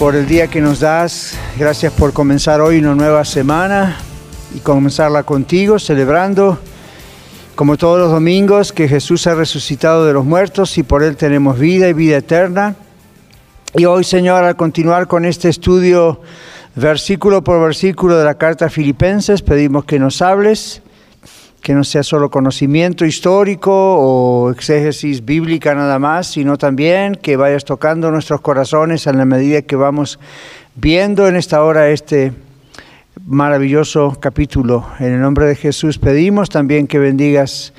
por 0.00 0.16
el 0.16 0.26
día 0.26 0.46
que 0.46 0.62
nos 0.62 0.80
das. 0.80 1.38
Gracias 1.58 1.92
por 1.92 2.14
comenzar 2.14 2.62
hoy 2.62 2.78
una 2.78 2.94
nueva 2.94 3.22
semana 3.26 3.98
y 4.54 4.60
comenzarla 4.60 5.24
contigo, 5.24 5.78
celebrando, 5.78 6.58
como 7.54 7.76
todos 7.76 7.98
los 7.98 8.10
domingos, 8.10 8.72
que 8.72 8.88
Jesús 8.88 9.26
ha 9.26 9.34
resucitado 9.34 10.06
de 10.06 10.14
los 10.14 10.24
muertos 10.24 10.78
y 10.78 10.84
por 10.84 11.02
Él 11.02 11.18
tenemos 11.18 11.58
vida 11.58 11.86
y 11.86 11.92
vida 11.92 12.16
eterna. 12.16 12.76
Y 13.74 13.84
hoy, 13.84 14.02
Señor, 14.04 14.42
al 14.42 14.56
continuar 14.56 15.06
con 15.06 15.26
este 15.26 15.50
estudio 15.50 16.22
versículo 16.74 17.44
por 17.44 17.60
versículo 17.60 18.16
de 18.16 18.24
la 18.24 18.38
carta 18.38 18.64
a 18.64 18.70
Filipenses, 18.70 19.42
pedimos 19.42 19.84
que 19.84 19.98
nos 19.98 20.22
hables 20.22 20.80
que 21.62 21.74
no 21.74 21.84
sea 21.84 22.02
solo 22.02 22.30
conocimiento 22.30 23.04
histórico 23.04 23.72
o 23.72 24.50
exégesis 24.50 25.24
bíblica 25.24 25.74
nada 25.74 25.98
más, 25.98 26.28
sino 26.28 26.56
también 26.56 27.14
que 27.14 27.36
vayas 27.36 27.64
tocando 27.64 28.10
nuestros 28.10 28.40
corazones 28.40 29.06
en 29.06 29.18
la 29.18 29.24
medida 29.24 29.62
que 29.62 29.76
vamos 29.76 30.18
viendo 30.74 31.28
en 31.28 31.36
esta 31.36 31.62
hora 31.62 31.90
este 31.90 32.32
maravilloso 33.26 34.16
capítulo. 34.20 34.86
En 34.98 35.12
el 35.12 35.20
nombre 35.20 35.46
de 35.46 35.56
Jesús 35.56 35.98
pedimos 35.98 36.48
también 36.48 36.86
que 36.86 36.98
bendigas 36.98 37.72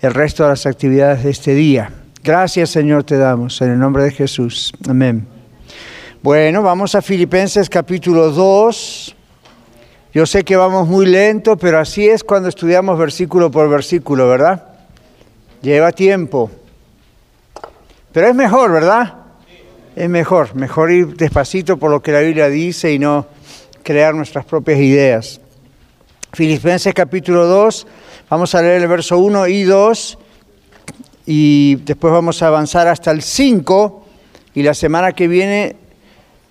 el 0.00 0.14
resto 0.14 0.42
de 0.42 0.50
las 0.50 0.66
actividades 0.66 1.22
de 1.22 1.30
este 1.30 1.54
día. 1.54 1.92
Gracias 2.24 2.70
Señor 2.70 3.04
te 3.04 3.16
damos, 3.16 3.60
en 3.62 3.70
el 3.70 3.78
nombre 3.78 4.02
de 4.02 4.10
Jesús. 4.10 4.72
Amén. 4.88 5.26
Bueno, 6.22 6.62
vamos 6.62 6.96
a 6.96 7.02
Filipenses 7.02 7.70
capítulo 7.70 8.30
2. 8.32 9.14
Yo 10.14 10.24
sé 10.24 10.42
que 10.42 10.56
vamos 10.56 10.88
muy 10.88 11.04
lento, 11.04 11.58
pero 11.58 11.78
así 11.78 12.08
es 12.08 12.24
cuando 12.24 12.48
estudiamos 12.48 12.98
versículo 12.98 13.50
por 13.50 13.68
versículo, 13.68 14.26
¿verdad? 14.26 14.64
Lleva 15.60 15.92
tiempo. 15.92 16.50
Pero 18.12 18.28
es 18.28 18.34
mejor, 18.34 18.72
¿verdad? 18.72 19.14
Es 19.94 20.08
mejor, 20.08 20.54
mejor 20.54 20.90
ir 20.92 21.14
despacito 21.14 21.76
por 21.76 21.90
lo 21.90 22.00
que 22.00 22.12
la 22.12 22.20
Biblia 22.20 22.48
dice 22.48 22.90
y 22.90 22.98
no 22.98 23.26
crear 23.82 24.14
nuestras 24.14 24.46
propias 24.46 24.78
ideas. 24.78 25.42
Filipenses 26.32 26.94
capítulo 26.94 27.46
2, 27.46 27.86
vamos 28.30 28.54
a 28.54 28.62
leer 28.62 28.80
el 28.80 28.88
verso 28.88 29.18
1 29.18 29.46
y 29.48 29.64
2 29.64 30.18
y 31.26 31.74
después 31.84 32.12
vamos 32.14 32.42
a 32.42 32.46
avanzar 32.46 32.88
hasta 32.88 33.10
el 33.10 33.20
5 33.20 34.06
y 34.54 34.62
la 34.62 34.72
semana 34.72 35.12
que 35.12 35.28
viene 35.28 35.76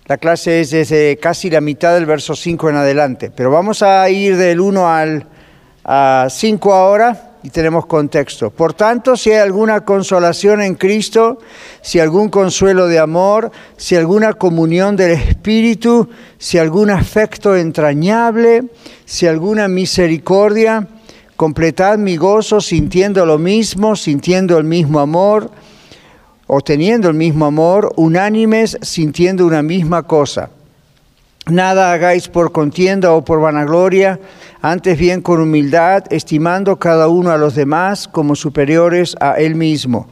la 0.08 0.18
clase 0.18 0.62
es 0.62 0.70
desde 0.70 1.18
casi 1.18 1.50
la 1.50 1.60
mitad 1.60 1.94
del 1.94 2.06
verso 2.06 2.34
5 2.34 2.70
en 2.70 2.78
adelante, 2.78 3.30
pero 3.30 3.52
vamos 3.52 3.84
a 3.84 4.10
ir 4.10 4.38
del 4.38 4.62
1 4.62 4.88
al 4.88 6.30
5 6.30 6.74
ahora 6.74 7.36
y 7.44 7.50
tenemos 7.50 7.88
contexto. 7.88 8.50
Por 8.50 8.74
tanto, 8.74 9.18
si 9.18 9.32
hay 9.32 9.40
alguna 9.40 9.82
consolación 9.82 10.62
en 10.62 10.76
Cristo, 10.76 11.40
si 11.82 12.00
algún 12.00 12.30
consuelo 12.30 12.88
de 12.88 13.00
amor, 13.00 13.52
si 13.76 13.98
alguna 13.98 14.32
comunión 14.34 14.96
del 14.96 15.12
Espíritu, 15.12 16.10
si 16.38 16.58
algún 16.58 16.90
afecto 16.90 17.58
entrañable, 17.58 18.64
si 19.04 19.28
alguna 19.28 19.68
misericordia, 19.68 20.88
completad 21.36 21.98
mi 21.98 22.16
gozo 22.16 22.62
sintiendo 22.62 23.26
lo 23.26 23.38
mismo, 23.38 23.98
sintiendo 23.98 24.58
el 24.58 24.64
mismo 24.64 25.02
amor 25.02 25.52
o 26.48 26.62
teniendo 26.62 27.10
el 27.10 27.16
mismo 27.16 27.46
amor, 27.46 27.94
unánimes, 27.98 28.78
sintiendo 28.82 29.46
una 29.46 29.62
misma 29.62 30.04
cosa. 30.04 30.50
Nada 31.50 31.94
hagáis 31.94 32.28
por 32.28 32.52
contienda 32.52 33.14
o 33.14 33.24
por 33.24 33.40
vanagloria, 33.40 34.20
antes 34.62 34.98
bien 34.98 35.22
con 35.22 35.40
humildad, 35.40 36.04
estimando 36.10 36.78
cada 36.78 37.08
uno 37.08 37.32
a 37.32 37.38
los 37.38 37.56
demás 37.56 38.08
como 38.08 38.36
superiores 38.36 39.16
a 39.22 39.36
él 39.36 39.56
mismo, 39.56 40.08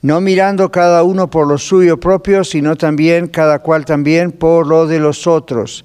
no 0.00 0.20
mirando 0.20 0.72
cada 0.72 1.04
uno 1.04 1.30
por 1.30 1.46
lo 1.46 1.58
suyo 1.58 2.00
propio, 2.00 2.42
sino 2.42 2.74
también 2.74 3.28
cada 3.28 3.60
cual 3.60 3.84
también 3.84 4.32
por 4.32 4.66
lo 4.66 4.88
de 4.88 4.98
los 4.98 5.28
otros. 5.28 5.84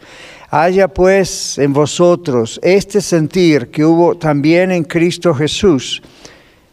Haya 0.50 0.88
pues 0.88 1.60
en 1.60 1.74
vosotros 1.74 2.60
este 2.64 3.02
sentir 3.02 3.70
que 3.70 3.86
hubo 3.86 4.16
también 4.16 4.72
en 4.72 4.84
Cristo 4.84 5.36
Jesús, 5.36 6.02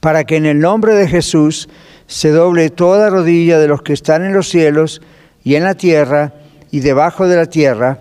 para 0.00 0.24
que 0.24 0.36
en 0.36 0.46
el 0.46 0.58
nombre 0.58 0.94
de 0.94 1.06
Jesús 1.06 1.68
se 2.06 2.30
doble 2.30 2.70
toda 2.70 3.10
rodilla 3.10 3.58
de 3.58 3.68
los 3.68 3.82
que 3.82 3.92
están 3.92 4.24
en 4.24 4.32
los 4.32 4.48
cielos 4.48 5.00
y 5.44 5.54
en 5.54 5.64
la 5.64 5.74
tierra 5.74 6.34
y 6.70 6.80
debajo 6.80 7.28
de 7.28 7.36
la 7.36 7.46
tierra, 7.46 7.98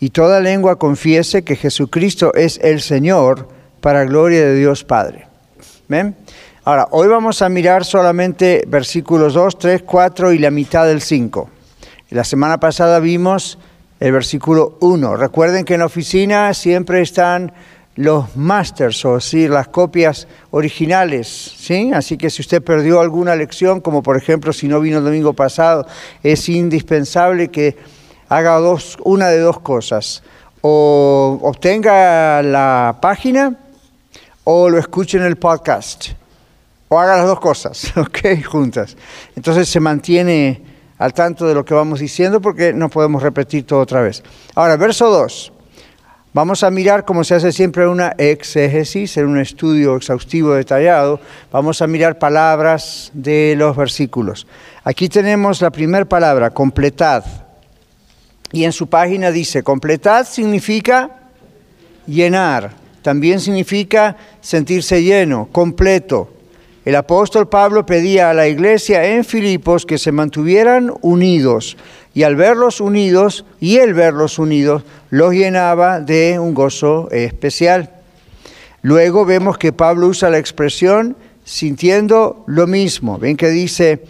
y 0.00 0.10
toda 0.10 0.40
lengua 0.40 0.76
confiese 0.76 1.42
que 1.42 1.56
Jesucristo 1.56 2.34
es 2.34 2.58
el 2.62 2.80
Señor, 2.80 3.48
para 3.80 4.04
gloria 4.04 4.40
de 4.40 4.54
Dios 4.54 4.84
Padre. 4.84 5.26
¿Ven? 5.88 6.16
Ahora, 6.64 6.86
hoy 6.92 7.08
vamos 7.08 7.42
a 7.42 7.48
mirar 7.48 7.84
solamente 7.84 8.64
versículos 8.68 9.34
2, 9.34 9.58
3, 9.58 9.82
4 9.82 10.32
y 10.32 10.38
la 10.38 10.52
mitad 10.52 10.86
del 10.86 11.00
5. 11.00 11.50
La 12.10 12.22
semana 12.22 12.60
pasada 12.60 13.00
vimos 13.00 13.58
el 13.98 14.12
versículo 14.12 14.78
1. 14.80 15.16
Recuerden 15.16 15.64
que 15.64 15.74
en 15.74 15.80
la 15.80 15.86
oficina 15.86 16.54
siempre 16.54 17.00
están 17.02 17.52
los 17.96 18.36
masters, 18.36 19.04
o 19.04 19.20
sí, 19.20 19.48
las 19.48 19.68
copias 19.68 20.26
originales, 20.50 21.28
¿sí? 21.28 21.90
Así 21.92 22.16
que 22.16 22.30
si 22.30 22.40
usted 22.40 22.62
perdió 22.62 23.00
alguna 23.00 23.36
lección, 23.36 23.80
como 23.80 24.02
por 24.02 24.16
ejemplo 24.16 24.52
si 24.52 24.66
no 24.66 24.80
vino 24.80 24.98
el 24.98 25.04
domingo 25.04 25.34
pasado, 25.34 25.86
es 26.22 26.48
indispensable 26.48 27.48
que 27.48 27.76
haga 28.28 28.56
dos, 28.56 28.96
una 29.04 29.28
de 29.28 29.40
dos 29.40 29.60
cosas. 29.60 30.22
O 30.62 31.38
obtenga 31.42 32.42
la 32.42 32.98
página 33.02 33.58
o 34.44 34.70
lo 34.70 34.78
escuche 34.78 35.18
en 35.18 35.24
el 35.24 35.36
podcast. 35.36 36.10
O 36.88 36.98
haga 36.98 37.16
las 37.16 37.26
dos 37.26 37.40
cosas, 37.40 37.92
¿ok? 37.96 38.44
Juntas. 38.44 38.96
Entonces 39.36 39.68
se 39.68 39.80
mantiene 39.80 40.62
al 40.98 41.12
tanto 41.12 41.46
de 41.46 41.54
lo 41.54 41.64
que 41.64 41.74
vamos 41.74 42.00
diciendo 42.00 42.40
porque 42.40 42.72
no 42.72 42.88
podemos 42.88 43.22
repetir 43.22 43.66
todo 43.66 43.80
otra 43.80 44.02
vez. 44.02 44.22
Ahora, 44.54 44.76
verso 44.76 45.10
2. 45.10 45.52
Vamos 46.34 46.62
a 46.62 46.70
mirar, 46.70 47.04
como 47.04 47.24
se 47.24 47.34
hace 47.34 47.52
siempre 47.52 47.86
una 47.86 48.14
exégesis, 48.16 49.18
en 49.18 49.26
un 49.26 49.38
estudio 49.38 49.96
exhaustivo 49.96 50.54
detallado, 50.54 51.20
vamos 51.50 51.82
a 51.82 51.86
mirar 51.86 52.18
palabras 52.18 53.10
de 53.12 53.54
los 53.54 53.76
versículos. 53.76 54.46
Aquí 54.82 55.10
tenemos 55.10 55.60
la 55.60 55.70
primera 55.70 56.06
palabra, 56.06 56.48
completad. 56.48 57.22
Y 58.50 58.64
en 58.64 58.72
su 58.72 58.86
página 58.86 59.30
dice, 59.30 59.62
completad 59.62 60.26
significa 60.26 61.10
llenar, 62.06 62.72
también 63.02 63.38
significa 63.38 64.16
sentirse 64.40 65.02
lleno, 65.02 65.48
completo. 65.52 66.32
El 66.84 66.96
apóstol 66.96 67.48
Pablo 67.48 67.86
pedía 67.86 68.30
a 68.30 68.34
la 68.34 68.48
iglesia 68.48 69.04
en 69.14 69.24
Filipos 69.24 69.86
que 69.86 69.98
se 69.98 70.10
mantuvieran 70.10 70.92
unidos 71.00 71.76
y 72.12 72.24
al 72.24 72.34
verlos 72.34 72.80
unidos 72.80 73.44
y 73.60 73.76
el 73.76 73.94
verlos 73.94 74.40
unidos 74.40 74.82
los 75.10 75.32
llenaba 75.32 76.00
de 76.00 76.40
un 76.40 76.54
gozo 76.54 77.08
especial. 77.12 77.90
Luego 78.82 79.24
vemos 79.24 79.58
que 79.58 79.72
Pablo 79.72 80.08
usa 80.08 80.28
la 80.28 80.38
expresión 80.38 81.16
sintiendo 81.44 82.42
lo 82.48 82.66
mismo. 82.66 83.16
Ven 83.16 83.36
que 83.36 83.50
dice, 83.50 84.02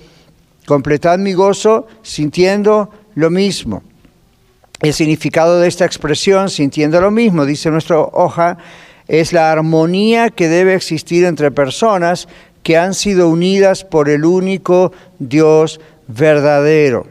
completad 0.66 1.18
mi 1.18 1.34
gozo 1.34 1.86
sintiendo 2.00 2.88
lo 3.14 3.28
mismo. 3.28 3.82
El 4.80 4.94
significado 4.94 5.60
de 5.60 5.68
esta 5.68 5.84
expresión, 5.84 6.48
sintiendo 6.48 7.02
lo 7.02 7.10
mismo, 7.10 7.44
dice 7.44 7.70
nuestra 7.70 8.00
hoja, 8.00 8.56
es 9.08 9.32
la 9.32 9.52
armonía 9.52 10.30
que 10.30 10.48
debe 10.48 10.74
existir 10.74 11.24
entre 11.24 11.50
personas 11.50 12.28
que 12.62 12.76
han 12.76 12.94
sido 12.94 13.28
unidas 13.28 13.84
por 13.84 14.08
el 14.08 14.24
único 14.24 14.92
Dios 15.18 15.80
verdadero. 16.08 17.06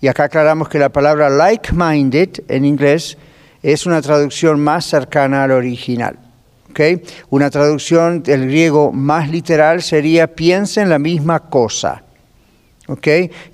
Y 0.00 0.08
acá 0.08 0.24
aclaramos 0.24 0.68
que 0.68 0.78
la 0.78 0.90
palabra 0.90 1.30
like-minded 1.30 2.44
en 2.48 2.64
inglés 2.64 3.16
es 3.62 3.86
una 3.86 4.02
traducción 4.02 4.60
más 4.60 4.84
cercana 4.84 5.44
al 5.44 5.50
original. 5.52 6.18
¿okay? 6.70 7.02
Una 7.30 7.50
traducción 7.50 8.22
del 8.22 8.46
griego 8.46 8.92
más 8.92 9.30
literal 9.30 9.82
sería 9.82 10.28
piensa 10.28 10.82
en 10.82 10.90
la 10.90 10.98
misma 10.98 11.40
cosa. 11.40 12.02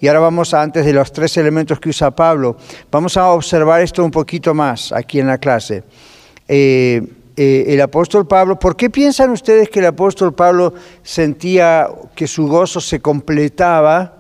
Y 0.01 0.07
ahora 0.07 0.21
vamos 0.21 0.53
a, 0.53 0.61
antes 0.61 0.85
de 0.85 0.93
los 0.93 1.11
tres 1.11 1.37
elementos 1.39 1.81
que 1.81 1.89
usa 1.89 2.11
Pablo, 2.11 2.57
vamos 2.91 3.17
a 3.17 3.31
observar 3.31 3.81
esto 3.81 4.05
un 4.05 4.11
poquito 4.11 4.53
más 4.53 4.93
aquí 4.93 5.21
en 5.21 5.27
la 5.27 5.39
clase. 5.39 5.85
Eh, 6.47 7.03
eh, 7.37 7.65
el 7.69 7.81
apóstol 7.81 8.27
Pablo, 8.27 8.59
¿por 8.59 8.77
qué 8.77 8.91
piensan 8.91 9.31
ustedes 9.31 9.71
que 9.71 9.79
el 9.79 9.87
apóstol 9.87 10.35
Pablo 10.35 10.75
sentía 11.03 11.89
que 12.15 12.27
su 12.27 12.47
gozo 12.47 12.81
se 12.81 13.01
completaba 13.01 14.19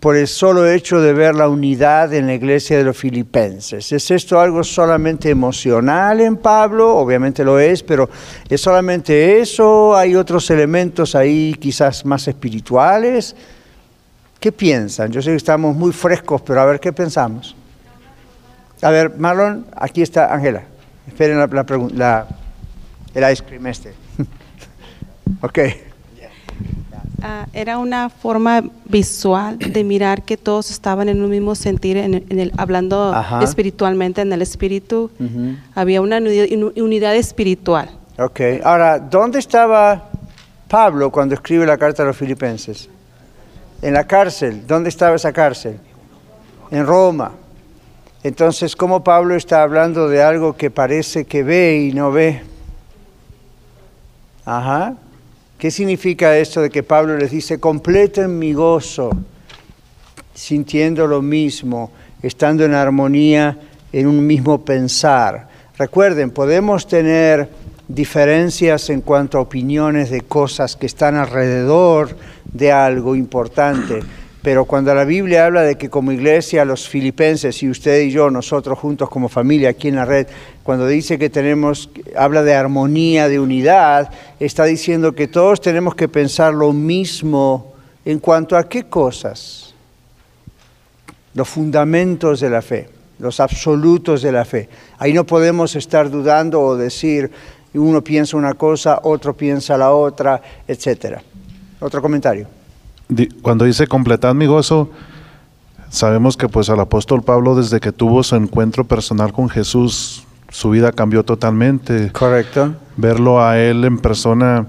por 0.00 0.16
el 0.16 0.26
solo 0.28 0.66
hecho 0.70 1.00
de 1.00 1.12
ver 1.12 1.34
la 1.34 1.48
unidad 1.48 2.12
en 2.14 2.26
la 2.26 2.34
iglesia 2.34 2.78
de 2.78 2.84
los 2.84 2.96
filipenses? 2.96 3.92
¿Es 3.92 4.10
esto 4.10 4.40
algo 4.40 4.64
solamente 4.64 5.28
emocional 5.28 6.20
en 6.20 6.38
Pablo? 6.38 6.96
Obviamente 6.96 7.44
lo 7.44 7.58
es, 7.58 7.82
pero 7.82 8.08
¿es 8.48 8.60
solamente 8.60 9.40
eso? 9.40 9.94
¿Hay 9.94 10.14
otros 10.14 10.50
elementos 10.50 11.14
ahí 11.14 11.54
quizás 11.60 12.04
más 12.06 12.28
espirituales? 12.28 13.36
¿Qué 14.40 14.52
piensan? 14.52 15.10
Yo 15.10 15.20
sé 15.20 15.30
que 15.30 15.36
estamos 15.36 15.76
muy 15.76 15.92
frescos, 15.92 16.40
pero 16.42 16.60
a 16.60 16.66
ver 16.66 16.80
qué 16.80 16.92
pensamos. 16.92 17.54
A 18.80 18.90
ver, 18.90 19.16
Marlon, 19.16 19.66
aquí 19.76 20.02
está 20.02 20.34
Ángela. 20.34 20.62
Esperen 21.06 21.38
la, 21.38 21.46
la, 21.94 22.26
el 23.14 23.32
ice 23.32 23.42
cream 23.44 23.66
este. 23.66 23.92
ok. 25.42 25.58
Uh, 27.18 27.48
era 27.54 27.78
una 27.78 28.10
forma 28.10 28.62
visual 28.84 29.58
de 29.58 29.82
mirar 29.82 30.22
que 30.22 30.36
todos 30.36 30.70
estaban 30.70 31.08
en 31.08 31.22
un 31.22 31.30
mismo 31.30 31.54
sentir, 31.54 31.96
en, 31.96 32.14
en 32.28 32.38
el, 32.38 32.52
hablando 32.58 33.14
Ajá. 33.14 33.42
espiritualmente 33.42 34.20
en 34.20 34.30
el 34.30 34.42
espíritu. 34.42 35.10
Uh 35.18 35.22
-huh. 35.22 35.58
Había 35.74 36.02
una 36.02 36.18
unidad 36.18 37.16
espiritual. 37.16 37.88
Ok. 38.18 38.40
Ahora, 38.62 38.98
¿dónde 38.98 39.38
estaba 39.38 40.10
Pablo 40.68 41.10
cuando 41.10 41.34
escribe 41.34 41.64
la 41.64 41.78
carta 41.78 42.02
a 42.02 42.06
los 42.06 42.16
filipenses? 42.16 42.90
En 43.80 43.94
la 43.94 44.04
cárcel. 44.06 44.66
¿Dónde 44.66 44.90
estaba 44.90 45.16
esa 45.16 45.32
cárcel? 45.32 45.78
En 46.70 46.86
Roma. 46.86 47.32
Entonces, 48.22 48.76
¿cómo 48.76 49.02
Pablo 49.02 49.34
está 49.34 49.62
hablando 49.62 50.08
de 50.08 50.22
algo 50.22 50.56
que 50.56 50.70
parece 50.70 51.24
que 51.24 51.42
ve 51.42 51.88
y 51.88 51.94
no 51.94 52.10
ve? 52.10 52.42
Ajá. 54.44 54.94
¿Qué 55.58 55.70
significa 55.70 56.36
esto 56.36 56.60
de 56.60 56.70
que 56.70 56.82
Pablo 56.82 57.16
les 57.16 57.30
dice, 57.30 57.58
completen 57.58 58.38
mi 58.38 58.52
gozo, 58.52 59.10
sintiendo 60.34 61.06
lo 61.06 61.22
mismo, 61.22 61.90
estando 62.22 62.64
en 62.64 62.74
armonía, 62.74 63.58
en 63.92 64.06
un 64.06 64.26
mismo 64.26 64.64
pensar? 64.64 65.48
Recuerden, 65.78 66.30
podemos 66.30 66.86
tener 66.86 67.48
diferencias 67.88 68.90
en 68.90 69.00
cuanto 69.00 69.38
a 69.38 69.42
opiniones 69.42 70.10
de 70.10 70.20
cosas 70.22 70.76
que 70.76 70.86
están 70.86 71.16
alrededor 71.16 72.16
de 72.44 72.72
algo 72.72 73.16
importante, 73.16 74.00
pero 74.44 74.66
cuando 74.66 74.94
la 74.94 75.06
Biblia 75.06 75.46
habla 75.46 75.62
de 75.62 75.78
que 75.78 75.88
como 75.88 76.12
iglesia 76.12 76.66
los 76.66 76.86
filipenses 76.86 77.62
y 77.62 77.70
usted 77.70 78.02
y 78.02 78.10
yo, 78.10 78.28
nosotros 78.28 78.78
juntos 78.78 79.08
como 79.08 79.30
familia 79.30 79.70
aquí 79.70 79.88
en 79.88 79.96
la 79.96 80.04
red, 80.04 80.26
cuando 80.62 80.86
dice 80.86 81.18
que 81.18 81.30
tenemos, 81.30 81.88
habla 82.14 82.42
de 82.42 82.52
armonía, 82.52 83.30
de 83.30 83.40
unidad, 83.40 84.10
está 84.38 84.66
diciendo 84.66 85.14
que 85.14 85.28
todos 85.28 85.62
tenemos 85.62 85.94
que 85.94 86.08
pensar 86.08 86.52
lo 86.52 86.74
mismo 86.74 87.72
en 88.04 88.18
cuanto 88.18 88.58
a 88.58 88.68
qué 88.68 88.82
cosas. 88.82 89.72
Los 91.32 91.48
fundamentos 91.48 92.40
de 92.40 92.50
la 92.50 92.60
fe, 92.60 92.90
los 93.20 93.40
absolutos 93.40 94.20
de 94.20 94.30
la 94.30 94.44
fe. 94.44 94.68
Ahí 94.98 95.14
no 95.14 95.24
podemos 95.24 95.74
estar 95.74 96.10
dudando 96.10 96.60
o 96.60 96.76
decir, 96.76 97.30
uno 97.72 98.04
piensa 98.04 98.36
una 98.36 98.52
cosa, 98.52 99.00
otro 99.04 99.34
piensa 99.34 99.78
la 99.78 99.92
otra, 99.92 100.42
etc. 100.68 101.16
Otro 101.80 102.02
comentario 102.02 102.46
cuando 103.42 103.64
dice 103.64 103.86
completad 103.86 104.34
mi 104.34 104.46
gozo, 104.46 104.90
sabemos 105.88 106.36
que 106.36 106.48
pues 106.48 106.70
al 106.70 106.80
apóstol 106.80 107.22
Pablo 107.22 107.54
desde 107.54 107.80
que 107.80 107.92
tuvo 107.92 108.22
su 108.22 108.36
encuentro 108.36 108.84
personal 108.84 109.32
con 109.32 109.48
Jesús, 109.48 110.26
su 110.48 110.70
vida 110.70 110.92
cambió 110.92 111.24
totalmente. 111.24 112.12
Correcto. 112.12 112.74
Verlo 112.96 113.44
a 113.44 113.58
él 113.58 113.84
en 113.84 113.98
persona, 113.98 114.66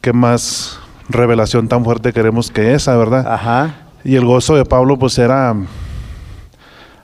qué 0.00 0.12
más 0.12 0.78
revelación 1.08 1.68
tan 1.68 1.84
fuerte 1.84 2.12
queremos 2.12 2.50
que 2.50 2.74
esa, 2.74 2.96
¿verdad? 2.96 3.26
Ajá. 3.26 3.74
Y 4.04 4.16
el 4.16 4.24
gozo 4.24 4.56
de 4.56 4.64
Pablo 4.64 4.98
pues 4.98 5.18
era 5.18 5.54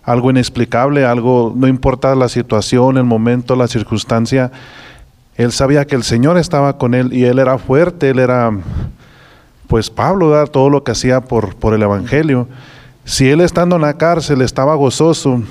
algo 0.03 0.31
inexplicable, 0.31 1.05
algo, 1.05 1.53
no 1.55 1.69
importa 1.69 2.15
la 2.15 2.29
situación, 2.29 2.97
el 2.97 3.05
momento, 3.05 3.55
la 3.55 3.69
circunstancia, 3.69 4.51
él 5.37 5.53
sabía 5.53 5.87
que 5.87 5.95
el 5.95 6.03
Señor 6.03 6.37
estaba 6.37 6.77
con 6.79 6.95
él 6.95 7.13
y 7.13 7.25
él 7.25 7.39
era 7.39 7.59
fuerte, 7.59 8.11
él 8.11 8.19
era 8.19 8.51
pues 9.71 9.89
Pablo 9.89 10.31
da 10.31 10.47
todo 10.47 10.69
lo 10.69 10.83
que 10.83 10.91
hacía 10.91 11.21
por, 11.21 11.55
por 11.55 11.75
el 11.75 11.83
Evangelio. 11.83 12.49
Si 13.05 13.31
él 13.31 13.41
estando 13.41 13.77
en 13.77 13.83
la 13.83 13.97
cárcel 13.97 14.43
estaba 14.43 14.75
gozoso, 14.75 15.45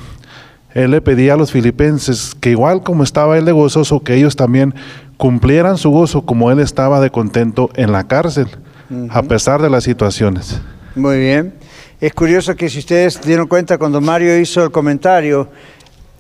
él 0.74 0.92
le 0.92 1.00
pedía 1.00 1.36
a 1.36 1.38
los 1.38 1.54
filipenses 1.54 2.36
que 2.38 2.50
igual 2.50 2.84
como 2.84 3.04
estaba 3.04 3.38
él 3.38 3.46
de 3.46 3.54
gozoso, 3.54 4.02
que 4.02 4.16
ellos 4.16 4.36
también 4.36 4.76
cumplieran 5.16 5.78
su 5.78 5.90
gozo 5.90 6.24
como 6.24 6.52
él 6.52 6.60
estaba 6.60 7.00
de 7.00 7.12
contento 7.12 7.70
en 7.76 7.94
la 7.94 8.10
cárcel, 8.10 8.48
uh 8.90 8.94
-huh. 8.94 9.10
a 9.10 9.24
pesar 9.24 9.62
de 9.62 9.70
las 9.70 9.86
situaciones. 9.86 10.60
Muy 10.96 11.18
bien. 11.18 11.54
Es 12.02 12.14
curioso 12.14 12.58
que 12.58 12.68
si 12.68 12.80
ustedes 12.80 13.22
dieron 13.22 13.48
cuenta 13.48 13.78
cuando 13.78 14.02
Mario 14.02 14.38
hizo 14.38 14.62
el 14.66 14.72
comentario, 14.72 15.48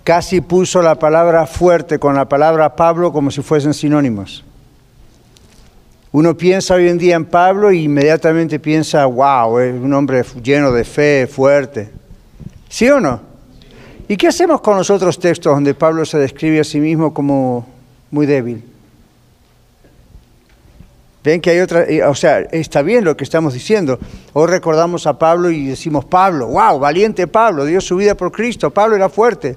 casi 0.05 0.39
puso 0.39 0.81
la 0.81 0.95
palabra 0.95 1.45
fuerte 1.45 1.99
con 1.99 2.15
la 2.15 2.29
palabra 2.29 2.77
Pablo 2.77 3.11
como 3.11 3.29
si 3.29 3.41
fuesen 3.41 3.73
sinónimos. 3.73 4.45
Uno 6.11 6.35
piensa 6.35 6.73
hoy 6.73 6.89
en 6.89 6.97
día 6.97 7.15
en 7.15 7.25
Pablo 7.25 7.71
y 7.71 7.83
inmediatamente 7.83 8.59
piensa, 8.59 9.05
wow, 9.05 9.59
es 9.59 9.73
un 9.75 9.93
hombre 9.93 10.23
lleno 10.41 10.71
de 10.71 10.83
fe, 10.83 11.27
fuerte. 11.27 11.89
¿Sí 12.67 12.89
o 12.89 12.99
no? 12.99 13.21
¿Y 14.07 14.17
qué 14.17 14.27
hacemos 14.27 14.59
con 14.61 14.75
los 14.75 14.89
otros 14.89 15.19
textos 15.19 15.53
donde 15.53 15.75
Pablo 15.75 16.03
se 16.05 16.17
describe 16.17 16.61
a 16.61 16.63
sí 16.63 16.79
mismo 16.79 17.13
como 17.13 17.67
muy 18.09 18.25
débil? 18.25 18.63
Ven 21.23 21.41
que 21.41 21.51
hay 21.51 21.59
otra, 21.59 21.85
o 22.07 22.15
sea, 22.15 22.39
está 22.39 22.81
bien 22.81 23.03
lo 23.03 23.15
que 23.15 23.23
estamos 23.23 23.53
diciendo. 23.53 23.99
Hoy 24.33 24.47
recordamos 24.47 25.05
a 25.05 25.19
Pablo 25.19 25.51
y 25.51 25.67
decimos, 25.67 26.05
Pablo, 26.05 26.47
wow, 26.47 26.79
valiente 26.79 27.27
Pablo, 27.27 27.65
dio 27.65 27.81
su 27.81 27.97
vida 27.97 28.15
por 28.15 28.31
Cristo, 28.31 28.71
Pablo 28.71 28.95
era 28.95 29.09
fuerte. 29.09 29.55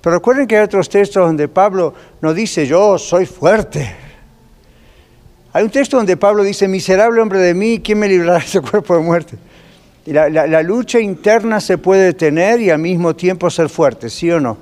Pero 0.00 0.16
recuerden 0.16 0.48
que 0.48 0.56
hay 0.56 0.64
otros 0.64 0.88
textos 0.88 1.24
donde 1.24 1.46
Pablo 1.46 1.94
no 2.20 2.34
dice, 2.34 2.66
yo 2.66 2.98
soy 2.98 3.26
fuerte. 3.26 3.94
Hay 5.54 5.62
un 5.62 5.70
texto 5.70 5.96
donde 5.96 6.16
Pablo 6.16 6.42
dice, 6.42 6.66
miserable 6.66 7.20
hombre 7.20 7.38
de 7.38 7.54
mí, 7.54 7.78
¿quién 7.78 8.00
me 8.00 8.08
librará 8.08 8.40
de 8.40 8.44
ese 8.44 8.60
cuerpo 8.60 8.96
de 8.96 9.02
muerte? 9.04 9.38
La, 10.04 10.62
lucha 10.64 10.98
interna 10.98 11.60
se 11.60 11.78
puede 11.78 12.12
tener 12.12 12.60
y 12.60 12.70
al 12.70 12.80
mismo 12.80 13.14
tiempo 13.14 13.48
ser 13.48 13.68
fuerte, 13.68 14.10
¿sí 14.10 14.28
o 14.32 14.40
no? 14.40 14.58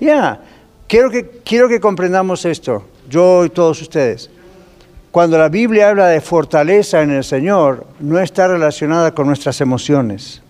Ya, 0.00 0.40
quiero, 0.88 1.10
que, 1.10 1.28
quiero 1.44 1.68
que 1.68 1.80
comprendamos 1.80 2.46
esto, 2.46 2.82
yo 3.10 3.44
y 3.44 3.50
todos 3.50 3.82
ustedes. 3.82 4.30
Cuando 5.10 5.36
la 5.36 5.50
Biblia 5.50 5.90
habla 5.90 6.08
de 6.08 6.22
fortaleza 6.22 7.02
en 7.02 7.10
el 7.10 7.22
Señor, 7.22 7.86
no 8.00 8.18
está 8.18 8.48
relacionada 8.48 9.14
con 9.14 9.26
nuestras 9.26 9.60
emociones, 9.60 10.40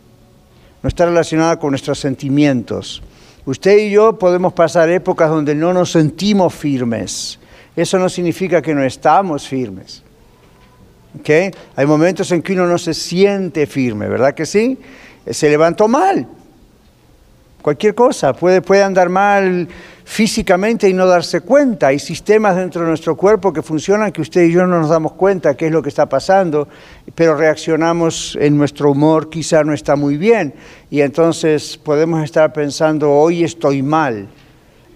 no 0.81 0.89
está 0.89 1.07
relacionada 1.07 1.59
con 1.59 1.71
nuestros 1.71 1.99
sentimientos. 1.99 3.03
Usted 3.45 3.79
y 3.79 3.91
yo 3.91 4.17
podemos 4.17 4.53
pasar 4.53 4.89
épocas 4.91 5.29
donde 5.29 5.57
no 5.57 5.73
nos 5.73 5.91
sentimos 5.91 6.55
firmes, 6.55 7.41
eso 7.77 7.99
no 7.99 8.09
significa 8.09 8.63
que 8.63 8.75
no 8.75 8.83
estamos 8.83 9.47
firmes. 9.47 10.03
¿Okay? 11.21 11.51
Hay 11.77 11.87
momentos 11.87 12.31
en 12.33 12.43
que 12.43 12.55
uno 12.55 12.67
no 12.67 12.79
se 12.79 12.95
siente 12.95 13.67
firme, 13.67 14.09
¿verdad 14.09 14.35
que 14.35 14.47
sí? 14.47 14.79
Se 15.31 15.49
levantó 15.49 15.87
mal. 15.89 16.27
Cualquier 17.63 17.95
cosa, 17.95 18.33
puede, 18.33 18.63
puede 18.63 18.83
andar 18.83 19.09
mal 19.09 19.67
físicamente 20.05 20.89
y 20.89 20.93
no 20.95 21.05
darse 21.05 21.41
cuenta. 21.41 21.89
Hay 21.89 21.99
sistemas 21.99 22.55
dentro 22.55 22.83
de 22.83 22.87
nuestro 22.87 23.17
cuerpo 23.17 23.53
que 23.53 23.61
funcionan 23.61 24.13
que 24.13 24.21
usted 24.21 24.45
y 24.45 24.53
yo 24.53 24.65
no 24.67 24.79
nos 24.79 24.89
damos 24.89 25.15
cuenta 25.15 25.57
qué 25.57 25.67
es 25.67 25.73
lo 25.73 25.83
que 25.83 25.89
está 25.89 26.09
pasando, 26.09 26.69
pero 27.17 27.35
reaccionamos 27.35 28.39
en 28.41 28.57
nuestro 28.57 28.93
humor, 28.93 29.29
quizá 29.29 29.65
no 29.65 29.73
está 29.73 29.97
muy 29.97 30.17
bien. 30.17 30.55
Y 30.91 31.01
entonces 31.01 31.77
podemos 31.77 32.23
estar 32.23 32.53
pensando, 32.53 33.11
hoy 33.11 33.43
estoy 33.43 33.83
mal. 33.83 34.29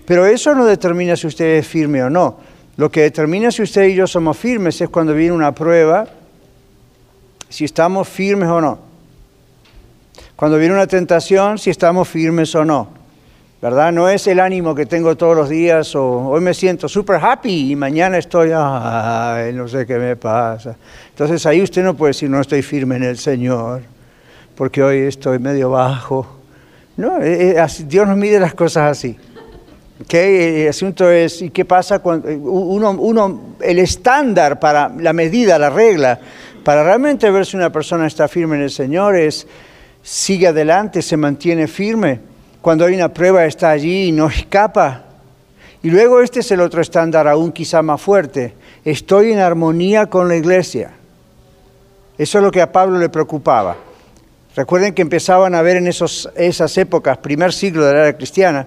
Pero 0.07 0.25
eso 0.27 0.55
no 0.55 0.65
determina 0.65 1.17
si 1.17 1.27
usted 1.27 1.57
es 1.57 1.67
firme 1.67 2.05
o 2.05 2.11
no. 2.11 2.39
Lo 2.81 2.91
que 2.91 3.03
determina 3.03 3.51
si 3.51 3.61
usted 3.61 3.89
y 3.89 3.95
yo 3.95 4.07
somos 4.07 4.39
firmes 4.39 4.81
es 4.81 4.89
cuando 4.89 5.13
viene 5.13 5.35
una 5.35 5.55
prueba, 5.55 6.07
si 7.51 7.67
estamos 7.67 8.09
firmes 8.09 8.49
o 8.49 8.59
no. 8.59 8.79
Cuando 10.35 10.57
viene 10.57 10.73
una 10.73 10.87
tentación, 10.87 11.59
si 11.59 11.69
estamos 11.69 12.09
firmes 12.09 12.55
o 12.55 12.65
no. 12.65 12.89
¿Verdad? 13.61 13.93
No 13.93 14.09
es 14.09 14.27
el 14.29 14.41
ánimo 14.41 14.75
que 14.75 14.87
tengo 14.87 15.15
todos 15.15 15.37
los 15.37 15.51
días 15.51 15.95
o 15.95 16.29
hoy 16.29 16.41
me 16.41 16.55
siento 16.55 16.89
super 16.89 17.23
happy 17.23 17.71
y 17.71 17.77
mañana 17.77 18.17
estoy, 18.17 18.53
ay, 18.55 19.53
no 19.53 19.69
sé 19.69 19.85
qué 19.85 19.99
me 19.99 20.17
pasa. 20.17 20.75
Entonces 21.11 21.45
ahí 21.45 21.61
usted 21.61 21.85
no 21.85 21.95
puede 21.95 22.15
decir, 22.15 22.31
no 22.31 22.41
estoy 22.41 22.63
firme 22.63 22.97
en 22.97 23.03
el 23.03 23.19
Señor, 23.19 23.83
porque 24.55 24.83
hoy 24.83 25.01
estoy 25.01 25.39
medio 25.39 25.69
bajo. 25.69 26.27
No, 26.97 27.19
Dios 27.21 28.09
nos 28.09 28.17
mide 28.17 28.41
las 28.41 28.55
cosas 28.55 28.91
así. 28.93 29.19
El 30.09 30.69
asunto 30.69 31.11
es, 31.11 31.43
¿y 31.43 31.51
qué 31.51 31.65
pasa 31.65 31.99
cuando 31.99 32.29
uno, 32.29 32.91
uno, 32.93 33.57
el 33.61 33.79
estándar 33.79 34.59
para 34.59 34.89
la 34.89 35.13
medida, 35.13 35.59
la 35.59 35.69
regla, 35.69 36.19
para 36.65 36.83
realmente 36.83 37.31
ver 37.31 37.47
si 37.47 37.57
una 37.57 37.71
persona 37.71 38.07
está 38.07 38.27
firme 38.27 38.57
en 38.57 38.63
el 38.63 38.71
Señor 38.71 39.17
es, 39.17 39.47
sigue 40.03 40.49
adelante, 40.49 41.03
se 41.03 41.17
mantiene 41.17 41.67
firme. 41.69 42.21
Cuando 42.61 42.85
hay 42.85 42.95
una 42.95 43.13
prueba 43.13 43.45
está 43.45 43.71
allí 43.71 44.09
y 44.09 44.13
no 44.13 44.29
escapa. 44.29 45.05
Y 45.83 45.91
luego 45.91 46.21
este 46.21 46.41
es 46.41 46.51
el 46.51 46.61
otro 46.61 46.81
estándar 46.81 47.27
aún 47.29 47.53
quizá 47.53 47.83
más 47.83 48.01
fuerte. 48.01 48.55
Estoy 48.85 49.33
en 49.33 49.39
armonía 49.39 50.07
con 50.07 50.29
la 50.29 50.37
iglesia. 50.37 50.93
Eso 52.19 52.39
es 52.39 52.45
lo 52.45 52.51
que 52.51 52.61
a 52.61 52.71
Pablo 52.71 52.99
le 52.99 53.09
preocupaba. 53.09 53.77
Recuerden 54.55 54.93
que 54.93 55.03
empezaban 55.03 55.55
a 55.55 55.63
ver 55.63 55.77
en 55.77 55.87
esos, 55.87 56.29
esas 56.37 56.77
épocas, 56.77 57.17
primer 57.19 57.53
siglo 57.53 57.87
de 57.87 57.95
la 57.95 58.01
era 58.01 58.17
cristiana, 58.17 58.67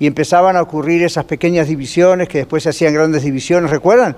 y 0.00 0.06
empezaban 0.06 0.56
a 0.56 0.62
ocurrir 0.62 1.04
esas 1.04 1.26
pequeñas 1.26 1.68
divisiones 1.68 2.26
que 2.26 2.38
después 2.38 2.62
se 2.62 2.70
hacían 2.70 2.94
grandes 2.94 3.22
divisiones, 3.22 3.70
¿recuerdan? 3.70 4.16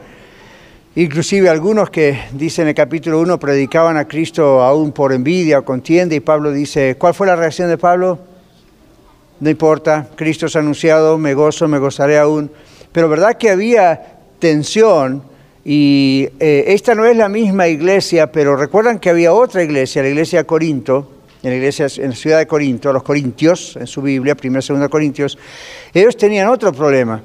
Inclusive 0.94 1.48
algunos 1.48 1.90
que 1.90 2.18
dicen 2.32 2.62
en 2.62 2.68
el 2.68 2.74
capítulo 2.74 3.18
1 3.20 3.40
predicaban 3.40 3.96
a 3.96 4.06
Cristo 4.06 4.62
aún 4.62 4.92
por 4.92 5.12
envidia 5.12 5.58
o 5.58 5.64
contienda 5.64 6.14
y 6.14 6.20
Pablo 6.20 6.52
dice, 6.52 6.94
¿cuál 6.96 7.14
fue 7.14 7.26
la 7.26 7.34
reacción 7.34 7.68
de 7.68 7.78
Pablo? 7.78 8.18
No 9.40 9.50
importa, 9.50 10.06
Cristo 10.14 10.46
es 10.46 10.54
anunciado, 10.54 11.18
me 11.18 11.34
gozo, 11.34 11.66
me 11.66 11.78
gozaré 11.78 12.16
aún. 12.16 12.48
Pero 12.92 13.08
verdad 13.08 13.36
que 13.36 13.50
había 13.50 14.18
tensión 14.38 15.24
y 15.64 16.28
eh, 16.38 16.64
esta 16.68 16.94
no 16.94 17.06
es 17.06 17.16
la 17.16 17.28
misma 17.28 17.66
iglesia, 17.66 18.30
pero 18.30 18.54
recuerdan 18.54 19.00
que 19.00 19.10
había 19.10 19.32
otra 19.32 19.64
iglesia, 19.64 20.02
la 20.02 20.10
iglesia 20.10 20.40
de 20.40 20.44
Corinto, 20.44 21.08
en 21.42 21.50
la 21.50 21.56
iglesia 21.56 21.86
en 21.96 22.10
la 22.10 22.16
ciudad 22.16 22.38
de 22.38 22.46
Corinto, 22.46 22.92
los 22.92 23.02
corintios, 23.02 23.76
en 23.76 23.86
su 23.86 24.00
Biblia, 24.00 24.36
primera 24.36 24.60
y 24.60 24.62
segunda 24.62 24.88
Corintios, 24.88 25.36
ellos 25.92 26.16
tenían 26.16 26.48
otro 26.48 26.72
problema. 26.72 27.20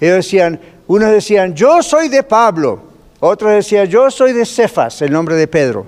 Ellos 0.00 0.16
decían, 0.16 0.60
unos 0.86 1.10
decían, 1.10 1.54
yo 1.54 1.82
soy 1.82 2.08
de 2.08 2.22
Pablo, 2.22 2.82
otros 3.20 3.52
decían, 3.52 3.86
yo 3.86 4.10
soy 4.10 4.32
de 4.32 4.46
Cefas, 4.46 5.02
el 5.02 5.12
nombre 5.12 5.34
de 5.34 5.48
Pedro, 5.48 5.86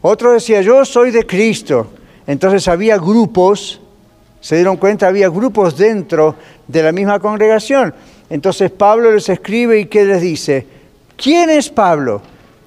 otros 0.00 0.34
decían, 0.34 0.62
yo 0.62 0.84
soy 0.84 1.10
de 1.10 1.26
Cristo. 1.26 1.88
Entonces 2.26 2.68
había 2.68 2.96
grupos, 2.98 3.80
se 4.40 4.56
dieron 4.56 4.76
cuenta, 4.76 5.08
había 5.08 5.28
grupos 5.28 5.76
dentro 5.76 6.36
de 6.66 6.82
la 6.82 6.92
misma 6.92 7.18
congregación. 7.18 7.94
Entonces 8.30 8.70
Pablo 8.70 9.12
les 9.12 9.28
escribe 9.28 9.78
y 9.80 9.86
¿qué 9.86 10.04
les 10.04 10.20
dice? 10.20 10.66
¿Quién 11.16 11.50
es 11.50 11.68
Pablo? 11.68 12.22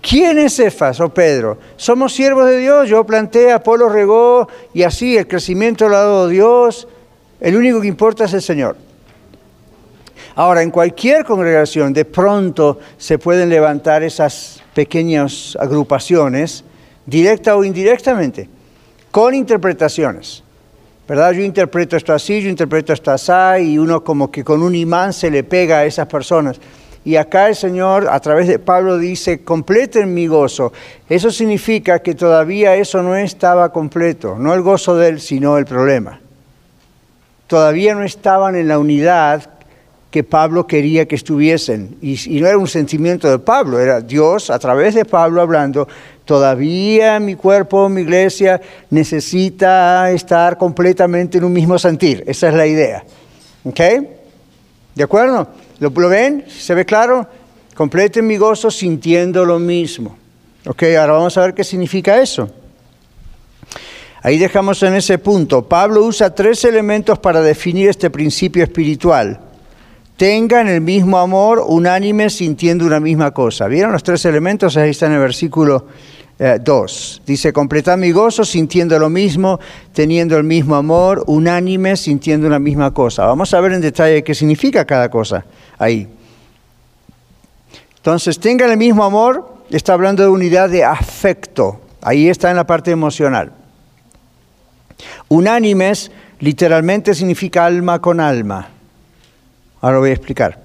¿Quién 0.07 0.37
es 0.37 0.57
Cefas 0.57 0.99
o 0.99 1.09
Pedro? 1.09 1.57
Somos 1.77 2.13
siervos 2.13 2.45
de 2.45 2.59
Dios, 2.59 2.87
yo 2.87 3.03
planté, 3.07 3.51
Apolo 3.51 3.89
regó 3.89 4.47
y 4.71 4.83
así 4.83 5.17
el 5.17 5.27
crecimiento 5.27 5.89
lo 5.89 5.95
ha 5.95 6.01
dado 6.01 6.27
Dios. 6.27 6.87
El 7.41 7.55
único 7.55 7.81
que 7.81 7.87
importa 7.87 8.25
es 8.25 8.33
el 8.33 8.43
Señor. 8.43 8.77
Ahora, 10.35 10.61
en 10.61 10.69
cualquier 10.69 11.25
congregación 11.25 11.91
de 11.91 12.05
pronto 12.05 12.77
se 12.99 13.17
pueden 13.17 13.49
levantar 13.49 14.03
esas 14.03 14.61
pequeñas 14.75 15.57
agrupaciones, 15.59 16.63
directa 17.07 17.55
o 17.55 17.63
indirectamente, 17.63 18.47
con 19.09 19.33
interpretaciones. 19.33 20.43
¿Verdad? 21.07 21.31
Yo 21.31 21.41
interpreto 21.41 21.97
esto 21.97 22.13
así, 22.13 22.41
yo 22.41 22.49
interpreto 22.49 22.93
esto 22.93 23.09
así, 23.09 23.73
y 23.73 23.77
uno 23.79 24.03
como 24.03 24.29
que 24.29 24.43
con 24.43 24.61
un 24.61 24.75
imán 24.75 25.13
se 25.13 25.31
le 25.31 25.43
pega 25.43 25.79
a 25.79 25.85
esas 25.85 26.05
personas. 26.05 26.59
Y 27.05 27.17
acá 27.17 27.47
el 27.49 27.55
Señor, 27.55 28.07
a 28.09 28.19
través 28.19 28.47
de 28.47 28.57
Pablo, 28.57 28.97
dice, 28.97 29.43
completen 29.43 30.11
mi 30.11 30.25
gozo. 30.25 30.73
Eso 31.07 31.29
significa 31.29 31.99
que 31.99 32.15
todavía 32.15 32.75
eso 32.75 33.03
no 33.03 33.15
estaba 33.15 33.71
completo, 33.71 34.37
no 34.39 34.55
el 34.55 34.61
gozo 34.61 34.97
de 34.97 35.09
él, 35.09 35.21
sino 35.21 35.59
el 35.59 35.65
problema. 35.65 36.19
Todavía 37.45 37.93
no 37.93 38.03
estaban 38.03 38.55
en 38.55 38.67
la 38.67 38.79
unidad 38.79 39.51
que 40.09 40.23
Pablo 40.23 40.65
quería 40.65 41.07
que 41.07 41.13
estuviesen. 41.13 41.95
Y, 42.01 42.17
y, 42.35 42.41
no 42.41 42.47
era 42.47 42.57
un 42.57 42.67
sentimiento 42.67 43.29
de 43.29 43.37
Pablo, 43.37 43.79
era 43.79 44.01
Dios 44.01 44.49
a 44.49 44.57
través 44.57 44.95
de 44.95 45.05
Pablo 45.05 45.41
hablando, 45.41 45.87
todavía 46.23 47.19
mi 47.19 47.35
cuerpo, 47.35 47.87
mi 47.87 48.01
iglesia 48.01 48.59
necesita 48.89 50.09
estar 50.09 50.57
completamente 50.57 51.37
en 51.37 51.43
un 51.43 51.53
mismo 51.53 51.77
sentir. 51.77 52.23
Esa 52.25 52.47
es 52.47 52.55
la 52.55 52.65
idea. 52.65 53.03
¿Ok? 53.63 53.79
¿De 54.95 55.03
acuerdo? 55.03 55.47
¿Lo, 55.79 55.91
ven? 55.91 56.45
¿Se 56.47 56.73
ve 56.73 56.85
claro? 56.85 57.27
Completen 57.75 58.25
mi 58.25 58.37
gozo 58.37 58.71
sintiendo 58.71 59.43
lo 59.45 59.59
mismo. 59.59 60.17
Ok, 60.65 60.83
ahora 60.99 61.13
vamos 61.13 61.37
a 61.37 61.41
ver 61.41 61.53
qué 61.53 61.63
significa 61.63 62.21
eso. 62.21 62.49
Ahí 64.21 64.37
dejamos 64.37 64.81
en 64.83 64.95
ese 64.95 65.17
punto. 65.17 65.67
Pablo 65.67 66.03
usa 66.03 66.33
tres 66.33 66.63
elementos 66.63 67.19
para 67.19 67.41
definir 67.41 67.89
este 67.89 68.09
principio 68.09 68.63
espiritual. 68.63 69.39
Tengan 70.17 70.69
el 70.69 70.81
mismo 70.81 71.19
amor, 71.19 71.63
unánime, 71.67 72.29
sintiendo 72.29 72.85
una 72.85 72.99
misma 72.99 73.31
cosa. 73.31 73.67
¿Vieron 73.67 73.91
los 73.91 74.01
tres 74.01 74.23
elementos? 74.25 74.77
Ahí 74.77 74.91
está 74.91 75.07
en 75.07 75.11
el 75.11 75.19
versículo 75.19 75.87
2. 76.37 77.17
Eh, 77.17 77.21
Dice, 77.25 77.53
completad 77.53 77.97
mi 77.97 78.11
gozo 78.11 78.43
sintiendo 78.43 78.99
lo 78.99 79.09
mismo, 79.09 79.59
teniendo 79.93 80.37
el 80.37 80.43
mismo 80.43 80.75
amor, 80.75 81.23
unánime, 81.27 81.95
sintiendo 81.95 82.47
una 82.47 82.59
misma 82.59 82.93
cosa. 82.93 83.25
Vamos 83.25 83.53
a 83.53 83.61
ver 83.61 83.73
en 83.73 83.81
detalle 83.81 84.23
qué 84.23 84.35
significa 84.35 84.85
cada 84.85 85.09
cosa 85.09 85.45
ahí. 85.77 86.07
Entonces, 87.97 88.39
tengan 88.39 88.69
el 88.69 88.77
mismo 88.77 89.03
amor, 89.03 89.55
está 89.69 89.93
hablando 89.93 90.23
de 90.23 90.29
unidad 90.29 90.69
de 90.69 90.83
afecto. 90.83 91.81
Ahí 92.01 92.29
está 92.29 92.49
en 92.51 92.57
la 92.57 92.67
parte 92.67 92.91
emocional. 92.91 93.51
Unánimes 95.27 96.11
literalmente 96.39 97.15
significa 97.15 97.65
alma 97.65 97.99
con 97.99 98.19
alma. 98.19 98.69
Ahora 99.81 99.95
lo 99.95 100.01
voy 100.01 100.09
a 100.11 100.13
explicar. 100.13 100.64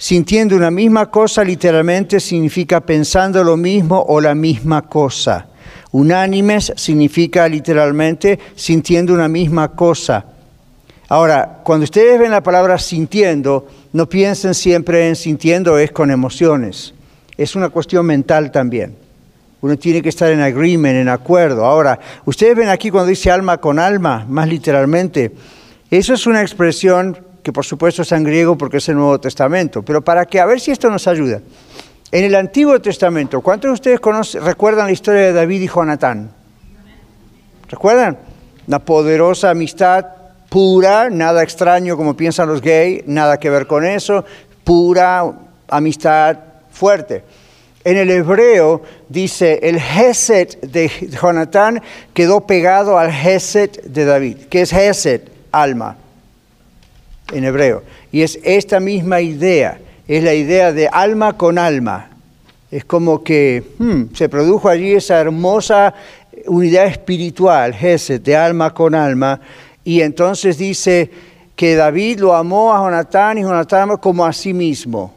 Sintiendo 0.00 0.54
una 0.54 0.70
misma 0.70 1.10
cosa 1.10 1.42
literalmente 1.42 2.20
significa 2.20 2.80
pensando 2.80 3.42
lo 3.42 3.56
mismo 3.56 4.00
o 4.08 4.20
la 4.20 4.32
misma 4.32 4.82
cosa. 4.82 5.48
Unánimes 5.90 6.72
significa 6.76 7.48
literalmente 7.48 8.38
sintiendo 8.54 9.12
una 9.12 9.26
misma 9.26 9.72
cosa. 9.72 10.24
Ahora, 11.08 11.62
cuando 11.64 11.82
ustedes 11.82 12.16
ven 12.16 12.30
la 12.30 12.44
palabra 12.44 12.78
sintiendo, 12.78 13.66
no 13.92 14.08
piensen 14.08 14.54
siempre 14.54 15.08
en 15.08 15.16
sintiendo 15.16 15.76
es 15.78 15.90
con 15.90 16.12
emociones. 16.12 16.94
Es 17.36 17.56
una 17.56 17.70
cuestión 17.70 18.06
mental 18.06 18.52
también. 18.52 18.94
Uno 19.60 19.76
tiene 19.76 20.00
que 20.00 20.10
estar 20.10 20.30
en 20.30 20.40
agreement, 20.40 20.94
en 20.94 21.08
acuerdo. 21.08 21.64
Ahora, 21.64 21.98
ustedes 22.24 22.54
ven 22.54 22.68
aquí 22.68 22.90
cuando 22.90 23.08
dice 23.08 23.32
alma 23.32 23.58
con 23.58 23.80
alma, 23.80 24.24
más 24.28 24.46
literalmente, 24.46 25.32
eso 25.90 26.14
es 26.14 26.24
una 26.26 26.42
expresión 26.42 27.18
que 27.48 27.52
por 27.54 27.64
supuesto 27.64 28.02
es 28.02 28.12
en 28.12 28.24
griego 28.24 28.58
porque 28.58 28.76
es 28.76 28.86
el 28.90 28.96
Nuevo 28.96 29.18
Testamento, 29.18 29.80
pero 29.82 30.04
para 30.04 30.26
que 30.26 30.38
a 30.38 30.44
ver 30.44 30.60
si 30.60 30.70
esto 30.70 30.90
nos 30.90 31.08
ayuda. 31.08 31.40
En 32.12 32.24
el 32.24 32.34
Antiguo 32.34 32.78
Testamento, 32.78 33.40
¿cuántos 33.40 33.70
de 33.70 33.72
ustedes 33.72 34.34
recuerdan 34.44 34.84
la 34.84 34.92
historia 34.92 35.22
de 35.22 35.32
David 35.32 35.62
y 35.62 35.66
Jonatán? 35.66 36.30
¿Recuerdan? 37.70 38.18
Una 38.66 38.80
poderosa 38.80 39.48
amistad 39.48 40.04
pura, 40.50 41.08
nada 41.08 41.42
extraño 41.42 41.96
como 41.96 42.14
piensan 42.14 42.48
los 42.48 42.60
gays, 42.60 43.04
nada 43.06 43.38
que 43.38 43.48
ver 43.48 43.66
con 43.66 43.86
eso, 43.86 44.26
pura 44.62 45.32
amistad 45.68 46.36
fuerte. 46.70 47.24
En 47.82 47.96
el 47.96 48.10
hebreo 48.10 48.82
dice, 49.08 49.58
el 49.62 49.80
Geset 49.80 50.60
de 50.60 50.90
Jonatán 51.18 51.80
quedó 52.12 52.42
pegado 52.42 52.98
al 52.98 53.10
Geset 53.10 53.84
de 53.84 54.04
David. 54.04 54.36
¿Qué 54.50 54.60
es 54.60 54.70
Geset? 54.70 55.30
Alma 55.50 55.96
en 57.32 57.44
hebreo. 57.44 57.82
Y 58.12 58.22
es 58.22 58.38
esta 58.42 58.80
misma 58.80 59.20
idea, 59.20 59.78
es 60.06 60.22
la 60.22 60.34
idea 60.34 60.72
de 60.72 60.88
alma 60.88 61.36
con 61.36 61.58
alma. 61.58 62.10
Es 62.70 62.84
como 62.84 63.22
que 63.22 63.62
hmm, 63.78 64.14
se 64.14 64.28
produjo 64.28 64.68
allí 64.68 64.92
esa 64.92 65.18
hermosa 65.18 65.94
unidad 66.46 66.86
espiritual, 66.86 67.74
Gesed, 67.74 68.20
de 68.20 68.36
alma 68.36 68.72
con 68.72 68.94
alma, 68.94 69.40
y 69.84 70.02
entonces 70.02 70.58
dice 70.58 71.10
que 71.56 71.74
David 71.74 72.20
lo 72.20 72.34
amó 72.34 72.74
a 72.74 72.78
Jonatán 72.78 73.38
y 73.38 73.42
Jonatán 73.42 73.96
como 73.96 74.24
a 74.24 74.32
sí 74.32 74.52
mismo. 74.52 75.14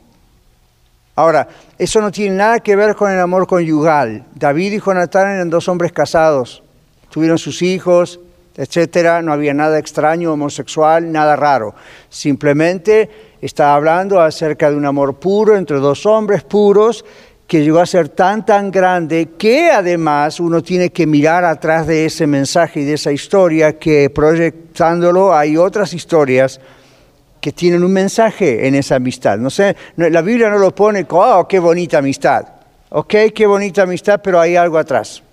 Ahora, 1.15 1.47
eso 1.77 2.01
no 2.01 2.11
tiene 2.11 2.35
nada 2.35 2.59
que 2.59 2.75
ver 2.75 2.95
con 2.95 3.11
el 3.11 3.19
amor 3.19 3.45
conyugal. 3.45 4.23
David 4.33 4.73
y 4.73 4.79
Jonatán 4.79 5.29
eran 5.29 5.49
dos 5.49 5.67
hombres 5.67 5.91
casados, 5.91 6.63
tuvieron 7.09 7.37
sus 7.37 7.61
hijos, 7.61 8.19
etcétera, 8.55 9.21
no 9.21 9.33
había 9.33 9.53
nada 9.53 9.79
extraño, 9.79 10.33
homosexual, 10.33 11.11
nada 11.11 11.35
raro. 11.35 11.73
Simplemente 12.09 13.09
está 13.41 13.73
hablando 13.73 14.19
acerca 14.21 14.69
de 14.69 14.77
un 14.77 14.85
amor 14.85 15.19
puro 15.19 15.55
entre 15.55 15.77
dos 15.77 16.05
hombres 16.05 16.43
puros 16.43 17.05
que 17.47 17.63
llegó 17.63 17.79
a 17.79 17.85
ser 17.85 18.07
tan, 18.07 18.45
tan 18.45 18.71
grande 18.71 19.31
que 19.37 19.71
además 19.71 20.39
uno 20.39 20.63
tiene 20.63 20.89
que 20.89 21.05
mirar 21.05 21.43
atrás 21.43 21.85
de 21.85 22.05
ese 22.05 22.25
mensaje 22.25 22.79
y 22.79 22.85
de 22.85 22.93
esa 22.93 23.11
historia 23.11 23.77
que 23.77 24.09
proyectándolo 24.09 25.35
hay 25.35 25.57
otras 25.57 25.93
historias 25.93 26.61
que 27.41 27.51
tienen 27.51 27.83
un 27.83 27.91
mensaje 27.91 28.67
en 28.67 28.75
esa 28.75 28.95
amistad. 28.95 29.37
No 29.37 29.49
sé, 29.49 29.75
la 29.97 30.21
Biblia 30.21 30.49
no 30.49 30.59
lo 30.59 30.73
pone 30.73 31.05
como, 31.05 31.23
oh, 31.23 31.47
qué 31.47 31.59
bonita 31.59 31.97
amistad. 31.97 32.45
Ok, 32.89 33.15
qué 33.35 33.45
bonita 33.45 33.81
amistad, 33.81 34.21
pero 34.23 34.39
hay 34.39 34.55
algo 34.55 34.77
atrás. 34.77 35.23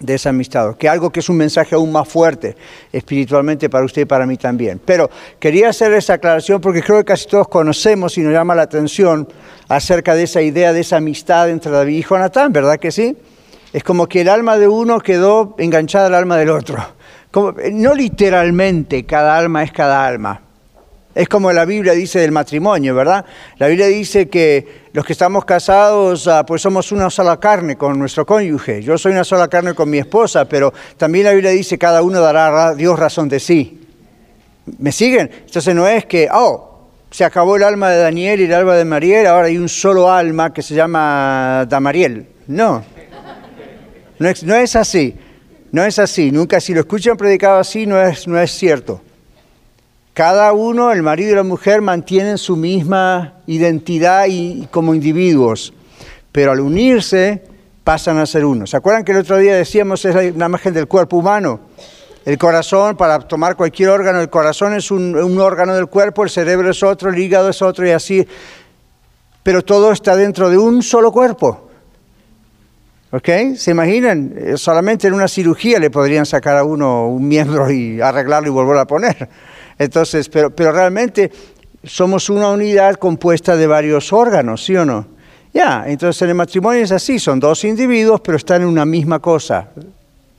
De 0.00 0.14
esa 0.14 0.30
amistad, 0.30 0.76
que 0.76 0.88
algo 0.88 1.10
que 1.10 1.20
es 1.20 1.28
un 1.28 1.36
mensaje 1.36 1.74
aún 1.74 1.92
más 1.92 2.08
fuerte 2.08 2.56
espiritualmente 2.92 3.68
para 3.68 3.84
usted 3.84 4.02
y 4.02 4.04
para 4.06 4.26
mí 4.26 4.36
también. 4.36 4.80
Pero 4.84 5.10
quería 5.38 5.68
hacer 5.68 5.92
esa 5.92 6.14
aclaración 6.14 6.60
porque 6.60 6.82
creo 6.82 6.98
que 6.98 7.04
casi 7.04 7.26
todos 7.28 7.48
conocemos 7.48 8.16
y 8.18 8.22
nos 8.22 8.32
llama 8.32 8.54
la 8.54 8.62
atención 8.62 9.28
acerca 9.68 10.14
de 10.14 10.24
esa 10.24 10.42
idea 10.42 10.72
de 10.72 10.80
esa 10.80 10.96
amistad 10.96 11.50
entre 11.50 11.70
David 11.70 11.98
y 11.98 12.02
Jonatán, 12.02 12.52
¿verdad 12.52 12.78
que 12.78 12.90
sí? 12.90 13.16
Es 13.72 13.84
como 13.84 14.08
que 14.08 14.22
el 14.22 14.28
alma 14.28 14.58
de 14.58 14.66
uno 14.66 14.98
quedó 15.00 15.54
enganchada 15.58 16.06
al 16.06 16.14
alma 16.14 16.36
del 16.36 16.50
otro. 16.50 16.76
No 17.72 17.94
literalmente 17.94 19.06
cada 19.06 19.36
alma 19.36 19.62
es 19.62 19.70
cada 19.70 20.04
alma, 20.04 20.42
es 21.14 21.28
como 21.28 21.52
la 21.52 21.64
Biblia 21.64 21.92
dice 21.92 22.20
del 22.20 22.30
matrimonio, 22.30 22.94
¿verdad? 22.94 23.24
La 23.58 23.66
Biblia 23.66 23.88
dice 23.88 24.28
que 24.28 24.88
los 24.92 25.04
que 25.04 25.12
estamos 25.12 25.44
casados, 25.44 26.28
ah, 26.28 26.46
pues 26.46 26.62
somos 26.62 26.92
una 26.92 27.10
sola 27.10 27.38
carne 27.38 27.76
con 27.76 27.98
nuestro 27.98 28.24
cónyuge. 28.24 28.80
Yo 28.82 28.96
soy 28.96 29.12
una 29.12 29.24
sola 29.24 29.48
carne 29.48 29.74
con 29.74 29.90
mi 29.90 29.98
esposa, 29.98 30.44
pero 30.44 30.72
también 30.96 31.24
la 31.24 31.32
Biblia 31.32 31.50
dice 31.50 31.78
cada 31.78 32.02
uno 32.02 32.20
dará 32.20 32.68
a 32.68 32.74
Dios 32.74 32.98
razón 32.98 33.28
de 33.28 33.40
sí. 33.40 33.80
¿Me 34.78 34.92
siguen? 34.92 35.30
Entonces 35.46 35.74
no 35.74 35.88
es 35.88 36.06
que, 36.06 36.28
oh, 36.32 36.88
se 37.10 37.24
acabó 37.24 37.56
el 37.56 37.64
alma 37.64 37.90
de 37.90 37.98
Daniel 37.98 38.40
y 38.40 38.44
el 38.44 38.54
alma 38.54 38.76
de 38.76 38.84
Mariel, 38.84 39.26
ahora 39.26 39.48
hay 39.48 39.58
un 39.58 39.68
solo 39.68 40.12
alma 40.12 40.52
que 40.52 40.62
se 40.62 40.76
llama 40.76 41.66
Damariel. 41.68 42.28
No, 42.46 42.84
no 44.18 44.28
es, 44.28 44.44
no 44.44 44.54
es 44.54 44.76
así, 44.76 45.16
no 45.72 45.84
es 45.84 45.98
así. 45.98 46.30
Nunca, 46.30 46.60
si 46.60 46.72
lo 46.72 46.80
escuchan 46.80 47.16
predicado 47.16 47.58
así, 47.58 47.84
no 47.84 48.00
es, 48.00 48.28
no 48.28 48.38
es 48.38 48.52
cierto. 48.52 49.02
Cada 50.20 50.52
uno, 50.52 50.92
el 50.92 51.02
marido 51.02 51.32
y 51.32 51.34
la 51.34 51.42
mujer, 51.42 51.80
mantienen 51.80 52.36
su 52.36 52.54
misma 52.54 53.36
identidad 53.46 54.26
y, 54.28 54.68
como 54.70 54.94
individuos, 54.94 55.72
pero 56.30 56.52
al 56.52 56.60
unirse 56.60 57.42
pasan 57.84 58.18
a 58.18 58.26
ser 58.26 58.44
uno. 58.44 58.66
¿Se 58.66 58.76
acuerdan 58.76 59.02
que 59.02 59.12
el 59.12 59.18
otro 59.18 59.38
día 59.38 59.56
decíamos 59.56 60.04
es 60.04 60.14
la 60.36 60.44
imagen 60.44 60.74
del 60.74 60.88
cuerpo 60.88 61.16
humano? 61.16 61.60
El 62.26 62.36
corazón, 62.36 62.98
para 62.98 63.18
tomar 63.20 63.56
cualquier 63.56 63.88
órgano, 63.88 64.20
el 64.20 64.28
corazón 64.28 64.74
es 64.74 64.90
un, 64.90 65.16
un 65.16 65.40
órgano 65.40 65.74
del 65.74 65.86
cuerpo, 65.86 66.22
el 66.22 66.28
cerebro 66.28 66.68
es 66.68 66.82
otro, 66.82 67.08
el 67.08 67.18
hígado 67.18 67.48
es 67.48 67.62
otro 67.62 67.86
y 67.86 67.92
así. 67.92 68.28
Pero 69.42 69.62
todo 69.62 69.90
está 69.90 70.16
dentro 70.16 70.50
de 70.50 70.58
un 70.58 70.82
solo 70.82 71.12
cuerpo. 71.12 71.70
¿Ok? 73.10 73.56
¿Se 73.56 73.70
imaginan? 73.70 74.34
Eh, 74.36 74.58
solamente 74.58 75.08
en 75.08 75.14
una 75.14 75.28
cirugía 75.28 75.78
le 75.78 75.88
podrían 75.88 76.26
sacar 76.26 76.58
a 76.58 76.64
uno 76.64 77.08
un 77.08 77.26
miembro 77.26 77.70
y 77.70 78.02
arreglarlo 78.02 78.48
y 78.48 78.50
volverlo 78.50 78.80
a 78.80 78.86
poner. 78.86 79.30
Entonces, 79.80 80.28
pero, 80.28 80.50
pero 80.50 80.72
realmente 80.72 81.32
somos 81.82 82.28
una 82.28 82.50
unidad 82.50 82.96
compuesta 82.96 83.56
de 83.56 83.66
varios 83.66 84.12
órganos, 84.12 84.62
¿sí 84.62 84.76
o 84.76 84.84
no? 84.84 85.06
Ya, 85.54 85.84
entonces 85.86 86.20
en 86.20 86.28
el 86.28 86.34
matrimonio 86.34 86.82
es 86.82 86.92
así, 86.92 87.18
son 87.18 87.40
dos 87.40 87.64
individuos, 87.64 88.20
pero 88.20 88.36
están 88.36 88.60
en 88.60 88.68
una 88.68 88.84
misma 88.84 89.20
cosa, 89.20 89.70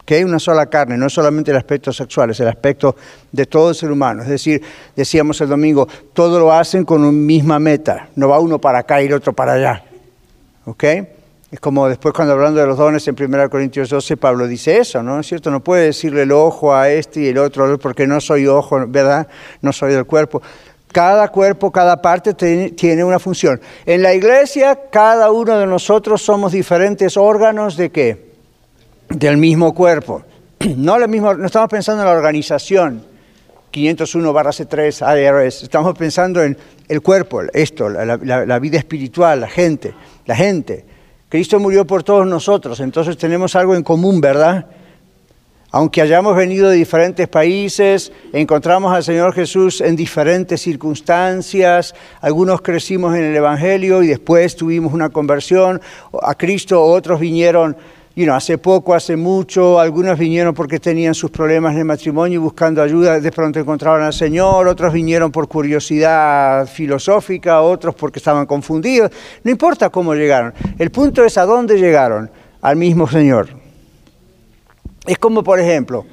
que 0.06 0.14
hay 0.14 0.24
una 0.24 0.38
sola 0.38 0.68
carne, 0.68 0.96
no 0.96 1.08
es 1.08 1.14
solamente 1.14 1.50
el 1.50 1.58
aspecto 1.58 1.92
sexual, 1.92 2.30
es 2.30 2.40
el 2.40 2.50
aspecto 2.50 2.96
de 3.32 3.48
todo 3.48 3.70
el 3.70 3.76
ser 3.76 3.92
humano. 3.92 4.22
Es 4.22 4.30
decir, 4.30 4.62
decíamos 4.96 5.42
el 5.42 5.50
domingo, 5.50 5.88
todo 6.14 6.40
lo 6.40 6.54
hacen 6.54 6.86
con 6.86 7.02
una 7.02 7.12
misma 7.12 7.58
meta, 7.58 8.10
no 8.16 8.30
va 8.30 8.40
uno 8.40 8.62
para 8.62 8.78
acá 8.78 9.02
y 9.02 9.08
el 9.08 9.14
otro 9.14 9.34
para 9.34 9.54
allá. 9.54 9.84
¿Ok? 10.66 10.84
Es 11.52 11.60
como 11.60 11.90
después 11.90 12.14
cuando 12.14 12.34
hablando 12.34 12.62
de 12.62 12.66
los 12.66 12.78
dones 12.78 13.06
en 13.10 13.16
1 13.20 13.50
Corintios 13.50 13.90
12, 13.90 14.16
Pablo 14.16 14.48
dice 14.48 14.78
eso, 14.78 15.04
¿no 15.04 15.20
es 15.20 15.28
cierto? 15.28 15.52
No 15.52 15.60
puede 15.60 15.88
decirle 15.88 16.22
el 16.22 16.32
ojo 16.32 16.74
a 16.74 16.90
este 16.90 17.24
y 17.24 17.28
el 17.28 17.38
otro, 17.38 17.78
porque 17.78 18.08
no 18.08 18.22
soy 18.22 18.48
ojo, 18.48 18.82
¿verdad? 18.88 19.28
No 19.62 19.74
soy 19.74 19.92
del 19.94 20.06
cuerpo. 20.06 20.42
Cada 20.94 21.28
cuerpo, 21.28 21.70
cada 21.70 22.02
parte 22.02 22.34
tiene 22.34 23.04
una 23.04 23.20
función. 23.20 23.60
En 23.86 24.02
la 24.02 24.14
iglesia, 24.14 24.80
cada 24.90 25.30
uno 25.32 25.60
de 25.60 25.68
nosotros 25.68 26.22
somos 26.22 26.54
diferentes 26.54 27.18
órganos 27.18 27.76
de 27.76 27.90
qué? 27.90 28.32
Del 29.10 29.36
mismo 29.36 29.74
cuerpo. 29.74 30.24
No, 30.78 31.00
lo 31.00 31.08
mismo, 31.08 31.34
no 31.34 31.48
estamos 31.48 31.70
pensando 31.70 32.04
en 32.04 32.08
la 32.08 32.16
organización, 32.16 33.04
501 33.72 34.32
barra 34.32 34.52
C3 34.52 35.02
ARS, 35.02 35.64
estamos 35.64 35.98
pensando 35.98 36.44
en 36.44 36.56
el 36.88 37.02
cuerpo, 37.02 37.42
esto, 37.52 37.90
la 37.90 38.60
vida 38.60 38.78
espiritual, 38.78 39.42
la 39.42 39.48
gente, 39.50 39.94
la 40.28 40.36
gente. 40.36 40.91
Cristo 41.32 41.62
murió 41.62 41.88
por 41.88 42.04
todos 42.04 42.28
nosotros, 42.28 42.82
entonces 42.82 43.18
tenemos 43.18 43.56
algo 43.56 43.74
en 43.74 43.84
común, 43.84 44.20
¿verdad? 44.20 44.66
Aunque 45.70 46.02
hayamos 46.02 46.36
venido 46.36 46.70
de 46.70 46.76
diferentes 46.76 47.26
países, 47.30 48.12
encontramos 48.34 48.94
al 48.94 49.02
Señor 49.02 49.34
Jesús 49.34 49.80
en 49.80 49.96
diferentes 49.96 50.60
circunstancias, 50.60 51.96
algunos 52.20 52.60
crecimos 52.62 53.16
en 53.16 53.24
el 53.24 53.34
Evangelio 53.34 54.04
y 54.04 54.08
después 54.08 54.58
tuvimos 54.58 54.92
una 54.92 55.08
conversión 55.08 55.80
a 56.22 56.36
Cristo, 56.36 56.84
otros 56.84 57.22
vinieron 57.22 57.78
hace 58.34 58.58
poco, 58.58 58.94
hace 58.94 59.16
mucho, 59.16 59.80
algunos 59.80 60.18
vinieron 60.20 60.54
porque 60.54 60.80
tenían 60.80 61.14
sus 61.14 61.32
problemas 61.32 61.76
de 61.76 61.84
matrimonio 61.84 62.36
y 62.36 62.42
buscando 62.42 62.82
ayuda, 62.82 63.20
de 63.20 63.32
pronto 63.32 63.60
encontraron 63.60 64.04
al 64.04 64.14
Señor, 64.14 64.68
otros 64.68 64.94
vinieron 64.94 65.32
por 65.32 65.48
curiosidad 65.48 66.68
filosófica, 66.68 67.62
otros 67.62 67.96
porque 67.96 68.20
estaban 68.20 68.46
confundidos, 68.46 69.12
no 69.44 69.52
importa 69.52 69.90
cómo 69.90 70.14
llegaron, 70.14 70.54
el 70.78 70.92
punto 70.92 71.24
es 71.24 71.38
a 71.38 71.46
dónde 71.46 71.80
llegaron, 71.80 72.30
al 72.62 72.76
mismo 72.76 73.08
Señor. 73.08 73.50
Es 75.08 75.18
como, 75.18 75.44
por 75.44 75.60
ejemplo, 75.60 76.06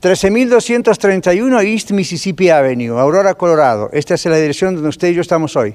13.231 0.00 1.64
East 1.64 1.90
Mississippi 1.90 2.50
Avenue, 2.50 3.00
Aurora, 3.00 3.34
Colorado. 3.34 3.88
Esta 3.92 4.14
es 4.14 4.24
la 4.26 4.36
dirección 4.36 4.74
donde 4.74 4.90
usted 4.90 5.08
y 5.08 5.14
yo 5.14 5.22
estamos 5.22 5.56
hoy. 5.56 5.74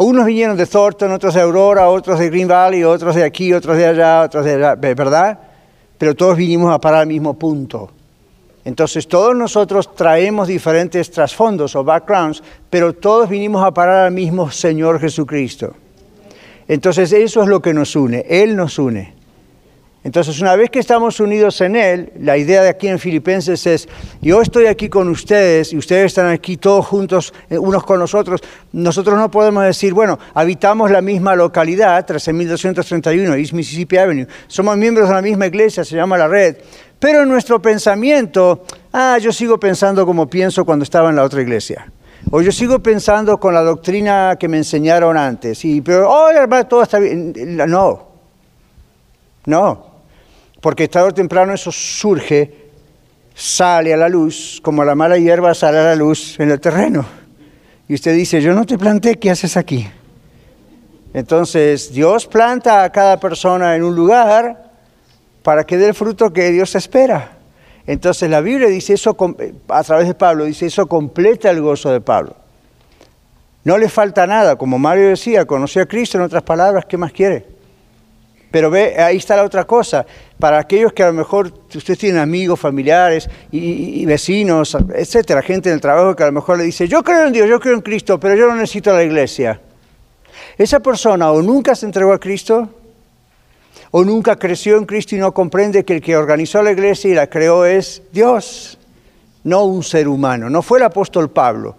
Unos 0.00 0.26
vinieron 0.26 0.56
de 0.56 0.64
Thornton, 0.64 1.10
otros 1.10 1.34
de 1.34 1.40
Aurora, 1.40 1.88
otros 1.88 2.20
de 2.20 2.30
Green 2.30 2.46
Valley, 2.46 2.84
otros 2.84 3.16
de 3.16 3.24
aquí, 3.24 3.52
otros 3.52 3.76
de 3.76 3.84
allá, 3.84 4.22
otros 4.22 4.44
de 4.44 4.54
allá, 4.54 4.76
¿verdad? 4.76 5.36
Pero 5.98 6.14
todos 6.14 6.36
vinimos 6.36 6.72
a 6.72 6.78
parar 6.78 7.00
al 7.00 7.08
mismo 7.08 7.34
punto. 7.34 7.90
Entonces 8.64 9.08
todos 9.08 9.34
nosotros 9.34 9.96
traemos 9.96 10.46
diferentes 10.46 11.10
trasfondos 11.10 11.74
o 11.74 11.82
backgrounds, 11.82 12.44
pero 12.70 12.92
todos 12.92 13.28
vinimos 13.28 13.64
a 13.64 13.72
parar 13.74 14.06
al 14.06 14.12
mismo 14.12 14.52
Señor 14.52 15.00
Jesucristo. 15.00 15.74
Entonces 16.68 17.12
eso 17.12 17.42
es 17.42 17.48
lo 17.48 17.60
que 17.60 17.74
nos 17.74 17.96
une, 17.96 18.24
Él 18.28 18.54
nos 18.54 18.78
une. 18.78 19.17
Entonces, 20.08 20.40
una 20.40 20.56
vez 20.56 20.70
que 20.70 20.78
estamos 20.78 21.20
unidos 21.20 21.60
en 21.60 21.76
Él, 21.76 22.14
la 22.18 22.38
idea 22.38 22.62
de 22.62 22.70
aquí 22.70 22.88
en 22.88 22.98
Filipenses 22.98 23.66
es, 23.66 23.86
yo 24.22 24.40
estoy 24.40 24.64
aquí 24.64 24.88
con 24.88 25.06
ustedes 25.10 25.74
y 25.74 25.76
ustedes 25.76 26.06
están 26.06 26.28
aquí 26.28 26.56
todos 26.56 26.86
juntos, 26.86 27.34
eh, 27.50 27.58
unos 27.58 27.84
con 27.84 27.98
nosotros. 27.98 28.40
Nosotros 28.72 29.18
no 29.18 29.30
podemos 29.30 29.64
decir, 29.64 29.92
bueno, 29.92 30.18
habitamos 30.32 30.90
la 30.90 31.02
misma 31.02 31.36
localidad, 31.36 32.06
13.231 32.06 33.38
East 33.38 33.52
Mississippi 33.52 33.98
Avenue, 33.98 34.26
somos 34.46 34.78
miembros 34.78 35.08
de 35.10 35.14
la 35.14 35.20
misma 35.20 35.46
iglesia, 35.46 35.84
se 35.84 35.96
llama 35.96 36.16
la 36.16 36.26
red, 36.26 36.56
pero 36.98 37.24
en 37.24 37.28
nuestro 37.28 37.60
pensamiento, 37.60 38.64
ah, 38.94 39.18
yo 39.20 39.30
sigo 39.30 39.60
pensando 39.60 40.06
como 40.06 40.26
pienso 40.26 40.64
cuando 40.64 40.84
estaba 40.84 41.10
en 41.10 41.16
la 41.16 41.24
otra 41.24 41.42
iglesia. 41.42 41.92
O 42.30 42.40
yo 42.40 42.50
sigo 42.50 42.78
pensando 42.78 43.38
con 43.38 43.52
la 43.52 43.60
doctrina 43.60 44.36
que 44.40 44.48
me 44.48 44.56
enseñaron 44.56 45.18
antes. 45.18 45.66
Y, 45.66 45.82
pero, 45.82 46.10
oh, 46.10 46.30
hermano, 46.30 46.66
todo 46.66 46.82
está 46.82 46.98
bien. 46.98 47.34
No, 47.68 48.08
no, 49.44 49.87
porque 50.60 50.88
tarde 50.88 51.08
o 51.08 51.14
temprano 51.14 51.54
eso 51.54 51.70
surge, 51.70 52.70
sale 53.34 53.94
a 53.94 53.96
la 53.96 54.08
luz, 54.08 54.60
como 54.62 54.84
la 54.84 54.94
mala 54.94 55.16
hierba 55.16 55.54
sale 55.54 55.78
a 55.78 55.84
la 55.84 55.94
luz 55.94 56.38
en 56.40 56.50
el 56.50 56.60
terreno. 56.60 57.04
Y 57.88 57.94
usted 57.94 58.14
dice, 58.14 58.40
yo 58.40 58.52
no 58.52 58.66
te 58.66 58.76
planté, 58.76 59.16
¿qué 59.16 59.30
haces 59.30 59.56
aquí? 59.56 59.88
Entonces 61.14 61.92
Dios 61.92 62.26
planta 62.26 62.82
a 62.82 62.90
cada 62.90 63.18
persona 63.18 63.76
en 63.76 63.84
un 63.84 63.94
lugar 63.94 64.70
para 65.42 65.64
que 65.64 65.78
dé 65.78 65.88
el 65.88 65.94
fruto 65.94 66.32
que 66.32 66.50
Dios 66.50 66.74
espera. 66.74 67.38
Entonces 67.86 68.28
la 68.28 68.40
Biblia 68.42 68.68
dice 68.68 68.94
eso, 68.94 69.16
a 69.68 69.82
través 69.82 70.08
de 70.08 70.14
Pablo, 70.14 70.44
dice 70.44 70.66
eso 70.66 70.86
completa 70.86 71.50
el 71.50 71.62
gozo 71.62 71.90
de 71.90 72.00
Pablo. 72.00 72.36
No 73.64 73.78
le 73.78 73.88
falta 73.88 74.26
nada, 74.26 74.56
como 74.56 74.78
Mario 74.78 75.08
decía, 75.08 75.46
conoció 75.46 75.82
a 75.82 75.86
Cristo, 75.86 76.18
en 76.18 76.24
otras 76.24 76.42
palabras, 76.42 76.84
¿qué 76.86 76.96
más 76.96 77.12
quiere? 77.12 77.57
Pero 78.50 78.70
ve, 78.70 78.96
ahí 78.98 79.18
está 79.18 79.36
la 79.36 79.44
otra 79.44 79.64
cosa. 79.64 80.06
Para 80.38 80.58
aquellos 80.58 80.92
que 80.92 81.02
a 81.02 81.08
lo 81.08 81.12
mejor 81.12 81.52
ustedes 81.74 81.98
tienen 81.98 82.20
amigos, 82.20 82.58
familiares 82.58 83.28
y, 83.50 84.04
vecinos, 84.06 84.76
etcétera, 84.94 85.42
gente 85.42 85.68
en 85.68 85.74
el 85.74 85.80
trabajo 85.80 86.16
que 86.16 86.22
a 86.22 86.26
lo 86.26 86.32
mejor 86.32 86.58
le 86.58 86.64
dice, 86.64 86.88
yo 86.88 87.02
creo 87.02 87.26
en 87.26 87.32
Dios, 87.32 87.48
yo 87.48 87.60
creo 87.60 87.74
en 87.74 87.82
Cristo, 87.82 88.18
pero 88.18 88.34
yo 88.34 88.46
no 88.46 88.54
necesito 88.54 88.92
la 88.92 89.02
iglesia. 89.02 89.60
Esa 90.56 90.80
persona 90.80 91.30
o 91.30 91.42
nunca 91.42 91.74
se 91.74 91.86
entregó 91.86 92.12
a 92.12 92.18
Cristo, 92.18 92.68
o 93.90 94.04
nunca 94.04 94.36
creció 94.36 94.76
en 94.76 94.84
Cristo 94.84 95.14
y 95.14 95.18
no 95.18 95.32
comprende 95.32 95.84
que 95.84 95.94
el 95.94 96.02
que 96.02 96.16
organizó 96.16 96.62
la 96.62 96.72
iglesia 96.72 97.10
y 97.10 97.14
la 97.14 97.26
creó 97.28 97.64
es 97.64 98.02
Dios, 98.12 98.78
no 99.44 99.64
un 99.64 99.82
ser 99.82 100.08
humano. 100.08 100.50
No 100.50 100.62
fue 100.62 100.78
el 100.78 100.84
apóstol 100.84 101.30
Pablo, 101.30 101.74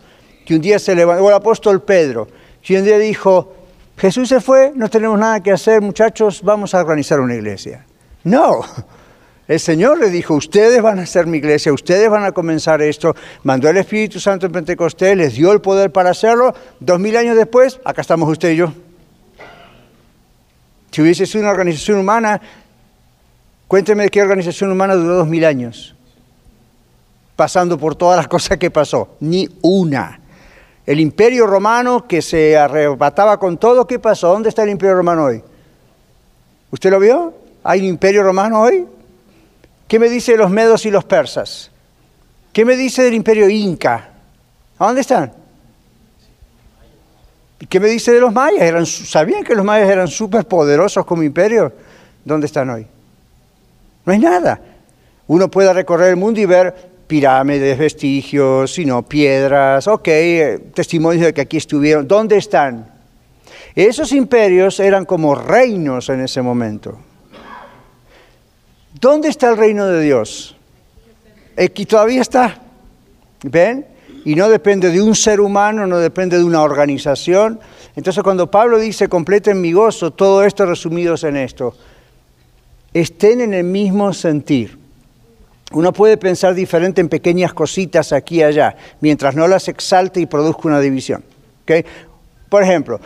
que 0.45 0.55
un 0.55 0.61
día 0.61 0.79
se 0.79 0.95
levantó, 0.95 1.25
o 1.25 1.29
el 1.29 1.35
apóstol 1.35 1.81
Pedro, 1.81 2.27
que 2.61 2.77
un 2.77 2.83
día 2.83 2.97
dijo, 2.97 3.53
Jesús 3.99 4.29
se 4.29 4.39
fue, 4.41 4.71
no 4.75 4.89
tenemos 4.89 5.19
nada 5.19 5.41
que 5.41 5.51
hacer, 5.51 5.81
muchachos, 5.81 6.41
vamos 6.41 6.73
a 6.73 6.79
organizar 6.79 7.19
una 7.19 7.35
iglesia. 7.35 7.85
No, 8.23 8.61
el 9.47 9.59
Señor 9.59 9.99
le 9.99 10.09
dijo, 10.09 10.33
ustedes 10.33 10.81
van 10.81 10.99
a 10.99 11.05
ser 11.05 11.27
mi 11.27 11.37
iglesia, 11.37 11.71
ustedes 11.71 12.09
van 12.09 12.23
a 12.23 12.31
comenzar 12.31 12.81
esto, 12.81 13.15
mandó 13.43 13.69
el 13.69 13.77
Espíritu 13.77 14.19
Santo 14.19 14.45
en 14.45 14.53
Pentecostés, 14.53 15.15
les 15.15 15.35
dio 15.35 15.51
el 15.51 15.61
poder 15.61 15.91
para 15.91 16.09
hacerlo, 16.09 16.53
dos 16.79 16.99
mil 16.99 17.15
años 17.17 17.35
después, 17.35 17.79
acá 17.83 18.01
estamos 18.01 18.29
usted 18.29 18.51
y 18.51 18.55
yo. 18.55 18.73
Si 20.91 21.01
hubiese 21.01 21.25
sido 21.25 21.43
una 21.43 21.51
organización 21.51 21.99
humana, 21.99 22.41
Cuénteme 23.69 24.09
qué 24.09 24.23
organización 24.23 24.71
humana 24.71 24.95
duró 24.95 25.17
dos 25.17 25.27
mil 25.27 25.45
años, 25.45 25.95
pasando 27.35 27.77
por 27.77 27.95
todas 27.95 28.17
las 28.17 28.27
cosas 28.35 28.57
que 28.57 28.71
pasó. 28.71 29.15
Ni 29.19 29.47
una. 29.61 30.19
El 30.89 30.99
imperio 30.99 31.45
romano 31.45 32.07
que 32.07 32.19
se 32.19 32.57
arrebataba 32.57 33.37
con 33.37 33.59
todo, 33.59 33.85
¿qué 33.85 33.99
pasó? 33.99 34.29
¿Dónde 34.29 34.49
está 34.49 34.63
el 34.63 34.71
imperio 34.71 34.95
romano 34.95 35.25
hoy? 35.25 35.43
¿Usted 36.71 36.89
lo 36.89 36.99
vio? 36.99 37.31
¿Hay 37.63 37.81
un 37.81 37.85
imperio 37.85 38.23
romano 38.23 38.59
hoy? 38.61 38.87
¿Qué 39.87 39.99
me 39.99 40.09
dice 40.09 40.31
de 40.31 40.39
los 40.39 40.49
medos 40.49 40.87
y 40.87 40.89
los 40.89 41.05
persas? 41.05 41.69
¿Qué 42.51 42.65
me 42.65 42.75
dice 42.75 43.03
del 43.03 43.13
imperio 43.13 43.47
inca? 43.47 44.09
¿A 44.79 44.87
dónde 44.87 45.01
están? 45.01 45.31
¿Qué 47.69 47.79
me 47.79 47.87
dice 47.87 48.11
de 48.11 48.21
los 48.21 48.33
mayas? 48.33 48.89
¿Sabían 48.89 49.43
que 49.43 49.53
los 49.53 49.63
mayas 49.63 49.91
eran 49.91 50.07
súper 50.07 50.47
poderosos 50.47 51.05
como 51.05 51.21
imperio? 51.21 51.71
¿Dónde 52.25 52.47
están 52.47 52.67
hoy? 52.67 52.87
No 54.05 54.11
hay 54.11 54.17
nada. 54.17 54.59
Uno 55.27 55.51
puede 55.51 55.71
recorrer 55.71 56.09
el 56.09 56.15
mundo 56.15 56.39
y 56.39 56.47
ver 56.47 56.88
pirámides, 57.09 57.75
vestigios, 57.75 58.71
sino 58.71 59.01
piedras, 59.01 59.87
ok, 59.87 60.07
eh, 60.07 60.59
testimonios 60.75 61.25
de 61.25 61.33
que 61.33 61.41
aquí 61.41 61.57
estuvieron. 61.57 62.07
¿Dónde 62.07 62.37
están? 62.37 62.87
Esos 63.73 64.11
imperios 64.11 64.79
eran 64.79 65.05
como 65.05 65.33
reinos 65.33 66.07
en 66.09 66.21
ese 66.21 66.43
momento. 66.43 66.99
¿Dónde 69.01 69.29
está 69.29 69.49
el 69.49 69.57
reino 69.57 69.87
de 69.87 70.01
Dios? 70.01 70.55
Aquí 71.57 71.87
todavía 71.87 72.21
está. 72.21 72.61
¿Ven? 73.41 73.87
Y 74.23 74.35
no 74.35 74.47
depende 74.47 74.91
de 74.91 75.01
un 75.01 75.15
ser 75.15 75.41
humano, 75.41 75.87
no 75.87 75.97
depende 75.97 76.37
de 76.37 76.43
una 76.43 76.61
organización. 76.61 77.59
Entonces 77.95 78.21
cuando 78.21 78.51
Pablo 78.51 78.77
dice, 78.77 79.09
completen 79.09 79.59
mi 79.59 79.71
gozo, 79.71 80.11
todo 80.11 80.43
esto 80.43 80.67
resumidos 80.67 81.23
en 81.23 81.37
esto, 81.37 81.73
estén 82.93 83.41
en 83.41 83.55
el 83.55 83.63
mismo 83.63 84.13
sentir. 84.13 84.78
Uno 85.71 85.93
puede 85.93 86.17
pensar 86.17 86.55
diferente 86.55 86.99
en 86.99 87.09
pequeñas 87.09 87.53
cositas 87.53 88.11
aquí 88.11 88.37
y 88.37 88.43
allá, 88.43 88.75
mientras 89.01 89.35
no 89.35 89.47
las 89.47 89.67
exalte 89.67 90.19
y 90.19 90.25
produzca 90.25 90.67
una 90.67 90.79
división. 90.79 91.23
Por 92.49 92.63
ejemplo, 92.63 92.99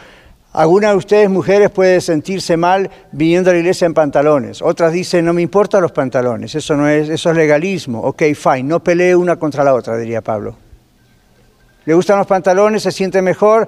alguna 0.53 0.91
de 0.91 0.95
ustedes 0.95 1.29
mujeres 1.29 1.69
puede 1.69 1.99
sentirse 1.99 2.55
mal 2.55 2.89
viniendo 3.11 3.49
a 3.49 3.53
la 3.53 3.59
iglesia 3.59 3.85
en 3.85 3.93
pantalones. 3.93 4.61
Otras 4.61 4.93
dicen, 4.93 5.25
no 5.25 5.33
me 5.33 5.41
importan 5.41 5.81
los 5.81 5.91
pantalones, 5.91 6.55
eso 6.55 6.77
no 6.77 6.87
es, 6.87 7.09
eso 7.09 7.31
es 7.31 7.35
legalismo. 7.35 8.01
Ok, 8.01 8.23
fine, 8.33 8.63
no 8.63 8.81
pelee 8.81 9.13
una 9.13 9.35
contra 9.35 9.65
la 9.65 9.73
otra, 9.73 9.97
diría 9.97 10.21
Pablo. 10.21 10.55
¿Le 11.85 11.93
gustan 11.93 12.17
los 12.17 12.27
pantalones? 12.27 12.83
¿Se 12.83 12.93
siente 12.93 13.21
mejor? 13.21 13.67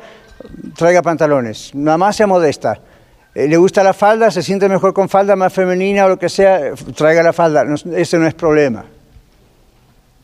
Traiga 0.78 1.02
pantalones. 1.02 1.76
Nada 1.76 1.98
más 1.98 2.16
sea 2.16 2.28
modesta. 2.28 2.80
Eh, 3.36 3.50
¿Le 3.50 3.58
gusta 3.58 3.84
la 3.84 3.94
falda? 3.94 4.32
¿Se 4.32 4.42
siente 4.42 4.70
mejor 4.70 4.94
con 4.94 5.10
falda 5.10 5.36
más 5.36 5.52
femenina 5.52 6.06
o 6.06 6.10
lo 6.10 6.18
que 6.18 6.30
sea? 6.30 6.74
Traiga 6.96 7.22
la 7.22 7.34
falda. 7.34 7.66
ese 7.96 8.18
no 8.18 8.26
es 8.26 8.34
problema. 8.34 8.86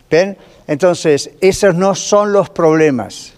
¿Ven? 0.09 0.37
Entonces, 0.65 1.31
esos 1.41 1.75
no 1.75 1.93
son 1.93 2.31
los 2.31 2.49
problemas. 2.49 3.33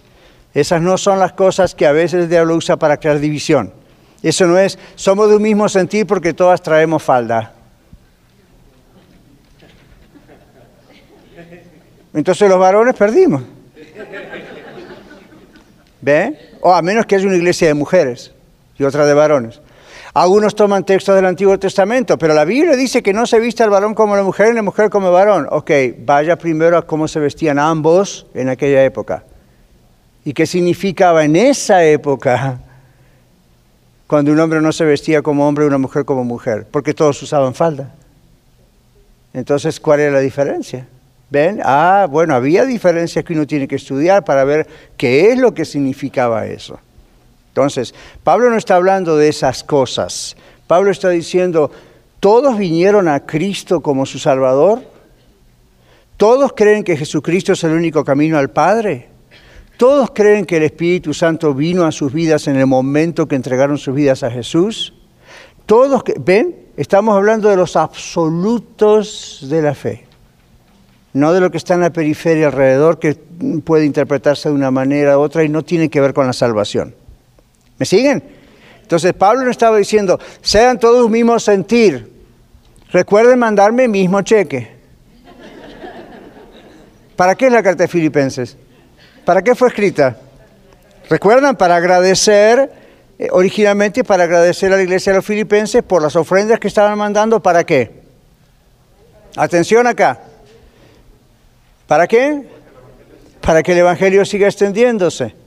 Esas 0.53 0.81
no 0.81 0.97
son 0.99 1.17
las 1.17 1.33
cosas 1.33 1.73
que 1.73 1.87
a 1.87 1.91
veces 1.91 2.23
el 2.23 2.29
diablo 2.29 2.55
usa 2.55 2.77
para 2.77 2.97
crear 2.97 3.19
división. 3.19 3.73
Eso 4.21 4.45
no 4.45 4.57
es, 4.59 4.77
somos 4.95 5.27
de 5.29 5.37
un 5.37 5.41
mismo 5.41 5.67
sentir 5.67 6.05
porque 6.05 6.33
todas 6.33 6.61
traemos 6.61 7.01
falda. 7.01 7.53
Entonces 12.13 12.47
los 12.47 12.59
varones 12.59 12.95
perdimos. 12.95 13.41
¿Ve? 15.99 16.51
O 16.61 16.71
a 16.71 16.81
menos 16.83 17.07
que 17.07 17.15
haya 17.15 17.25
una 17.25 17.35
iglesia 17.35 17.67
de 17.67 17.73
mujeres 17.73 18.31
y 18.77 18.83
otra 18.83 19.05
de 19.05 19.13
varones. 19.13 19.62
Algunos 20.15 20.53
toman 20.53 20.85
textos 20.85 21.15
del 21.15 21.25
Antiguo 21.25 21.57
Testamento, 21.57 22.19
pero 22.19 22.35
la 22.35 22.45
Biblia 22.45 22.75
dice 22.75 23.01
que 23.01 23.13
no 23.13 23.25
se 23.25 23.39
viste 23.39 23.63
al 23.63 23.71
varón 23.71 23.95
como 23.95 24.15
la 24.15 24.21
mujer 24.21 24.51
y 24.51 24.55
la 24.55 24.61
mujer 24.61 24.91
como 24.91 25.07
el 25.07 25.13
varón. 25.13 25.47
Ok, 25.49 25.71
vaya 26.05 26.37
primero 26.37 26.77
a 26.77 26.85
cómo 26.85 27.07
se 27.07 27.19
vestían 27.19 27.57
ambos 27.57 28.27
en 28.35 28.47
aquella 28.47 28.83
época. 28.83 29.23
¿Y 30.23 30.33
qué 30.33 30.45
significaba 30.45 31.25
en 31.25 31.35
esa 31.35 31.83
época 31.83 32.59
cuando 34.05 34.31
un 34.31 34.39
hombre 34.39 34.61
no 34.61 34.71
se 34.71 34.85
vestía 34.85 35.23
como 35.23 35.47
hombre 35.47 35.65
y 35.65 35.67
una 35.67 35.79
mujer 35.79 36.05
como 36.05 36.23
mujer? 36.23 36.67
Porque 36.69 36.93
todos 36.93 37.19
usaban 37.23 37.55
falda. 37.55 37.91
Entonces, 39.33 39.79
¿cuál 39.79 39.99
era 39.99 40.11
la 40.11 40.19
diferencia? 40.19 40.85
¿Ven? 41.31 41.59
Ah, 41.63 42.05
bueno, 42.07 42.35
había 42.35 42.65
diferencias 42.65 43.25
que 43.25 43.33
uno 43.33 43.47
tiene 43.47 43.67
que 43.67 43.77
estudiar 43.77 44.23
para 44.23 44.43
ver 44.43 44.67
qué 44.95 45.31
es 45.31 45.39
lo 45.39 45.55
que 45.55 45.65
significaba 45.65 46.45
eso. 46.45 46.79
Entonces, 47.53 47.93
Pablo 48.23 48.49
no 48.49 48.57
está 48.57 48.77
hablando 48.77 49.15
de 49.15 49.27
esas 49.27 49.63
cosas. 49.63 50.35
Pablo 50.65 50.89
está 50.89 51.09
diciendo, 51.09 51.69
todos 52.19 52.57
vinieron 52.57 53.07
a 53.07 53.27
Cristo 53.27 53.81
como 53.81 54.07
su 54.07 54.17
Salvador. 54.17 54.81
Todos 56.17 56.53
creen 56.53 56.83
que 56.83 56.97
Jesucristo 56.97 57.53
es 57.53 57.63
el 57.63 57.73
único 57.73 58.03
camino 58.03 58.39
al 58.39 58.49
Padre. 58.49 59.07
Todos 59.77 60.09
creen 60.15 60.47
que 60.47 60.57
el 60.57 60.63
Espíritu 60.63 61.13
Santo 61.13 61.53
vino 61.53 61.85
a 61.85 61.91
sus 61.91 62.11
vidas 62.11 62.47
en 62.47 62.55
el 62.55 62.65
momento 62.65 63.27
que 63.27 63.35
entregaron 63.35 63.77
sus 63.77 63.93
vidas 63.93 64.23
a 64.23 64.31
Jesús. 64.31 64.95
Todos, 65.67 66.01
ven, 66.21 66.55
estamos 66.75 67.15
hablando 67.15 67.49
de 67.49 67.55
los 67.55 67.75
absolutos 67.75 69.45
de 69.47 69.61
la 69.61 69.75
fe, 69.75 70.05
no 71.13 71.33
de 71.33 71.39
lo 71.39 71.51
que 71.51 71.57
está 71.57 71.75
en 71.75 71.81
la 71.81 71.93
periferia 71.93 72.47
alrededor, 72.47 72.97
que 72.97 73.13
puede 73.63 73.85
interpretarse 73.85 74.49
de 74.49 74.55
una 74.55 74.71
manera 74.71 75.19
u 75.19 75.21
otra 75.21 75.43
y 75.43 75.49
no 75.49 75.61
tiene 75.61 75.89
que 75.89 76.01
ver 76.01 76.15
con 76.15 76.25
la 76.25 76.33
salvación. 76.33 76.95
¿Me 77.83 77.87
siguen? 77.87 78.23
Entonces 78.81 79.11
Pablo 79.11 79.43
no 79.43 79.51
estaba 79.51 79.75
diciendo, 79.75 80.17
sean 80.41 80.79
todos 80.79 81.09
mismos 81.09 81.43
sentir. 81.43 82.13
Recuerden 82.93 83.37
mandarme 83.37 83.83
el 83.83 83.89
mismo 83.89 84.21
cheque. 84.21 84.71
¿Para 87.17 87.35
qué 87.35 87.47
es 87.47 87.51
la 87.51 87.61
carta 87.61 87.83
de 87.83 87.89
Filipenses? 87.89 88.55
¿Para 89.25 89.41
qué 89.41 89.53
fue 89.53 89.67
escrita? 89.67 90.15
¿Recuerdan? 91.09 91.57
Para 91.57 91.75
agradecer, 91.75 92.71
eh, 93.19 93.27
originalmente 93.31 94.05
para 94.05 94.23
agradecer 94.23 94.71
a 94.71 94.77
la 94.77 94.83
iglesia 94.83 95.11
de 95.11 95.17
los 95.17 95.25
filipenses 95.25 95.83
por 95.83 96.01
las 96.01 96.15
ofrendas 96.15 96.61
que 96.61 96.69
estaban 96.69 96.97
mandando. 96.97 97.43
¿Para 97.43 97.65
qué? 97.65 97.91
Atención 99.35 99.87
acá. 99.87 100.21
¿Para 101.87 102.07
qué? 102.07 102.43
Para 103.41 103.61
que 103.61 103.73
el 103.73 103.79
Evangelio 103.79 104.23
siga 104.23 104.47
extendiéndose. 104.47 105.42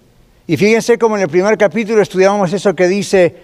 Y 0.48 0.56
fíjense 0.56 0.96
cómo 0.96 1.16
en 1.16 1.22
el 1.22 1.28
primer 1.28 1.58
capítulo 1.58 2.00
estudiamos 2.00 2.52
eso 2.52 2.74
que 2.74 2.86
dice 2.86 3.34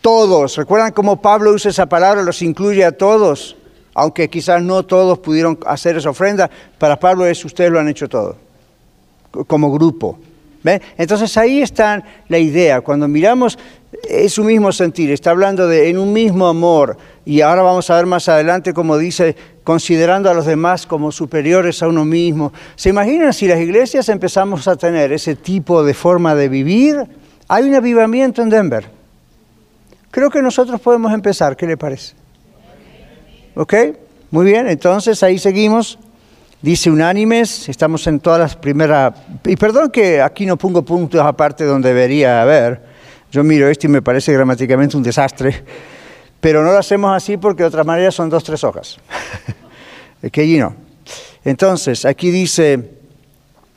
todos. 0.00 0.56
¿Recuerdan 0.56 0.92
cómo 0.92 1.20
Pablo 1.20 1.52
usa 1.52 1.70
esa 1.70 1.86
palabra? 1.86 2.22
Los 2.22 2.40
incluye 2.40 2.84
a 2.84 2.92
todos. 2.92 3.56
Aunque 3.92 4.30
quizás 4.30 4.62
no 4.62 4.84
todos 4.84 5.18
pudieron 5.18 5.58
hacer 5.66 5.96
esa 5.96 6.10
ofrenda, 6.10 6.48
para 6.78 6.98
Pablo 6.98 7.26
es 7.26 7.44
ustedes 7.44 7.70
lo 7.70 7.80
han 7.80 7.88
hecho 7.88 8.08
todo, 8.08 8.36
como 9.46 9.70
grupo. 9.72 10.18
Entonces 10.96 11.36
ahí 11.36 11.60
está 11.60 12.02
la 12.28 12.38
idea. 12.38 12.80
Cuando 12.80 13.08
miramos, 13.08 13.58
es 14.08 14.32
su 14.32 14.44
mismo 14.44 14.72
sentir, 14.72 15.10
está 15.10 15.30
hablando 15.30 15.66
de 15.66 15.90
en 15.90 15.98
un 15.98 16.12
mismo 16.12 16.46
amor. 16.46 16.96
Y 17.26 17.40
ahora 17.40 17.62
vamos 17.62 17.90
a 17.90 17.96
ver 17.96 18.06
más 18.06 18.28
adelante 18.28 18.72
como 18.72 18.96
dice, 18.96 19.36
considerando 19.70 20.28
a 20.28 20.34
los 20.34 20.46
demás 20.46 20.84
como 20.84 21.12
superiores 21.12 21.80
a 21.80 21.86
uno 21.86 22.04
mismo. 22.04 22.52
¿Se 22.74 22.88
imaginan 22.88 23.32
si 23.32 23.46
las 23.46 23.60
iglesias 23.60 24.08
empezamos 24.08 24.66
a 24.66 24.74
tener 24.74 25.12
ese 25.12 25.36
tipo 25.36 25.84
de 25.84 25.94
forma 25.94 26.34
de 26.34 26.48
vivir? 26.48 26.96
Hay 27.46 27.68
un 27.68 27.76
avivamiento 27.76 28.42
en 28.42 28.50
Denver. 28.50 28.90
Creo 30.10 30.28
que 30.28 30.42
nosotros 30.42 30.80
podemos 30.80 31.12
empezar, 31.12 31.56
¿qué 31.56 31.68
le 31.68 31.76
parece? 31.76 32.14
¿Ok? 33.54 33.74
Muy 34.32 34.44
bien, 34.44 34.66
entonces 34.66 35.22
ahí 35.22 35.38
seguimos 35.38 36.00
dice 36.60 36.90
unánimes, 36.90 37.68
estamos 37.68 38.04
en 38.08 38.18
todas 38.18 38.40
las 38.40 38.56
primeras, 38.56 39.14
y 39.44 39.54
perdón 39.54 39.90
que 39.90 40.20
aquí 40.20 40.46
no 40.46 40.56
pongo 40.56 40.82
puntos 40.82 41.20
aparte 41.20 41.64
donde 41.64 41.90
debería 41.90 42.42
haber, 42.42 42.82
yo 43.30 43.44
miro 43.44 43.68
esto 43.68 43.86
y 43.86 43.90
me 43.90 44.02
parece 44.02 44.32
gramáticamente 44.32 44.96
un 44.96 45.04
desastre, 45.04 45.62
pero 46.40 46.64
no 46.64 46.72
lo 46.72 46.78
hacemos 46.78 47.16
así 47.16 47.36
porque 47.36 47.62
de 47.62 47.68
otra 47.68 47.84
manera 47.84 48.10
son 48.10 48.28
dos, 48.28 48.42
tres 48.42 48.64
hojas. 48.64 48.98
es 50.22 50.30
que 50.30 50.42
allí 50.42 50.58
no. 50.58 50.74
Entonces, 51.44 52.04
aquí 52.04 52.30
dice, 52.30 52.90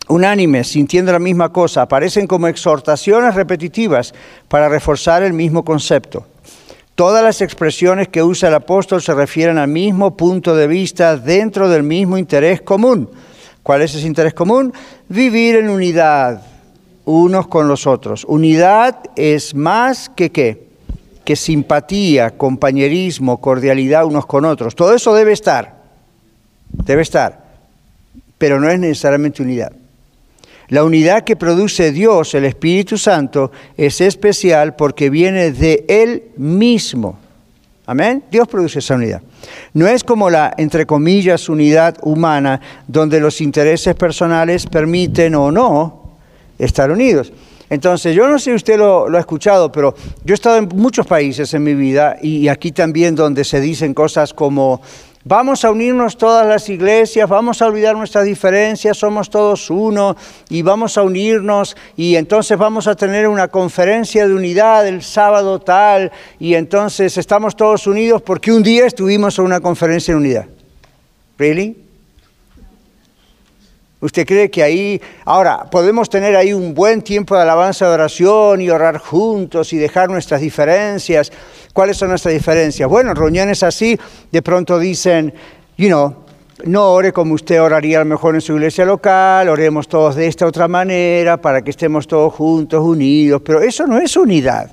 unánimes, 0.07 0.67
sintiendo 0.67 1.11
la 1.11 1.19
misma 1.19 1.51
cosa, 1.51 1.83
aparecen 1.83 2.27
como 2.27 2.47
exhortaciones 2.47 3.35
repetitivas 3.35 4.13
para 4.47 4.69
reforzar 4.69 5.23
el 5.23 5.33
mismo 5.33 5.63
concepto. 5.63 6.25
Todas 6.95 7.23
las 7.23 7.41
expresiones 7.41 8.09
que 8.09 8.21
usa 8.21 8.49
el 8.49 8.55
apóstol 8.55 9.01
se 9.01 9.15
refieren 9.15 9.57
al 9.57 9.67
mismo 9.67 10.15
punto 10.15 10.55
de 10.55 10.67
vista 10.67 11.17
dentro 11.17 11.67
del 11.67 11.81
mismo 11.81 12.17
interés 12.17 12.61
común. 12.61 13.09
¿Cuál 13.63 13.81
es 13.81 13.95
ese 13.95 14.05
interés 14.05 14.33
común? 14.33 14.73
Vivir 15.07 15.55
en 15.55 15.69
unidad 15.69 16.43
unos 17.05 17.47
con 17.47 17.67
los 17.67 17.87
otros. 17.87 18.25
Unidad 18.25 18.99
es 19.15 19.55
más 19.55 20.09
que 20.09 20.31
qué? 20.31 20.67
Que 21.25 21.35
simpatía, 21.35 22.31
compañerismo, 22.37 23.39
cordialidad 23.41 24.05
unos 24.05 24.25
con 24.25 24.45
otros. 24.45 24.75
Todo 24.75 24.93
eso 24.93 25.15
debe 25.15 25.31
estar. 25.31 25.82
Debe 26.73 27.01
estar. 27.01 27.43
Pero 28.37 28.59
no 28.59 28.69
es 28.69 28.79
necesariamente 28.79 29.41
unidad. 29.41 29.71
La 30.69 30.83
unidad 30.83 31.23
que 31.23 31.35
produce 31.35 31.91
Dios, 31.91 32.33
el 32.33 32.45
Espíritu 32.45 32.97
Santo, 32.97 33.51
es 33.77 34.01
especial 34.01 34.75
porque 34.75 35.09
viene 35.09 35.51
de 35.51 35.85
Él 35.87 36.23
mismo. 36.37 37.19
Amén. 37.85 38.23
Dios 38.31 38.47
produce 38.47 38.79
esa 38.79 38.95
unidad. 38.95 39.21
No 39.73 39.87
es 39.87 40.03
como 40.03 40.29
la, 40.29 40.53
entre 40.57 40.85
comillas, 40.85 41.49
unidad 41.49 41.97
humana, 42.01 42.61
donde 42.87 43.19
los 43.19 43.41
intereses 43.41 43.93
personales 43.95 44.65
permiten 44.65 45.35
o 45.35 45.51
no 45.51 46.17
estar 46.57 46.89
unidos. 46.89 47.33
Entonces, 47.69 48.15
yo 48.15 48.27
no 48.27 48.37
sé 48.39 48.51
si 48.51 48.55
usted 48.55 48.77
lo, 48.77 49.07
ha 49.15 49.19
escuchado, 49.19 49.71
pero 49.71 49.95
yo 50.23 50.33
he 50.33 50.35
estado 50.35 50.57
en 50.57 50.69
muchos 50.75 51.07
países 51.07 51.53
en 51.53 51.63
mi 51.63 51.73
vida 51.73 52.17
y 52.21 52.47
aquí 52.47 52.71
también 52.71 53.15
donde 53.15 53.43
se 53.43 53.59
dicen 53.59 53.93
cosas 53.93 54.33
como 54.33 54.81
Vamos 55.25 55.63
a 55.63 55.71
unirnos 55.71 56.17
todas 56.17 56.45
las 56.45 56.67
iglesias, 56.67 57.29
vamos 57.29 57.61
a 57.61 57.67
olvidar 57.67 57.95
nuestras 57.95 58.25
diferencias, 58.25 58.97
somos 58.97 59.29
todos 59.29 59.69
uno 59.69 60.17
y 60.49 60.61
vamos 60.63 60.97
a 60.97 61.03
unirnos 61.03 61.77
y 61.95 62.17
entonces 62.17 62.57
vamos 62.57 62.87
a 62.87 62.95
tener 62.95 63.29
una 63.29 63.47
conferencia 63.47 64.27
de 64.27 64.33
unidad 64.33 64.85
el 64.85 65.01
sábado 65.01 65.59
tal 65.59 66.11
y 66.39 66.55
entonces 66.55 67.17
estamos 67.17 67.55
todos 67.55 67.87
unidos 67.87 68.21
porque 68.21 68.51
un 68.51 68.63
día 68.63 68.85
estuvimos 68.85 69.39
en 69.39 69.45
una 69.45 69.61
conferencia 69.61 70.13
de 70.13 70.19
unidad. 70.19 70.45
¿Really? 71.37 71.82
¿Usted 74.03 74.27
cree 74.27 74.51
que 74.51 74.61
ahí, 74.61 75.01
ahora, 75.23 75.69
podemos 75.71 76.09
tener 76.09 76.35
ahí 76.35 76.51
un 76.51 76.73
buen 76.73 77.01
tiempo 77.01 77.37
de 77.37 77.43
alabanza 77.43 77.87
de 77.87 77.93
oración 77.93 78.59
y 78.59 78.69
orar 78.69 78.97
juntos 78.97 79.71
y 79.71 79.77
dejar 79.77 80.09
nuestras 80.09 80.41
diferencias? 80.41 81.31
¿Cuáles 81.71 81.95
son 81.95 82.09
nuestras 82.09 82.33
diferencias? 82.33 82.89
Bueno, 82.89 83.13
reuniones 83.13 83.63
así, 83.63 83.97
de 84.29 84.41
pronto 84.41 84.77
dicen, 84.77 85.33
you 85.77 85.87
know, 85.87 86.13
no 86.65 86.91
ore 86.91 87.13
como 87.13 87.33
usted 87.33 87.61
oraría 87.61 88.01
a 88.01 88.03
lo 88.03 88.09
mejor 88.09 88.35
en 88.35 88.41
su 88.41 88.51
iglesia 88.51 88.83
local, 88.83 89.47
oremos 89.47 89.87
todos 89.87 90.15
de 90.15 90.27
esta 90.27 90.45
otra 90.47 90.67
manera 90.67 91.37
para 91.37 91.61
que 91.61 91.69
estemos 91.69 92.05
todos 92.05 92.33
juntos, 92.33 92.83
unidos, 92.83 93.41
pero 93.45 93.61
eso 93.61 93.87
no 93.87 93.97
es 93.99 94.17
unidad. 94.17 94.69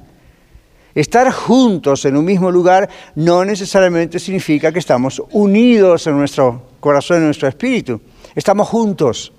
Estar 0.93 1.31
juntos 1.31 2.05
en 2.05 2.17
un 2.17 2.25
mismo 2.25 2.51
lugar 2.51 2.89
no 3.15 3.45
necesariamente 3.45 4.19
significa 4.19 4.73
que 4.73 4.81
estamos 4.81 5.23
unidos 5.31 6.05
en 6.09 6.19
nuestro 6.19 6.63
corazón, 6.81 7.19
en 7.19 7.27
nuestro 7.27 7.47
espíritu. 7.47 8.01
Estamos 8.35 8.69
juntos. 8.69 9.33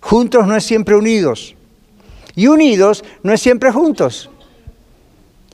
Juntos 0.00 0.46
no 0.46 0.56
es 0.56 0.64
siempre 0.64 0.94
unidos. 0.94 1.54
Y 2.34 2.48
unidos 2.48 3.04
no 3.22 3.32
es 3.32 3.40
siempre 3.40 3.72
juntos. 3.72 4.30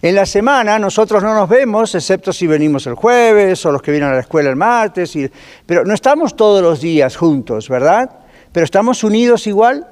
En 0.03 0.17
la 0.17 0.27
semana 0.27 0.81
nosotros 0.81 1.23
no 1.23 1.33
nos 1.33 1.49
vemos, 1.49 1.95
excepto 1.95 2.33
si 2.33 2.49
venimos 2.49 2.89
el 2.89 2.95
jueves 2.95 3.65
o 3.65 3.71
los 3.71 3.81
que 3.81 3.93
vienen 3.93 4.11
a 4.11 4.15
la 4.15 4.21
escuela 4.21 4.51
el 4.51 4.57
martes, 4.57 5.17
pero 5.65 5.85
no 5.85 5.95
estamos 5.95 6.35
todos 6.35 6.61
los 6.61 6.81
días 6.81 7.17
juntos, 7.17 7.69
¿verdad? 7.69 8.11
Pero 8.51 8.65
estamos 8.65 9.05
unidos 9.05 9.47
igual. 9.47 9.87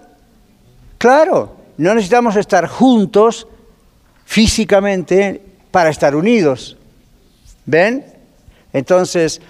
Claro, 0.99 1.55
no 1.77 1.95
necesitamos 1.95 2.35
estar 2.35 2.67
juntos 2.67 3.47
físicamente 4.25 5.41
para 5.71 5.91
estar 5.91 6.17
unidos. 6.17 6.77
¿Ven? 7.67 8.05
Entonces, 8.73 9.41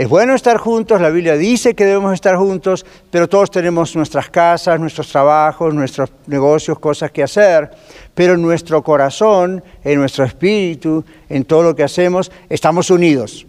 es 0.00 0.08
bueno 0.08 0.34
estar 0.34 0.56
juntos, 0.56 0.98
la 0.98 1.10
Biblia 1.10 1.36
dice 1.36 1.74
que 1.74 1.84
debemos 1.84 2.14
estar 2.14 2.34
juntos, 2.36 2.86
pero 3.10 3.28
todos 3.28 3.50
tenemos 3.50 3.94
nuestras 3.94 4.30
casas, 4.30 4.80
nuestros 4.80 5.12
trabajos, 5.12 5.74
nuestros 5.74 6.10
negocios, 6.26 6.78
cosas 6.78 7.10
que 7.10 7.22
hacer, 7.22 7.70
pero 8.14 8.32
en 8.32 8.40
nuestro 8.40 8.82
corazón, 8.82 9.62
en 9.84 9.98
nuestro 9.98 10.24
espíritu, 10.24 11.04
en 11.28 11.44
todo 11.44 11.62
lo 11.64 11.76
que 11.76 11.82
hacemos, 11.82 12.32
estamos 12.48 12.88
unidos. 12.88 13.46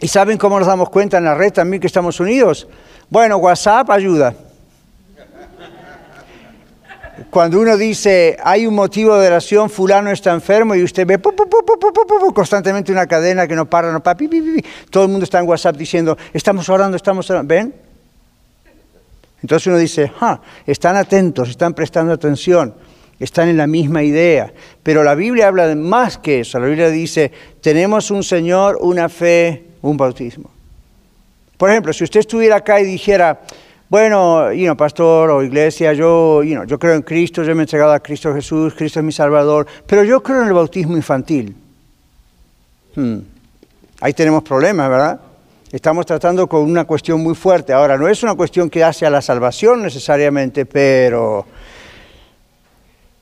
¿Y 0.00 0.08
saben 0.08 0.38
cómo 0.38 0.58
nos 0.58 0.68
damos 0.68 0.88
cuenta 0.88 1.18
en 1.18 1.24
la 1.24 1.34
red 1.34 1.52
también 1.52 1.82
que 1.82 1.86
estamos 1.86 2.18
unidos? 2.18 2.66
Bueno, 3.10 3.36
WhatsApp 3.36 3.90
ayuda. 3.90 4.34
Cuando 7.30 7.60
uno 7.60 7.76
dice, 7.76 8.38
hay 8.42 8.66
un 8.66 8.74
motivo 8.74 9.16
de 9.18 9.26
oración, 9.26 9.68
fulano 9.68 10.10
está 10.10 10.32
enfermo, 10.32 10.74
y 10.74 10.82
usted 10.82 11.06
ve 11.06 11.18
constantemente 12.34 12.90
una 12.90 13.06
cadena 13.06 13.46
que 13.46 13.54
no 13.54 13.68
para, 13.68 13.92
no 13.92 14.02
para, 14.02 14.18
todo 14.90 15.04
el 15.04 15.10
mundo 15.10 15.24
está 15.24 15.38
en 15.38 15.48
WhatsApp 15.48 15.76
diciendo, 15.76 16.16
estamos 16.32 16.68
orando, 16.68 16.96
estamos 16.96 17.28
orando, 17.30 17.54
¿ven? 17.54 17.74
Entonces 19.42 19.66
uno 19.66 19.76
dice, 19.76 20.10
ah, 20.20 20.40
están 20.66 20.96
atentos, 20.96 21.50
están 21.50 21.74
prestando 21.74 22.12
atención, 22.12 22.74
están 23.20 23.48
en 23.48 23.56
la 23.56 23.66
misma 23.66 24.02
idea. 24.02 24.52
Pero 24.82 25.04
la 25.04 25.14
Biblia 25.14 25.48
habla 25.48 25.66
de 25.66 25.76
más 25.76 26.18
que 26.18 26.40
eso. 26.40 26.58
La 26.58 26.66
Biblia 26.66 26.88
dice, 26.88 27.30
tenemos 27.60 28.10
un 28.10 28.24
Señor, 28.24 28.78
una 28.80 29.08
fe, 29.08 29.64
un 29.82 29.96
bautismo. 29.96 30.50
Por 31.56 31.70
ejemplo, 31.70 31.92
si 31.92 32.04
usted 32.04 32.20
estuviera 32.20 32.56
acá 32.56 32.80
y 32.80 32.84
dijera, 32.84 33.40
bueno, 33.88 34.52
you 34.52 34.76
pastor 34.76 35.30
o 35.30 35.42
iglesia, 35.42 35.94
yo, 35.94 36.42
yo 36.42 36.78
creo 36.78 36.94
en 36.94 37.02
Cristo, 37.02 37.42
yo 37.42 37.54
me 37.54 37.62
he 37.62 37.64
entregado 37.64 37.92
a 37.92 38.00
Cristo 38.00 38.34
Jesús, 38.34 38.74
Cristo 38.74 39.00
es 39.00 39.04
mi 39.04 39.12
Salvador, 39.12 39.66
pero 39.86 40.04
yo 40.04 40.22
creo 40.22 40.42
en 40.42 40.48
el 40.48 40.52
bautismo 40.52 40.94
infantil. 40.94 41.56
Hmm. 42.94 43.18
Ahí 44.00 44.12
tenemos 44.12 44.42
problemas, 44.42 44.90
¿verdad? 44.90 45.20
Estamos 45.72 46.06
tratando 46.06 46.46
con 46.46 46.62
una 46.62 46.84
cuestión 46.84 47.22
muy 47.22 47.34
fuerte. 47.34 47.72
Ahora, 47.72 47.98
no 47.98 48.08
es 48.08 48.22
una 48.22 48.34
cuestión 48.34 48.70
que 48.70 48.84
hace 48.84 49.06
a 49.06 49.10
la 49.10 49.22
salvación 49.22 49.82
necesariamente, 49.82 50.66
pero 50.66 51.46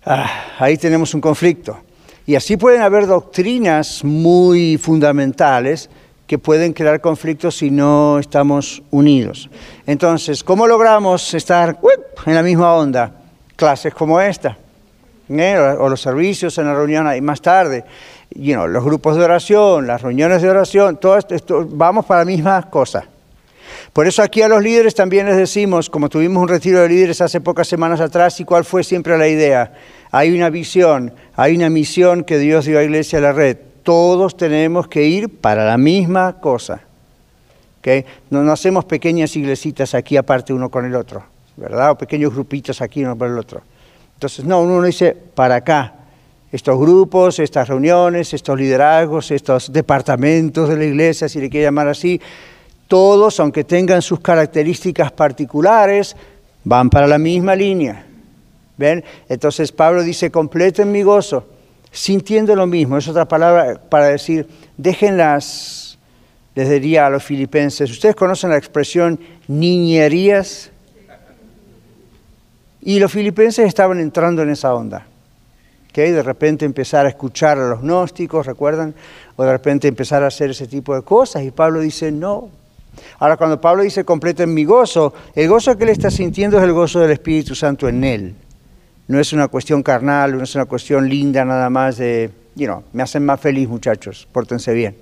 ah, 0.04 0.44
ahí 0.58 0.76
tenemos 0.76 1.14
un 1.14 1.20
conflicto. 1.20 1.78
Y 2.26 2.34
así 2.34 2.56
pueden 2.56 2.82
haber 2.82 3.06
doctrinas 3.06 4.02
muy 4.04 4.78
fundamentales 4.78 5.88
que 6.26 6.38
pueden 6.38 6.72
crear 6.72 7.00
conflictos 7.00 7.56
si 7.56 7.70
no 7.70 8.18
estamos 8.18 8.82
unidos. 8.90 9.48
Entonces, 9.86 10.42
¿cómo 10.42 10.66
logramos 10.66 11.32
estar 11.34 11.78
en 12.26 12.34
la 12.34 12.42
misma 12.42 12.74
onda? 12.74 13.12
Clases 13.54 13.94
como 13.94 14.20
esta, 14.20 14.58
¿eh? 15.28 15.56
o 15.78 15.88
los 15.88 16.00
servicios 16.00 16.58
en 16.58 16.66
la 16.66 16.74
reunión 16.74 17.06
ahí 17.06 17.20
más 17.20 17.40
tarde, 17.40 17.84
los 18.34 18.84
grupos 18.84 19.16
de 19.16 19.24
oración, 19.24 19.86
las 19.86 20.02
reuniones 20.02 20.42
de 20.42 20.50
oración, 20.50 20.98
todo 20.98 21.16
esto, 21.16 21.66
vamos 21.70 22.04
para 22.04 22.20
la 22.20 22.26
misma 22.26 22.68
cosa. 22.68 23.04
Por 23.92 24.06
eso 24.06 24.22
aquí 24.22 24.42
a 24.42 24.48
los 24.48 24.62
líderes 24.62 24.94
también 24.94 25.26
les 25.26 25.36
decimos, 25.36 25.88
como 25.88 26.08
tuvimos 26.08 26.42
un 26.42 26.48
retiro 26.48 26.80
de 26.80 26.88
líderes 26.88 27.20
hace 27.20 27.40
pocas 27.40 27.66
semanas 27.68 28.00
atrás, 28.00 28.38
y 28.40 28.44
cuál 28.44 28.64
fue 28.64 28.84
siempre 28.84 29.16
la 29.16 29.28
idea. 29.28 29.72
Hay 30.10 30.34
una 30.34 30.50
visión, 30.50 31.14
hay 31.34 31.56
una 31.56 31.70
misión 31.70 32.24
que 32.24 32.38
Dios 32.38 32.66
dio 32.66 32.78
a 32.78 32.82
Iglesia 32.82 33.18
a 33.18 33.22
la 33.22 33.32
Red 33.32 33.58
todos 33.86 34.36
tenemos 34.36 34.88
que 34.88 35.04
ir 35.04 35.28
para 35.28 35.64
la 35.64 35.78
misma 35.78 36.40
cosa. 36.40 36.80
¿okay? 37.78 38.04
No, 38.30 38.50
hacemos 38.50 38.84
pequeñas 38.84 39.36
iglesitas 39.36 39.94
aquí 39.94 40.16
aparte 40.16 40.52
uno 40.52 40.68
con 40.68 40.84
el 40.84 40.96
otro, 40.96 41.22
¿verdad? 41.56 41.92
O 41.92 41.94
pequeños 41.96 42.34
grupitos 42.34 42.82
aquí 42.82 43.04
uno 43.04 43.16
por 43.16 43.28
el 43.28 43.38
otro. 43.38 43.62
Entonces, 44.14 44.44
no, 44.44 44.60
uno 44.60 44.82
dice 44.82 45.14
para 45.14 45.54
acá. 45.54 45.92
Estos 46.50 46.76
grupos, 46.80 47.38
estas 47.38 47.68
reuniones, 47.68 48.34
estos 48.34 48.58
liderazgos, 48.58 49.30
estos 49.30 49.72
departamentos 49.72 50.68
de 50.68 50.76
la 50.76 50.84
iglesia, 50.84 51.28
si 51.28 51.40
le 51.40 51.48
quiere 51.48 51.66
llamar 51.66 51.86
así, 51.86 52.20
todos, 52.88 53.38
aunque 53.38 53.62
tengan 53.62 54.02
sus 54.02 54.18
características 54.18 55.12
particulares, 55.12 56.16
van 56.64 56.90
para 56.90 57.06
la 57.06 57.18
misma 57.18 57.54
línea. 57.54 58.04
¿Ven? 58.76 59.04
Entonces 59.28 59.70
Pablo 59.70 60.02
dice, 60.02 60.32
completen 60.32 60.90
mi 60.90 61.02
gozo 61.04 61.55
sintiendo 61.96 62.54
lo 62.54 62.66
mismo. 62.66 62.98
Es 62.98 63.08
otra 63.08 63.26
palabra 63.26 63.80
para 63.88 64.08
decir, 64.08 64.46
déjenlas, 64.76 65.98
les 66.54 66.68
diría 66.68 67.06
a 67.06 67.10
los 67.10 67.24
filipenses, 67.24 67.90
¿ustedes 67.90 68.14
conocen 68.14 68.50
la 68.50 68.58
expresión 68.58 69.18
niñerías? 69.48 70.70
Y 72.82 73.00
los 73.00 73.10
filipenses 73.10 73.66
estaban 73.66 73.98
entrando 73.98 74.42
en 74.42 74.50
esa 74.50 74.74
onda. 74.74 75.06
¿okay? 75.88 76.10
De 76.10 76.22
repente 76.22 76.64
empezar 76.66 77.06
a 77.06 77.08
escuchar 77.08 77.58
a 77.58 77.68
los 77.70 77.80
gnósticos, 77.80 78.46
¿recuerdan? 78.46 78.94
O 79.34 79.42
de 79.42 79.52
repente 79.52 79.88
empezar 79.88 80.22
a 80.22 80.26
hacer 80.26 80.50
ese 80.50 80.66
tipo 80.66 80.94
de 80.94 81.02
cosas. 81.02 81.42
Y 81.42 81.50
Pablo 81.50 81.80
dice, 81.80 82.12
no. 82.12 82.50
Ahora, 83.18 83.36
cuando 83.36 83.60
Pablo 83.60 83.82
dice 83.82 84.04
completen 84.04 84.52
mi 84.52 84.64
gozo, 84.64 85.14
el 85.34 85.48
gozo 85.48 85.76
que 85.76 85.84
él 85.84 85.90
está 85.90 86.10
sintiendo 86.10 86.58
es 86.58 86.64
el 86.64 86.72
gozo 86.72 87.00
del 87.00 87.10
Espíritu 87.10 87.54
Santo 87.54 87.88
en 87.88 88.04
él. 88.04 88.34
No 89.08 89.20
es 89.20 89.32
una 89.32 89.48
cuestión 89.48 89.82
carnal, 89.82 90.36
no 90.36 90.42
es 90.42 90.54
una 90.54 90.64
cuestión 90.64 91.08
linda 91.08 91.44
nada 91.44 91.70
más 91.70 91.96
de, 91.96 92.30
you 92.54 92.66
know, 92.66 92.82
me 92.92 93.02
hacen 93.02 93.24
más 93.24 93.40
feliz 93.40 93.68
muchachos, 93.68 94.28
pórtense 94.32 94.72
bien. 94.72 94.96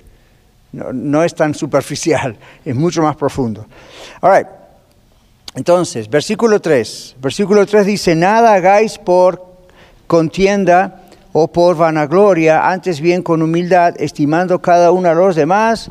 No, 0.73 1.23
es 1.23 1.35
tan 1.35 1.55
superficial, 1.55 2.37
es 2.65 2.75
mucho 2.75 3.03
más 3.03 3.17
profundo. 3.17 3.67
All 4.21 4.37
right. 4.37 4.47
Entonces, 5.55 6.11
versículo 6.11 6.61
3. 6.61 7.17
Versículo 7.23 7.65
3 7.65 7.87
dice, 7.87 8.15
nada 8.15 8.55
hagáis 8.55 8.99
por 8.99 9.45
contienda 10.07 11.03
o 11.33 11.49
por 11.49 11.77
vanagloria, 11.77 12.69
antes 12.69 13.01
bien 13.01 13.23
con 13.23 13.41
humildad, 13.41 13.95
estimando 13.99 14.61
cada 14.61 14.91
uno 14.91 15.09
a 15.09 15.15
los 15.15 15.35
demás 15.35 15.91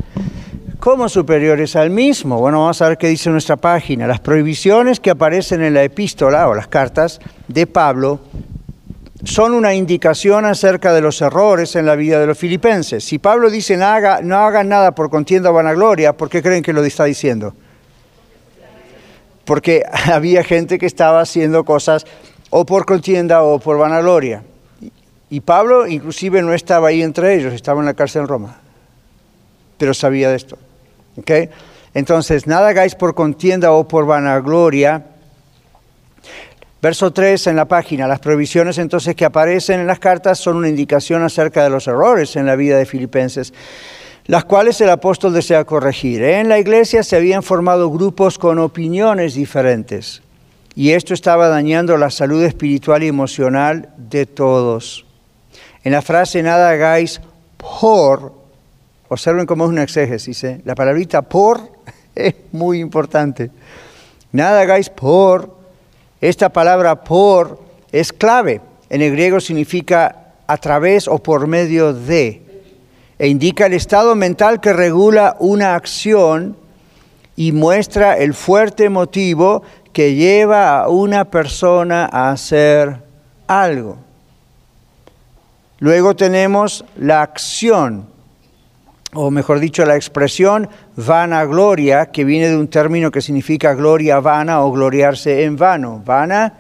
como 0.84 1.08
superiores 1.08 1.78
al 1.78 1.92
mismo. 1.92 2.38
Bueno, 2.40 2.60
vamos 2.60 2.82
a 2.82 2.90
ver 2.90 2.98
qué 2.98 3.08
dice 3.08 3.30
nuestra 3.30 3.56
página. 3.56 4.06
Las 4.06 4.20
prohibiciones 4.20 5.00
que 5.00 5.12
aparecen 5.12 5.64
en 5.64 5.74
la 5.74 5.82
epístola 5.82 6.50
o 6.50 6.54
las 6.54 6.68
cartas 6.68 7.22
de 7.48 7.66
Pablo 7.68 8.20
son 9.24 9.54
una 9.54 9.74
indicación 9.74 10.44
acerca 10.44 10.92
de 10.92 11.00
los 11.00 11.22
errores 11.22 11.78
en 11.78 11.86
la 11.86 11.96
vida 11.96 12.20
de 12.20 12.28
los 12.28 12.38
filipenses. 12.38 13.02
Si 13.06 13.18
Pablo 13.18 13.50
dice 13.50 13.78
no, 13.78 13.86
haga, 13.86 14.22
no 14.22 14.36
hagan 14.40 14.68
nada 14.68 14.92
por 14.92 15.10
contienda 15.10 15.52
o 15.52 15.54
vanagloria, 15.54 16.18
¿por 16.18 16.30
qué 16.30 16.44
creen 16.44 16.62
que 16.62 16.74
lo 16.74 16.84
está 16.84 17.06
diciendo? 17.06 17.56
Porque 19.46 19.84
había 20.12 20.44
gente 20.44 20.78
que 20.80 20.86
estaba 20.86 21.22
haciendo 21.22 21.64
cosas 21.64 22.06
o 22.50 22.66
por 22.66 22.86
contienda 22.86 23.42
o 23.44 23.58
por 23.58 23.78
vanagloria. 23.78 24.44
Y 25.30 25.40
Pablo 25.40 25.88
inclusive 25.88 26.42
no 26.42 26.54
estaba 26.54 26.90
ahí 26.90 27.02
entre 27.02 27.36
ellos, 27.36 27.54
estaba 27.54 27.80
en 27.80 27.86
la 27.86 27.94
cárcel 27.94 28.24
en 28.24 28.28
Roma. 28.28 28.58
pero 29.78 29.94
sabía 29.94 30.30
de 30.30 30.36
esto. 30.36 30.58
¿Okay? 31.18 31.50
Entonces, 31.94 32.48
nada 32.48 32.70
hagáis 32.70 32.96
por 32.96 33.14
contienda 33.14 33.72
o 33.72 33.88
por 33.88 34.06
vanagloria. 34.06 35.06
Verso 36.82 37.14
3 37.14 37.48
en 37.48 37.56
la 37.56 37.66
página, 37.66 38.08
las 38.08 38.20
provisiones 38.20 38.78
entonces 38.78 39.16
que 39.16 39.24
aparecen 39.24 39.80
en 39.80 39.88
las 39.88 40.00
cartas 40.00 40.40
son 40.40 40.58
una 40.58 40.68
indicación 40.68 41.24
acerca 41.24 41.64
de 41.64 41.70
los 41.70 41.88
errores 41.88 42.36
en 42.36 42.46
la 42.46 42.58
vida 42.58 42.78
de 42.78 42.86
Filipenses, 42.86 43.54
las 44.26 44.44
cuales 44.44 44.82
el 44.82 44.90
apóstol 44.90 45.34
desea 45.34 45.64
corregir. 45.64 46.22
En 46.24 46.50
la 46.50 46.60
iglesia 46.60 47.04
se 47.04 47.16
habían 47.16 47.42
formado 47.42 47.90
grupos 47.90 48.38
con 48.38 48.60
opiniones 48.60 49.36
diferentes 49.36 50.22
y 50.76 50.92
esto 50.92 51.14
estaba 51.14 51.48
dañando 51.48 51.98
la 51.98 52.10
salud 52.10 52.44
espiritual 52.44 53.04
y 53.04 53.08
emocional 53.08 53.90
de 53.98 54.26
todos. 54.26 55.06
En 55.84 55.92
la 55.92 56.02
frase 56.02 56.42
nada 56.44 56.70
hagáis 56.70 57.22
por, 57.58 58.34
observen 59.14 59.46
cómo 59.46 59.66
es 59.66 59.70
una 59.70 59.84
exégesis, 59.84 60.44
¿eh? 60.44 60.62
la 60.66 60.76
palabrita 60.76 61.22
por 61.22 61.62
es 62.16 62.36
muy 62.52 62.80
importante. 62.80 63.52
Nada 64.32 64.62
hagáis 64.62 64.90
por, 64.90 65.56
esta 66.20 66.50
palabra 66.50 67.04
por 67.04 67.60
es 67.92 68.12
clave. 68.12 68.62
En 68.90 69.02
el 69.02 69.12
griego 69.12 69.40
significa 69.40 70.34
a 70.48 70.58
través 70.58 71.08
o 71.08 71.20
por 71.20 71.48
medio 71.48 71.94
de, 71.94 72.42
e 73.20 73.28
indica 73.28 73.68
el 73.68 73.74
estado 73.74 74.16
mental 74.16 74.60
que 74.60 74.74
regula 74.74 75.36
una 75.40 75.76
acción 75.76 76.58
y 77.36 77.52
muestra 77.52 78.18
el 78.18 78.34
fuerte 78.34 78.90
motivo 78.90 79.64
que 79.94 80.16
lleva 80.16 80.80
a 80.80 80.90
una 80.90 81.26
persona 81.26 82.10
a 82.12 82.32
hacer 82.32 82.98
algo. 83.48 83.98
Luego 85.80 86.16
tenemos 86.16 86.86
la 86.96 87.22
acción, 87.22 88.08
o 89.14 89.32
mejor 89.32 89.60
dicho, 89.60 89.86
la 89.86 89.96
expresión 89.96 90.70
vanagloria, 90.96 92.08
que 92.08 92.24
viene 92.24 92.50
de 92.50 92.58
un 92.58 92.68
término 92.68 93.12
que 93.12 93.22
significa 93.22 93.74
gloria 93.74 94.20
vana 94.20 94.62
o 94.62 94.72
gloriarse 94.72 95.44
en 95.44 95.56
vano. 95.56 96.02
Vana, 96.06 96.54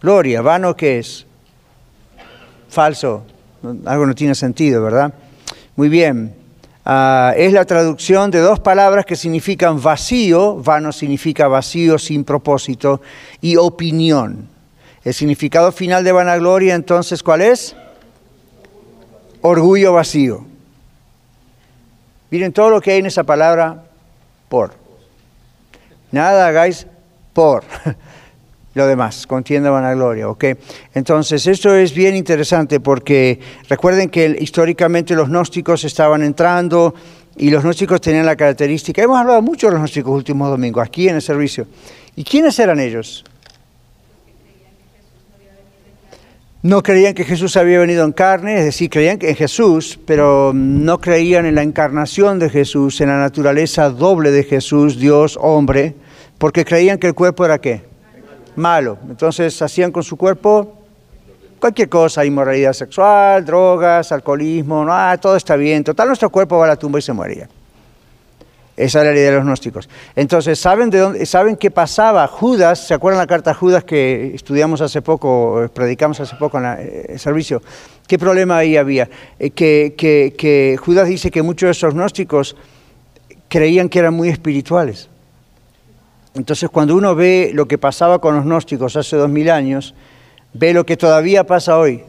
gloria. 0.00 0.42
¿Vano 0.42 0.74
qué 0.74 0.98
es? 0.98 1.26
Falso. 2.68 3.24
Algo 3.84 4.06
no 4.06 4.14
tiene 4.14 4.34
sentido, 4.34 4.82
¿verdad? 4.82 5.12
Muy 5.76 5.88
bien. 5.88 6.34
Ah, 6.84 7.34
es 7.36 7.52
la 7.52 7.66
traducción 7.66 8.30
de 8.30 8.38
dos 8.38 8.60
palabras 8.60 9.04
que 9.04 9.14
significan 9.14 9.82
vacío, 9.82 10.56
vano 10.56 10.90
significa 10.90 11.46
vacío 11.46 11.98
sin 11.98 12.24
propósito, 12.24 13.02
y 13.42 13.56
opinión. 13.56 14.48
El 15.04 15.12
significado 15.12 15.70
final 15.70 16.02
de 16.02 16.12
vanagloria 16.12 16.74
entonces, 16.74 17.22
¿cuál 17.22 17.42
es? 17.42 17.76
Orgullo 19.42 19.92
vacío. 19.92 20.46
Miren 22.30 22.52
todo 22.52 22.70
lo 22.70 22.80
que 22.80 22.92
hay 22.92 22.98
en 22.98 23.06
esa 23.06 23.24
palabra, 23.24 23.84
por. 24.48 24.72
Nada 26.12 26.48
hagáis 26.48 26.86
por. 27.32 27.64
lo 28.74 28.86
demás, 28.86 29.26
contienda 29.26 29.70
vanagloria, 29.70 30.28
¿ok? 30.28 30.44
Entonces, 30.94 31.46
esto 31.46 31.74
es 31.74 31.92
bien 31.92 32.14
interesante 32.14 32.78
porque 32.78 33.40
recuerden 33.68 34.08
que 34.08 34.36
históricamente 34.38 35.14
los 35.14 35.28
gnósticos 35.28 35.84
estaban 35.84 36.22
entrando 36.22 36.94
y 37.36 37.50
los 37.50 37.64
gnósticos 37.64 38.00
tenían 38.00 38.24
la 38.24 38.36
característica, 38.36 39.02
hemos 39.02 39.18
hablado 39.18 39.42
mucho 39.42 39.66
de 39.66 39.72
los 39.72 39.80
gnósticos 39.80 40.12
últimos 40.12 40.48
domingos, 40.48 40.86
aquí 40.86 41.08
en 41.08 41.16
el 41.16 41.22
servicio. 41.22 41.66
¿Y 42.14 42.24
quiénes 42.24 42.58
eran 42.58 42.78
ellos? 42.78 43.24
No 46.60 46.82
creían 46.82 47.14
que 47.14 47.24
Jesús 47.24 47.56
había 47.56 47.78
venido 47.78 48.04
en 48.04 48.12
carne, 48.12 48.58
es 48.58 48.64
decir, 48.64 48.90
creían 48.90 49.18
en 49.20 49.36
Jesús, 49.36 49.98
pero 50.06 50.52
no 50.54 51.00
creían 51.00 51.46
en 51.46 51.54
la 51.54 51.62
encarnación 51.62 52.38
de 52.38 52.50
Jesús, 52.50 53.00
en 53.00 53.08
la 53.08 53.18
naturaleza 53.18 53.90
doble 53.90 54.32
de 54.32 54.42
Jesús, 54.42 54.98
Dios, 54.98 55.38
hombre, 55.40 55.94
porque 56.36 56.64
creían 56.64 56.98
que 56.98 57.06
el 57.06 57.14
cuerpo 57.14 57.44
era 57.44 57.58
qué? 57.58 57.88
malo. 58.58 58.98
Entonces 59.08 59.60
hacían 59.62 59.90
con 59.90 60.02
su 60.02 60.16
cuerpo 60.16 60.74
cualquier 61.58 61.88
cosa, 61.88 62.24
inmoralidad 62.24 62.72
sexual, 62.72 63.44
drogas, 63.44 64.12
alcoholismo, 64.12 64.84
no, 64.84 64.92
ah, 64.92 65.16
todo 65.16 65.36
está 65.36 65.56
bien, 65.56 65.82
total 65.82 66.08
nuestro 66.08 66.28
cuerpo 66.28 66.58
va 66.58 66.66
a 66.66 66.68
la 66.68 66.76
tumba 66.76 66.98
y 66.98 67.02
se 67.02 67.12
moría. 67.12 67.48
Esa 68.78 69.00
era 69.00 69.10
la 69.10 69.18
idea 69.18 69.30
de 69.30 69.36
los 69.38 69.44
gnósticos. 69.44 69.88
Entonces, 70.14 70.56
¿saben, 70.56 70.88
de 70.88 70.98
dónde, 70.98 71.26
¿saben 71.26 71.56
qué 71.56 71.68
pasaba? 71.68 72.28
Judas, 72.28 72.86
¿se 72.86 72.94
acuerdan 72.94 73.18
la 73.18 73.26
carta 73.26 73.50
a 73.50 73.54
Judas 73.54 73.82
que 73.82 74.32
estudiamos 74.36 74.80
hace 74.80 75.02
poco, 75.02 75.68
predicamos 75.74 76.20
hace 76.20 76.36
poco 76.36 76.58
en 76.58 76.64
eh, 76.66 77.06
el 77.08 77.18
servicio? 77.18 77.60
¿Qué 78.06 78.20
problema 78.20 78.58
ahí 78.58 78.76
había? 78.76 79.10
Eh, 79.40 79.50
que, 79.50 79.94
que, 79.98 80.32
que 80.38 80.76
Judas 80.78 81.08
dice 81.08 81.32
que 81.32 81.42
muchos 81.42 81.66
de 81.66 81.70
esos 81.72 81.92
gnósticos 81.92 82.54
creían 83.48 83.88
que 83.88 83.98
eran 83.98 84.14
muy 84.14 84.28
espirituales. 84.28 85.08
Entonces, 86.34 86.70
cuando 86.70 86.94
uno 86.94 87.16
ve 87.16 87.50
lo 87.52 87.66
que 87.66 87.78
pasaba 87.78 88.20
con 88.20 88.36
los 88.36 88.44
gnósticos 88.44 88.94
hace 88.94 89.16
dos 89.16 89.28
mil 89.28 89.50
años, 89.50 89.92
ve 90.52 90.72
lo 90.72 90.86
que 90.86 90.96
todavía 90.96 91.42
pasa 91.42 91.76
hoy. 91.76 92.04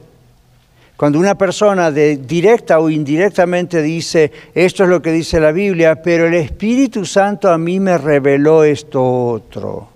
Cuando 0.99 1.17
una 1.17 1.35
persona 1.35 1.91
de 1.91 2.17
directa 2.17 2.77
o 2.81 2.89
indirectamente 2.89 3.81
dice, 3.81 4.33
esto 4.53 4.83
es 4.83 4.89
lo 4.89 5.01
que 5.01 5.13
dice 5.13 5.39
la 5.39 5.53
Biblia, 5.53 6.01
pero 6.01 6.27
el 6.27 6.33
Espíritu 6.33 7.05
Santo 7.05 7.49
a 7.49 7.57
mí 7.57 7.79
me 7.79 7.97
reveló 7.97 8.65
esto 8.65 9.01
otro. 9.01 9.88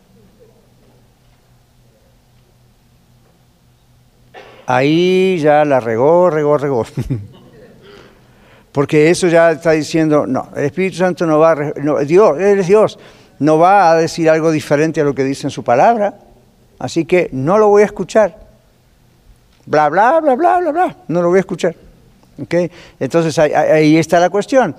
Ahí 4.66 5.40
ya 5.40 5.66
la 5.66 5.82
regó, 5.82 6.30
regó, 6.30 6.58
regó. 6.58 6.86
Porque 8.72 9.10
eso 9.10 9.28
ya 9.28 9.52
está 9.52 9.72
diciendo, 9.72 10.26
no, 10.26 10.52
el 10.56 10.64
Espíritu 10.64 10.96
Santo 10.96 11.26
no 11.26 11.38
va 11.38 11.52
a... 11.52 12.06
Dios, 12.06 12.40
Él 12.40 12.60
es 12.60 12.68
Dios 12.68 12.98
no 13.40 13.58
va 13.58 13.92
a 13.92 13.98
decir 13.98 14.30
algo 14.30 14.52
diferente 14.52 15.02
a 15.02 15.04
lo 15.04 15.14
que 15.14 15.26
dice 15.26 15.48
en 15.48 15.52
su 15.52 15.66
palabra, 15.66 16.18
así 16.80 17.04
que 17.04 17.28
no 17.34 17.58
lo 17.58 17.68
voy 17.68 17.82
a 17.82 17.88
escuchar. 17.88 18.43
Bla, 19.66 19.90
bla, 19.90 20.20
bla, 20.20 20.36
bla, 20.36 20.60
bla, 20.60 20.72
bla, 20.72 20.98
no 21.08 21.22
lo 21.22 21.30
voy 21.30 21.38
a 21.38 21.40
escuchar. 21.42 21.76
¿Okay? 22.42 22.70
Entonces 23.00 23.38
ahí, 23.40 23.98
está 23.98 24.20
la 24.20 24.30
cuestión. 24.30 24.76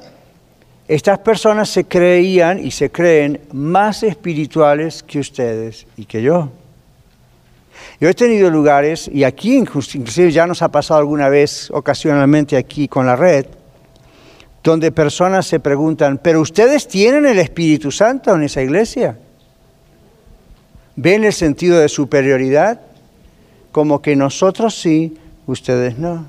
Estas 0.86 1.18
personas 1.20 1.70
se 1.70 1.84
creían 1.84 2.64
y 2.64 2.70
se 2.70 2.90
creen 2.90 3.40
más 3.52 4.02
espirituales 4.02 5.02
que 5.02 5.18
ustedes 5.18 5.86
y 5.96 6.04
que 6.04 6.22
yo. 6.22 6.50
Yo 8.00 8.08
he 8.08 8.14
tenido 8.14 8.50
lugares, 8.50 9.08
y 9.12 9.24
aquí 9.24 9.56
inclusive 9.56 10.30
ya 10.30 10.46
nos 10.46 10.62
ha 10.62 10.68
pasado 10.68 11.00
alguna 11.00 11.28
vez 11.28 11.70
ocasionalmente 11.70 12.56
aquí 12.56 12.86
con 12.86 13.06
la 13.06 13.16
red, 13.16 13.46
donde 14.62 14.92
personas 14.92 15.46
se 15.46 15.60
preguntan, 15.60 16.18
¿pero 16.18 16.40
ustedes 16.40 16.88
tienen 16.88 17.24
el 17.26 17.38
Espíritu 17.38 17.90
Santo 17.90 18.34
en 18.34 18.42
esa 18.42 18.62
iglesia? 18.62 19.16
¿Ven 20.96 21.24
el 21.24 21.32
sentido 21.32 21.78
de 21.78 21.88
superioridad? 21.88 22.80
Como 23.74 24.00
que 24.00 24.14
nosotros 24.14 24.80
sí, 24.80 25.18
ustedes 25.48 25.98
no. 25.98 26.24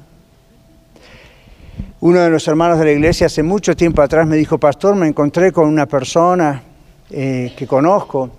Uno 2.00 2.22
de 2.22 2.32
los 2.32 2.48
hermanos 2.48 2.80
de 2.80 2.86
la 2.86 2.92
iglesia 2.92 3.28
hace 3.28 3.44
mucho 3.44 3.76
tiempo 3.76 4.02
atrás 4.02 4.26
me 4.26 4.36
dijo, 4.36 4.58
pastor, 4.58 4.96
me 4.96 5.08
encontré 5.08 5.52
con 5.52 5.68
una 5.68 5.86
persona 5.86 6.64
eh, 7.12 7.54
que 7.56 7.68
conozco, 7.68 8.32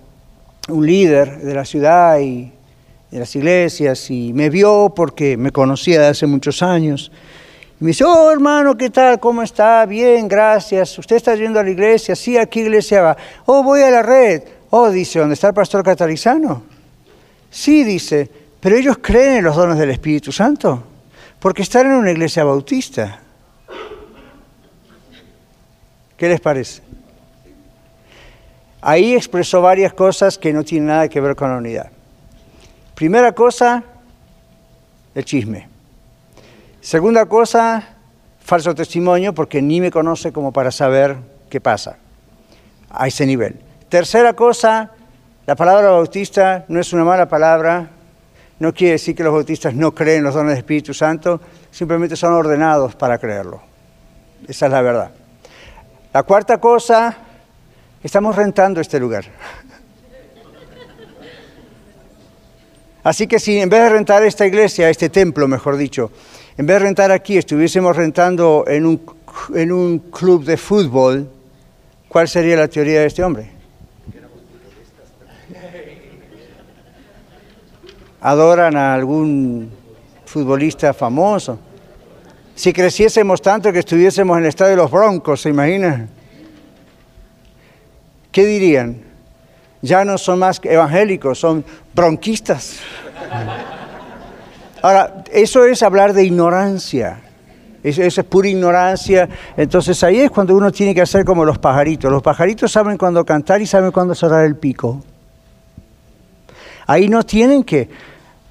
un 0.67 0.85
líder 0.85 1.39
de 1.39 1.53
la 1.53 1.63
ciudad 1.63 2.19
y 2.19 2.51
de 3.09 3.19
las 3.19 3.33
iglesias, 3.33 4.11
y 4.11 4.33
me 4.33 4.49
vio 4.49 4.91
porque 4.93 5.37
me 5.37 5.51
conocía 5.51 6.01
de 6.01 6.07
hace 6.07 6.27
muchos 6.27 6.61
años 6.61 7.09
me 7.79 7.89
dice, 7.89 8.03
oh 8.03 8.29
hermano, 8.29 8.75
¿qué 8.75 8.89
tal? 8.89 9.19
¿Cómo 9.19 9.43
está? 9.43 9.85
Bien, 9.85 10.27
gracias. 10.27 10.97
¿Usted 10.97 11.15
está 11.15 11.35
yendo 11.35 11.59
a 11.59 11.63
la 11.63 11.69
iglesia? 11.69 12.15
Sí, 12.15 12.35
¿a 12.35 12.47
qué 12.47 12.61
iglesia 12.61 13.03
va? 13.03 13.17
Oh, 13.45 13.61
voy 13.61 13.83
a 13.83 13.91
la 13.91 14.01
red. 14.01 14.41
Oh, 14.71 14.89
dice, 14.89 15.19
¿dónde 15.19 15.35
está 15.35 15.49
el 15.49 15.53
pastor 15.53 15.83
catalizano? 15.83 16.63
Sí, 17.51 17.83
dice, 17.83 18.31
pero 18.59 18.75
ellos 18.75 18.97
creen 19.01 19.37
en 19.37 19.43
los 19.43 19.55
dones 19.55 19.77
del 19.77 19.89
Espíritu 19.91 20.31
Santo, 20.31 20.83
porque 21.39 21.61
están 21.61 21.87
en 21.87 21.93
una 21.93 22.11
iglesia 22.11 22.43
bautista. 22.43 23.19
¿Qué 26.17 26.27
les 26.27 26.41
parece? 26.41 26.81
Ahí 28.81 29.13
expresó 29.13 29.61
varias 29.61 29.93
cosas 29.93 30.37
que 30.37 30.53
no 30.53 30.63
tienen 30.63 30.87
nada 30.87 31.09
que 31.09 31.21
ver 31.21 31.35
con 31.35 31.51
la 31.51 31.57
unidad. 31.57 31.91
Primera 32.95 33.31
cosa, 33.33 33.83
el 35.13 35.25
chisme. 35.25 35.67
Segunda 36.81 37.25
cosa, 37.25 37.95
falso 38.39 38.73
testimonio, 38.73 39.33
porque 39.33 39.61
ni 39.61 39.81
me 39.81 39.91
conoce 39.91 40.31
como 40.31 40.51
para 40.51 40.71
saber 40.71 41.17
qué 41.49 41.59
pasa 41.59 41.97
a 42.89 43.07
ese 43.07 43.25
nivel. 43.25 43.59
Tercera 43.89 44.33
cosa, 44.33 44.91
la 45.45 45.55
palabra 45.55 45.89
bautista 45.89 46.65
no 46.67 46.79
es 46.79 46.93
una 46.93 47.03
mala 47.03 47.27
palabra, 47.27 47.89
no 48.59 48.73
quiere 48.73 48.93
decir 48.93 49.15
que 49.15 49.23
los 49.23 49.33
bautistas 49.33 49.73
no 49.73 49.93
creen 49.93 50.23
los 50.23 50.33
dones 50.33 50.51
del 50.51 50.59
Espíritu 50.59 50.93
Santo, 50.93 51.39
simplemente 51.71 52.15
son 52.15 52.33
ordenados 52.33 52.95
para 52.95 53.17
creerlo. 53.17 53.61
Esa 54.47 54.65
es 54.65 54.71
la 54.71 54.81
verdad. 54.81 55.11
La 56.13 56.23
cuarta 56.23 56.59
cosa, 56.59 57.15
estamos 58.03 58.35
rentando 58.35 58.81
este 58.81 58.99
lugar. 58.99 59.25
Así 63.03 63.27
que 63.27 63.39
si 63.39 63.59
en 63.59 63.69
vez 63.69 63.83
de 63.83 63.89
rentar 63.89 64.23
esta 64.23 64.45
iglesia, 64.45 64.89
este 64.89 65.09
templo, 65.09 65.47
mejor 65.47 65.77
dicho, 65.77 66.11
en 66.57 66.65
vez 66.65 66.75
de 66.75 66.79
rentar 66.79 67.11
aquí, 67.11 67.37
estuviésemos 67.37 67.95
rentando 67.95 68.65
en 68.67 68.85
un 68.85 69.17
en 69.53 69.71
un 69.71 69.99
club 69.99 70.43
de 70.43 70.57
fútbol, 70.57 71.29
¿cuál 72.07 72.27
sería 72.27 72.55
la 72.57 72.67
teoría 72.67 73.01
de 73.01 73.07
este 73.07 73.23
hombre? 73.23 73.56
Adoran 78.27 78.75
a 78.75 78.93
algún 78.93 79.71
futbolista 80.25 80.93
famoso. 80.93 81.57
Si 82.55 82.73
creciésemos 82.73 83.41
tanto 83.41 83.71
que 83.71 83.79
estuviésemos 83.79 84.35
en 84.35 84.43
el 84.43 84.49
estadio 84.49 84.71
de 84.71 84.75
los 84.75 84.91
Broncos, 84.91 85.43
¿se 85.43 85.47
imaginan? 85.47 86.09
¿Qué 88.29 88.45
dirían? 88.45 89.01
Ya 89.81 90.03
no 90.03 90.17
son 90.17 90.39
más 90.39 90.59
evangélicos, 90.61 91.39
son 91.39 91.63
bronquistas. 91.95 92.79
Ahora, 94.81 95.23
eso 95.31 95.63
es 95.63 95.81
hablar 95.81 96.11
de 96.11 96.25
ignorancia. 96.25 97.21
Eso, 97.81 98.01
es 98.01 98.21
pura 98.25 98.49
ignorancia. 98.49 99.29
Entonces 99.55 100.03
ahí 100.03 100.19
es 100.19 100.31
cuando 100.31 100.53
uno 100.53 100.69
tiene 100.73 100.93
que 100.93 101.01
hacer 101.01 101.23
como 101.23 101.45
los 101.45 101.59
pajaritos. 101.59 102.11
Los 102.11 102.21
pajaritos 102.21 102.73
saben 102.73 102.97
cuándo 102.97 103.23
cantar 103.23 103.61
y 103.61 103.65
saben 103.65 103.91
cuándo 103.91 104.13
cerrar 104.13 104.43
el 104.43 104.57
pico. 104.57 105.01
Ahí 106.87 107.09
no 107.09 107.23
tienen 107.23 107.63
que, 107.63 107.89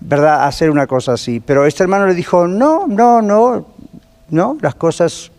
¿verdad?, 0.07 0.45
hacer 0.45 0.71
una 0.71 0.87
cosa 0.87 1.15
así. 1.15 1.41
Pero 1.41 1.67
este 1.67 1.83
hermano 1.83 2.07
le 2.07 2.15
dijo, 2.15 2.47
no, 2.47 2.87
no, 2.87 3.21
no, 3.21 3.67
no, 4.31 4.57
las 4.61 4.75
cosas 4.77 5.33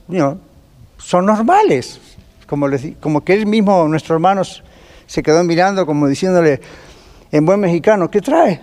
son 0.97 1.25
normales. 1.25 1.99
Como, 2.45 2.67
como 2.99 3.23
que 3.23 3.33
él 3.33 3.45
mismo, 3.45 3.87
nuestro 3.87 4.15
hermano, 4.15 4.41
se 5.05 5.23
quedó 5.23 5.43
mirando 5.43 5.85
como 5.85 6.07
diciéndole, 6.07 6.59
en 7.31 7.45
buen 7.45 7.59
mexicano, 7.59 8.09
¿qué 8.11 8.21
trae? 8.21 8.59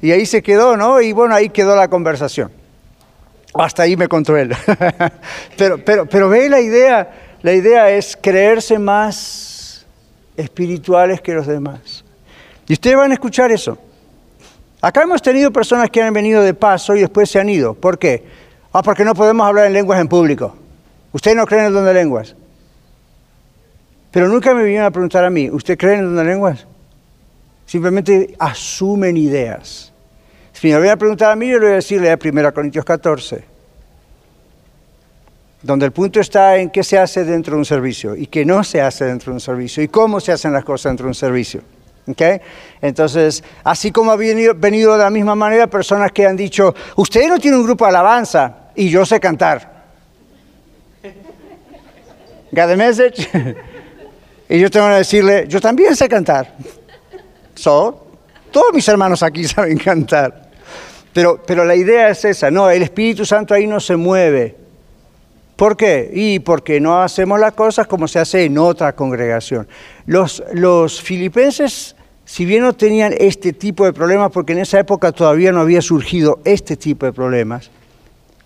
Y 0.00 0.10
ahí 0.12 0.26
se 0.26 0.42
quedó, 0.42 0.76
¿no? 0.76 1.00
Y 1.00 1.12
bueno, 1.12 1.34
ahí 1.34 1.48
quedó 1.48 1.74
la 1.76 1.88
conversación. 1.88 2.50
Hasta 3.54 3.82
ahí 3.82 3.96
me 3.96 4.08
contó 4.08 4.36
él. 4.36 4.54
pero, 5.58 5.84
pero, 5.84 6.06
pero 6.06 6.28
ve 6.28 6.48
la 6.48 6.60
idea, 6.60 7.36
la 7.42 7.52
idea 7.52 7.90
es 7.90 8.16
creerse 8.20 8.78
más 8.78 9.86
espirituales 10.36 11.20
que 11.20 11.34
los 11.34 11.46
demás. 11.46 12.01
Y 12.72 12.74
ustedes 12.74 12.96
van 12.96 13.10
a 13.10 13.14
escuchar 13.14 13.52
eso. 13.52 13.76
Acá 14.80 15.02
hemos 15.02 15.20
tenido 15.20 15.52
personas 15.52 15.90
que 15.90 16.00
han 16.00 16.14
venido 16.14 16.40
de 16.40 16.54
paso 16.54 16.96
y 16.96 17.00
después 17.00 17.28
se 17.28 17.38
han 17.38 17.50
ido. 17.50 17.74
¿Por 17.74 17.98
qué? 17.98 18.24
Ah, 18.72 18.82
porque 18.82 19.04
no 19.04 19.14
podemos 19.14 19.46
hablar 19.46 19.66
en 19.66 19.74
lenguas 19.74 20.00
en 20.00 20.08
público. 20.08 20.56
¿Ustedes 21.12 21.36
no 21.36 21.44
creen 21.44 21.64
en 21.64 21.66
el 21.66 21.74
don 21.74 21.84
de 21.84 21.92
lenguas? 21.92 22.34
Pero 24.10 24.26
nunca 24.26 24.54
me 24.54 24.64
vinieron 24.64 24.86
a 24.86 24.90
preguntar 24.90 25.22
a 25.22 25.28
mí, 25.28 25.50
¿usted 25.50 25.76
cree 25.76 25.96
en 25.96 26.00
el 26.00 26.06
don 26.06 26.16
de 26.16 26.24
lenguas? 26.24 26.66
Simplemente 27.66 28.34
asumen 28.38 29.18
ideas. 29.18 29.92
Si 30.54 30.68
me 30.68 30.78
voy 30.78 30.88
a 30.88 30.96
preguntar 30.96 31.30
a 31.30 31.36
mí, 31.36 31.50
yo 31.50 31.58
le 31.58 31.66
voy 31.66 31.72
a 31.72 31.76
decirle 31.76 32.10
a 32.10 32.18
1 32.18 32.54
Corintios 32.54 32.86
14, 32.86 33.44
donde 35.60 35.84
el 35.84 35.92
punto 35.92 36.20
está 36.20 36.56
en 36.56 36.70
qué 36.70 36.82
se 36.82 36.98
hace 36.98 37.22
dentro 37.24 37.52
de 37.52 37.58
un 37.58 37.66
servicio 37.66 38.16
y 38.16 38.28
qué 38.28 38.46
no 38.46 38.64
se 38.64 38.80
hace 38.80 39.04
dentro 39.04 39.30
de 39.30 39.34
un 39.34 39.40
servicio 39.40 39.82
y 39.82 39.88
cómo 39.88 40.20
se 40.20 40.32
hacen 40.32 40.54
las 40.54 40.64
cosas 40.64 40.92
dentro 40.92 41.04
de 41.04 41.10
un 41.10 41.14
servicio. 41.14 41.60
¿Okay? 42.08 42.40
Entonces, 42.80 43.44
así 43.62 43.92
como 43.92 44.10
ha 44.10 44.16
venido, 44.16 44.54
venido 44.56 44.92
de 44.92 45.04
la 45.04 45.10
misma 45.10 45.34
manera 45.34 45.68
personas 45.68 46.10
que 46.12 46.26
han 46.26 46.36
dicho, 46.36 46.74
usted 46.96 47.28
no 47.28 47.38
tiene 47.38 47.56
un 47.56 47.64
grupo 47.64 47.84
de 47.84 47.90
alabanza 47.90 48.70
y 48.74 48.88
yo 48.88 49.06
sé 49.06 49.20
cantar. 49.20 49.84
Got 52.52 52.66
the 52.68 52.76
message? 52.76 53.28
y 54.48 54.58
yo 54.58 54.70
tengo 54.70 54.88
que 54.88 54.94
decirle, 54.94 55.46
yo 55.48 55.60
también 55.60 55.94
sé 55.94 56.08
cantar. 56.08 56.54
So, 57.54 58.06
todos 58.50 58.72
mis 58.72 58.86
hermanos 58.88 59.22
aquí 59.22 59.44
saben 59.48 59.78
cantar. 59.78 60.50
Pero, 61.12 61.42
pero 61.46 61.64
la 61.64 61.74
idea 61.74 62.08
es 62.08 62.24
esa, 62.24 62.50
no, 62.50 62.70
el 62.70 62.82
Espíritu 62.82 63.24
Santo 63.24 63.54
ahí 63.54 63.66
no 63.66 63.80
se 63.80 63.96
mueve. 63.96 64.61
¿Por 65.62 65.76
qué? 65.76 66.10
Y 66.12 66.40
porque 66.40 66.80
no 66.80 67.00
hacemos 67.00 67.38
las 67.38 67.52
cosas 67.52 67.86
como 67.86 68.08
se 68.08 68.18
hace 68.18 68.46
en 68.46 68.58
otra 68.58 68.96
congregación. 68.96 69.68
Los, 70.06 70.42
los 70.52 71.00
filipenses, 71.00 71.94
si 72.24 72.44
bien 72.44 72.62
no 72.62 72.72
tenían 72.72 73.14
este 73.16 73.52
tipo 73.52 73.84
de 73.84 73.92
problemas, 73.92 74.32
porque 74.32 74.54
en 74.54 74.58
esa 74.58 74.80
época 74.80 75.12
todavía 75.12 75.52
no 75.52 75.60
había 75.60 75.80
surgido 75.80 76.40
este 76.44 76.76
tipo 76.76 77.06
de 77.06 77.12
problemas, 77.12 77.70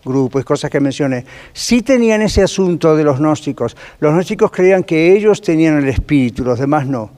grupos, 0.05 0.45
cosas 0.45 0.71
que 0.71 0.79
mencioné, 0.79 1.25
sí 1.55 1.81
tenían 1.81 2.21
ese 2.21 2.43
asunto 2.43 2.95
de 2.95 3.05
los 3.05 3.19
gnósticos. 3.19 3.79
Los 3.99 4.13
gnósticos 4.13 4.51
creían 4.51 4.85
que 4.85 5.17
ellos 5.17 5.41
tenían 5.41 5.79
el 5.79 5.89
Espíritu, 5.89 6.45
los 6.45 6.59
demás 6.59 6.87
no. 6.87 7.11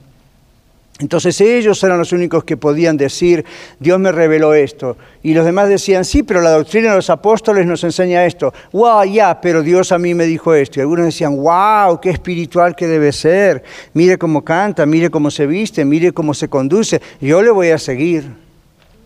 Entonces 1.00 1.40
ellos 1.40 1.82
eran 1.84 1.98
los 1.98 2.12
únicos 2.12 2.42
que 2.42 2.56
podían 2.56 2.96
decir, 2.96 3.44
Dios 3.78 4.00
me 4.00 4.10
reveló 4.10 4.52
esto. 4.52 4.96
Y 5.22 5.32
los 5.32 5.44
demás 5.44 5.68
decían, 5.68 6.04
sí, 6.04 6.24
pero 6.24 6.40
la 6.40 6.50
doctrina 6.50 6.90
de 6.90 6.96
los 6.96 7.08
apóstoles 7.08 7.66
nos 7.66 7.84
enseña 7.84 8.26
esto. 8.26 8.52
Wow, 8.72 9.04
ya, 9.04 9.40
pero 9.40 9.62
Dios 9.62 9.92
a 9.92 9.98
mí 9.98 10.14
me 10.14 10.26
dijo 10.26 10.54
esto. 10.54 10.80
Y 10.80 10.82
algunos 10.82 11.06
decían, 11.06 11.36
wow, 11.36 12.00
qué 12.00 12.10
espiritual 12.10 12.74
que 12.74 12.88
debe 12.88 13.12
ser. 13.12 13.62
Mire 13.94 14.18
cómo 14.18 14.44
canta, 14.44 14.86
mire 14.86 15.08
cómo 15.08 15.30
se 15.30 15.46
viste, 15.46 15.84
mire 15.84 16.12
cómo 16.12 16.34
se 16.34 16.48
conduce. 16.48 17.00
Yo 17.20 17.42
le 17.42 17.50
voy 17.50 17.68
a 17.68 17.78
seguir 17.78 18.32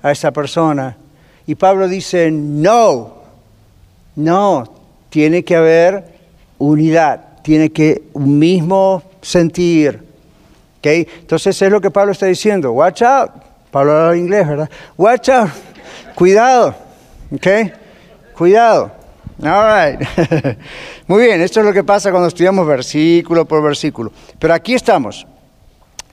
a 0.03 0.13
esa 0.13 0.31
persona. 0.31 0.97
Y 1.47 1.57
Pablo 1.57 1.89
dice, 1.89 2.31
no, 2.31 3.17
no, 4.17 4.65
tiene 5.11 5.45
que 5.45 5.57
haber 5.57 6.05
unidad, 6.57 7.43
tiene 7.43 7.71
que 7.71 8.05
un 8.15 8.39
mismo 8.39 9.03
sentir 9.21 10.12
entonces 10.83 11.61
es 11.61 11.71
lo 11.71 11.81
que 11.81 11.91
Pablo 11.91 12.13
está 12.13 12.27
diciendo. 12.27 12.73
Watch 12.73 13.03
out. 13.03 13.31
Pablo 13.71 13.93
habla 13.93 14.17
inglés, 14.17 14.47
¿verdad? 14.47 14.71
Watch 14.97 15.29
out. 15.31 15.51
Cuidado. 16.15 16.75
¿Ok? 17.35 17.47
Cuidado. 18.35 18.93
All 19.43 19.99
right. 19.99 20.09
Muy 21.07 21.25
bien, 21.25 21.41
esto 21.41 21.61
es 21.61 21.67
lo 21.67 21.73
que 21.73 21.83
pasa 21.83 22.11
cuando 22.11 22.29
estudiamos 22.29 22.67
versículo 22.67 23.47
por 23.47 23.63
versículo. 23.63 24.13
Pero 24.39 24.55
aquí 24.55 24.75
estamos. 24.75 25.27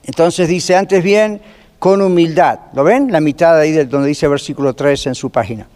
Entonces 0.04 0.48
dice, 0.48 0.74
antes 0.74 1.02
bien, 1.02 1.40
con 1.78 2.00
humildad. 2.02 2.58
¿Lo 2.74 2.82
ven? 2.82 3.12
La 3.12 3.20
mitad 3.20 3.58
ahí 3.58 3.72
de 3.72 3.84
donde 3.84 4.08
dice 4.08 4.26
versículo 4.26 4.74
3 4.74 5.08
en 5.08 5.14
su 5.14 5.30
página. 5.30 5.68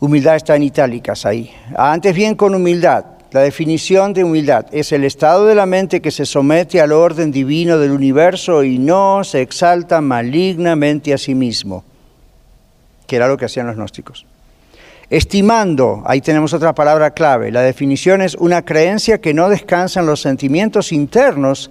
Humildad 0.00 0.36
está 0.36 0.56
en 0.56 0.64
itálicas 0.64 1.26
ahí. 1.26 1.50
Antes 1.76 2.14
bien, 2.14 2.34
con 2.34 2.54
humildad 2.54 3.04
la 3.32 3.42
definición 3.42 4.12
de 4.12 4.24
humildad 4.24 4.66
es 4.72 4.90
el 4.90 5.04
estado 5.04 5.46
de 5.46 5.54
la 5.54 5.66
mente 5.66 6.00
que 6.00 6.10
se 6.10 6.26
somete 6.26 6.80
al 6.80 6.90
orden 6.90 7.30
divino 7.30 7.78
del 7.78 7.92
universo 7.92 8.64
y 8.64 8.78
no 8.78 9.22
se 9.22 9.40
exalta 9.40 10.00
malignamente 10.00 11.14
a 11.14 11.18
sí 11.18 11.36
mismo, 11.36 11.84
que 13.06 13.16
era 13.16 13.28
lo 13.28 13.36
que 13.36 13.44
hacían 13.44 13.68
los 13.68 13.76
gnósticos. 13.76 14.26
Estimando, 15.10 16.02
ahí 16.06 16.20
tenemos 16.20 16.52
otra 16.54 16.74
palabra 16.74 17.12
clave, 17.12 17.52
la 17.52 17.62
definición 17.62 18.20
es 18.20 18.34
una 18.34 18.64
creencia 18.64 19.20
que 19.20 19.34
no 19.34 19.48
descansa 19.48 20.00
en 20.00 20.06
los 20.06 20.20
sentimientos 20.20 20.92
internos 20.92 21.70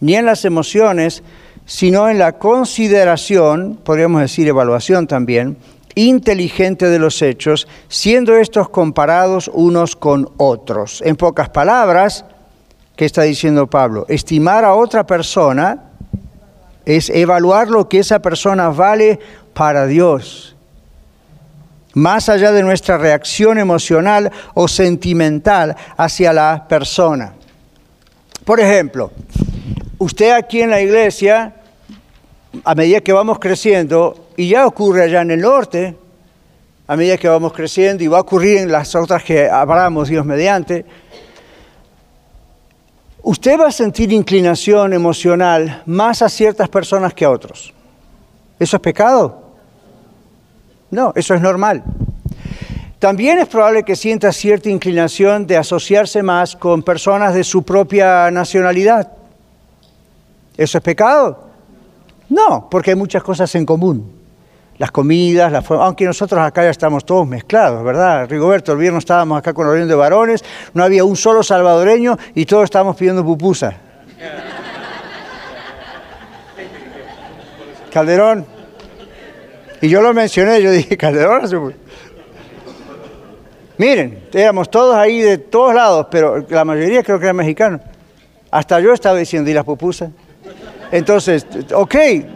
ni 0.00 0.16
en 0.16 0.26
las 0.26 0.44
emociones, 0.44 1.22
sino 1.66 2.08
en 2.08 2.18
la 2.18 2.38
consideración, 2.38 3.78
podríamos 3.82 4.20
decir 4.20 4.46
evaluación 4.48 5.06
también, 5.06 5.56
inteligente 5.96 6.88
de 6.88 7.00
los 7.00 7.20
hechos, 7.22 7.66
siendo 7.88 8.36
estos 8.36 8.68
comparados 8.68 9.50
unos 9.52 9.96
con 9.96 10.30
otros. 10.36 11.02
En 11.04 11.16
pocas 11.16 11.48
palabras, 11.48 12.24
¿qué 12.94 13.06
está 13.06 13.22
diciendo 13.22 13.66
Pablo? 13.66 14.06
Estimar 14.08 14.64
a 14.64 14.74
otra 14.74 15.04
persona 15.04 15.82
es 16.84 17.10
evaluar 17.10 17.68
lo 17.68 17.88
que 17.88 17.98
esa 17.98 18.20
persona 18.20 18.68
vale 18.68 19.18
para 19.54 19.86
Dios, 19.86 20.54
más 21.94 22.28
allá 22.28 22.52
de 22.52 22.62
nuestra 22.62 22.98
reacción 22.98 23.58
emocional 23.58 24.30
o 24.52 24.68
sentimental 24.68 25.74
hacia 25.96 26.32
la 26.32 26.66
persona. 26.68 27.32
Por 28.44 28.60
ejemplo, 28.60 29.10
usted 29.96 30.32
aquí 30.32 30.60
en 30.60 30.70
la 30.70 30.80
iglesia, 30.82 31.54
a 32.64 32.74
medida 32.74 33.00
que 33.00 33.14
vamos 33.14 33.38
creciendo, 33.38 34.25
y 34.36 34.50
ya 34.50 34.66
ocurre 34.66 35.04
allá 35.04 35.22
en 35.22 35.30
el 35.30 35.40
norte, 35.40 35.96
a 36.86 36.96
medida 36.96 37.16
que 37.16 37.28
vamos 37.28 37.52
creciendo, 37.52 38.04
y 38.04 38.06
va 38.06 38.18
a 38.18 38.20
ocurrir 38.20 38.58
en 38.58 38.70
las 38.70 38.94
otras 38.94 39.24
que 39.24 39.48
hablamos, 39.48 40.08
Dios 40.08 40.24
mediante. 40.24 40.84
Usted 43.22 43.58
va 43.58 43.68
a 43.68 43.72
sentir 43.72 44.12
inclinación 44.12 44.92
emocional 44.92 45.82
más 45.86 46.22
a 46.22 46.28
ciertas 46.28 46.68
personas 46.68 47.12
que 47.14 47.24
a 47.24 47.30
otros. 47.30 47.72
¿Eso 48.58 48.76
es 48.76 48.82
pecado? 48.82 49.42
No, 50.90 51.12
eso 51.16 51.34
es 51.34 51.40
normal. 51.40 51.82
También 52.98 53.38
es 53.38 53.48
probable 53.48 53.82
que 53.82 53.96
sienta 53.96 54.32
cierta 54.32 54.68
inclinación 54.70 55.46
de 55.46 55.56
asociarse 55.56 56.22
más 56.22 56.54
con 56.54 56.82
personas 56.82 57.34
de 57.34 57.42
su 57.42 57.62
propia 57.62 58.30
nacionalidad. 58.30 59.12
¿Eso 60.56 60.78
es 60.78 60.84
pecado? 60.84 61.48
No, 62.28 62.68
porque 62.70 62.90
hay 62.90 62.96
muchas 62.96 63.22
cosas 63.22 63.54
en 63.54 63.66
común 63.66 64.15
las 64.78 64.90
comidas, 64.90 65.50
la 65.50 65.62
aunque 65.68 66.04
nosotros 66.04 66.40
acá 66.40 66.62
ya 66.62 66.70
estamos 66.70 67.04
todos 67.04 67.26
mezclados, 67.26 67.82
¿verdad? 67.84 68.28
Rigoberto, 68.28 68.72
el 68.72 68.78
viernes 68.78 69.00
estábamos 69.00 69.38
acá 69.38 69.52
con 69.52 69.66
reunión 69.66 69.88
de 69.88 69.94
varones, 69.94 70.44
no 70.74 70.84
había 70.84 71.04
un 71.04 71.16
solo 71.16 71.42
salvadoreño 71.42 72.16
y 72.34 72.44
todos 72.44 72.64
estábamos 72.64 72.96
pidiendo 72.96 73.24
pupusa. 73.24 73.74
Calderón. 77.90 78.46
Y 79.80 79.88
yo 79.88 80.02
lo 80.02 80.12
mencioné, 80.12 80.60
yo 80.60 80.70
dije, 80.70 80.96
Calderón. 80.96 81.74
Miren, 83.78 84.28
éramos 84.32 84.70
todos 84.70 84.94
ahí 84.96 85.20
de 85.20 85.38
todos 85.38 85.74
lados, 85.74 86.06
pero 86.10 86.46
la 86.48 86.64
mayoría 86.64 87.02
creo 87.02 87.18
que 87.18 87.26
eran 87.26 87.36
mexicanos. 87.36 87.80
Hasta 88.50 88.80
yo 88.80 88.92
estaba 88.92 89.18
diciendo, 89.18 89.50
¿y 89.50 89.54
las 89.54 89.64
pupusas? 89.64 90.10
Entonces, 90.92 91.46
ok, 91.74 91.94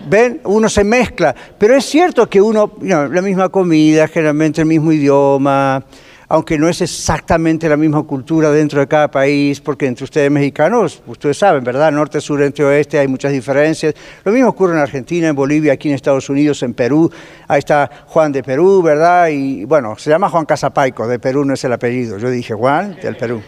ven, 0.08 0.40
uno 0.44 0.68
se 0.68 0.84
mezcla, 0.84 1.34
pero 1.58 1.76
es 1.76 1.84
cierto 1.84 2.28
que 2.28 2.40
uno, 2.40 2.72
la 2.80 3.22
misma 3.22 3.48
comida, 3.48 4.08
generalmente 4.08 4.62
el 4.62 4.66
mismo 4.66 4.92
idioma, 4.92 5.84
aunque 6.30 6.56
no 6.56 6.68
es 6.68 6.80
exactamente 6.80 7.68
la 7.68 7.76
misma 7.76 8.04
cultura 8.04 8.52
dentro 8.52 8.78
de 8.78 8.86
cada 8.86 9.10
país, 9.10 9.60
porque 9.60 9.86
entre 9.86 10.04
ustedes 10.04 10.30
mexicanos, 10.30 11.02
ustedes 11.08 11.36
saben, 11.36 11.64
¿verdad? 11.64 11.90
Norte, 11.90 12.20
sur, 12.20 12.40
entre 12.40 12.64
oeste 12.64 13.00
hay 13.00 13.08
muchas 13.08 13.32
diferencias. 13.32 13.94
Lo 14.24 14.30
mismo 14.30 14.48
ocurre 14.48 14.74
en 14.74 14.78
Argentina, 14.78 15.26
en 15.26 15.34
Bolivia, 15.34 15.72
aquí 15.72 15.88
en 15.88 15.96
Estados 15.96 16.28
Unidos, 16.30 16.62
en 16.62 16.72
Perú. 16.72 17.10
Ahí 17.48 17.58
está 17.58 17.90
Juan 18.06 18.30
de 18.30 18.44
Perú, 18.44 18.80
¿verdad? 18.80 19.26
Y 19.26 19.64
bueno, 19.64 19.96
se 19.98 20.08
llama 20.08 20.28
Juan 20.28 20.44
Casapaico, 20.44 21.08
de 21.08 21.18
Perú 21.18 21.44
no 21.44 21.54
es 21.54 21.64
el 21.64 21.72
apellido. 21.72 22.16
Yo 22.16 22.30
dije 22.30 22.54
Juan, 22.54 22.96
del 23.02 23.16
Perú. 23.16 23.42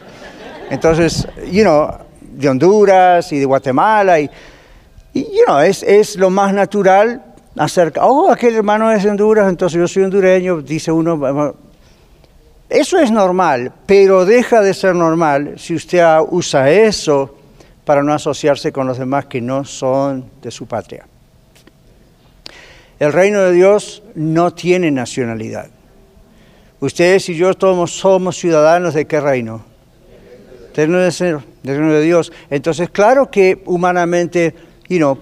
Entonces, 0.68 1.28
you 1.52 1.62
know, 1.62 1.88
de 2.20 2.48
Honduras 2.48 3.32
y 3.32 3.38
de 3.38 3.44
Guatemala 3.44 4.18
y, 4.18 4.28
y 5.14 5.24
you 5.24 5.44
know, 5.46 5.58
es, 5.60 5.82
es 5.82 6.16
lo 6.16 6.30
más 6.30 6.54
natural 6.54 7.22
acerca, 7.56 8.04
oh, 8.04 8.30
aquel 8.30 8.54
hermano 8.54 8.90
es 8.90 9.04
Honduras, 9.04 9.48
entonces 9.48 9.78
yo 9.78 9.86
soy 9.86 10.04
hondureño, 10.04 10.62
dice 10.62 10.90
uno, 10.90 11.54
eso 12.68 12.98
es 12.98 13.10
normal, 13.10 13.72
pero 13.84 14.24
deja 14.24 14.62
de 14.62 14.72
ser 14.72 14.94
normal 14.94 15.54
si 15.58 15.74
usted 15.74 16.02
usa 16.30 16.70
eso 16.70 17.36
para 17.84 18.02
no 18.02 18.14
asociarse 18.14 18.72
con 18.72 18.86
los 18.86 18.96
demás 18.96 19.26
que 19.26 19.40
no 19.40 19.64
son 19.64 20.30
de 20.40 20.50
su 20.50 20.66
patria. 20.66 21.06
El 22.98 23.12
reino 23.12 23.40
de 23.40 23.52
Dios 23.52 24.02
no 24.14 24.54
tiene 24.54 24.90
nacionalidad. 24.90 25.68
Ustedes 26.80 27.28
y 27.28 27.34
yo 27.34 27.52
todos 27.54 27.90
somos 27.90 28.38
ciudadanos 28.38 28.94
de 28.94 29.06
qué 29.06 29.20
reino? 29.20 29.64
Del 30.74 30.90
reino 31.62 31.92
de 31.92 32.00
Dios. 32.00 32.32
Entonces, 32.48 32.88
claro 32.90 33.30
que 33.30 33.62
humanamente 33.66 34.54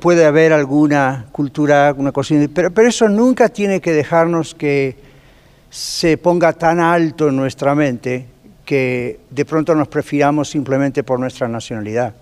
puede 0.01 0.25
haber 0.25 0.53
alguna 0.53 1.27
cultura, 1.33 1.95
una 1.97 2.13
cocina, 2.13 2.49
pero, 2.53 2.71
pero 2.71 2.89
eso 2.89 3.09
nunca 3.09 3.49
tiene 3.49 3.81
que 3.81 3.93
dejarnos 3.93 4.55
que 4.55 4.97
se 5.71 6.17
ponga 6.19 6.53
tan 6.53 6.81
alto 6.81 7.29
en 7.29 7.37
nuestra 7.37 7.75
mente 7.75 8.27
que 8.65 9.21
de 9.31 9.45
pronto 9.45 9.75
nos 9.75 9.89
prefiramos 9.89 10.49
simplemente 10.49 11.03
por 11.03 11.19
nuestra 11.19 11.49
nacionalidad. 11.49 12.15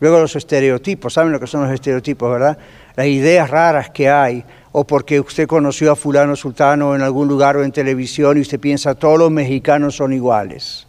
Luego 0.00 0.20
los 0.20 0.36
estereotipos, 0.36 1.14
¿saben 1.14 1.32
lo 1.32 1.40
que 1.40 1.46
son 1.46 1.62
los 1.62 1.72
estereotipos, 1.72 2.30
verdad? 2.30 2.58
Las 2.96 3.06
ideas 3.06 3.48
raras 3.48 3.90
que 3.90 4.08
hay, 4.08 4.44
o 4.72 4.84
porque 4.84 5.20
usted 5.20 5.46
conoció 5.46 5.92
a 5.92 5.96
fulano 5.96 6.34
sultano 6.36 6.94
en 6.94 7.02
algún 7.02 7.28
lugar 7.28 7.56
o 7.56 7.64
en 7.64 7.72
televisión 7.72 8.36
y 8.36 8.40
usted 8.40 8.58
piensa 8.58 8.94
todos 8.94 9.18
los 9.18 9.30
mexicanos 9.30 9.96
son 9.96 10.12
iguales, 10.12 10.86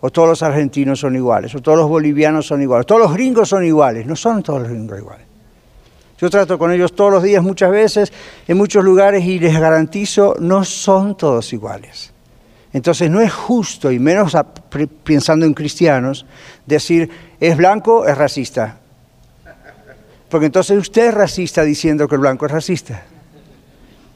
o 0.00 0.10
todos 0.10 0.28
los 0.28 0.42
argentinos 0.42 1.00
son 1.00 1.14
iguales, 1.16 1.54
o 1.54 1.60
todos 1.60 1.78
los 1.78 1.88
bolivianos 1.88 2.46
son 2.46 2.62
iguales, 2.62 2.86
todos 2.86 3.02
los 3.02 3.12
gringos 3.12 3.48
son 3.48 3.64
iguales, 3.64 4.06
no 4.06 4.16
son 4.16 4.42
todos 4.42 4.60
los 4.60 4.70
gringos 4.70 4.98
iguales. 4.98 5.26
Yo 6.18 6.28
trato 6.28 6.58
con 6.58 6.70
ellos 6.70 6.94
todos 6.94 7.12
los 7.12 7.22
días, 7.22 7.42
muchas 7.42 7.70
veces, 7.70 8.12
en 8.46 8.56
muchos 8.56 8.84
lugares, 8.84 9.24
y 9.24 9.38
les 9.38 9.58
garantizo, 9.58 10.36
no 10.38 10.64
son 10.64 11.16
todos 11.16 11.52
iguales. 11.52 12.12
Entonces 12.72 13.10
no 13.10 13.20
es 13.20 13.32
justo, 13.32 13.90
y 13.90 13.98
menos 13.98 14.36
pensando 15.02 15.46
en 15.46 15.54
cristianos, 15.54 16.26
decir, 16.66 17.10
es 17.40 17.56
blanco, 17.56 18.06
es 18.06 18.16
racista. 18.16 18.78
Porque 20.28 20.46
entonces 20.46 20.78
usted 20.78 21.08
es 21.08 21.14
racista 21.14 21.62
diciendo 21.62 22.06
que 22.06 22.14
el 22.14 22.20
blanco 22.20 22.46
es 22.46 22.52
racista. 22.52 23.02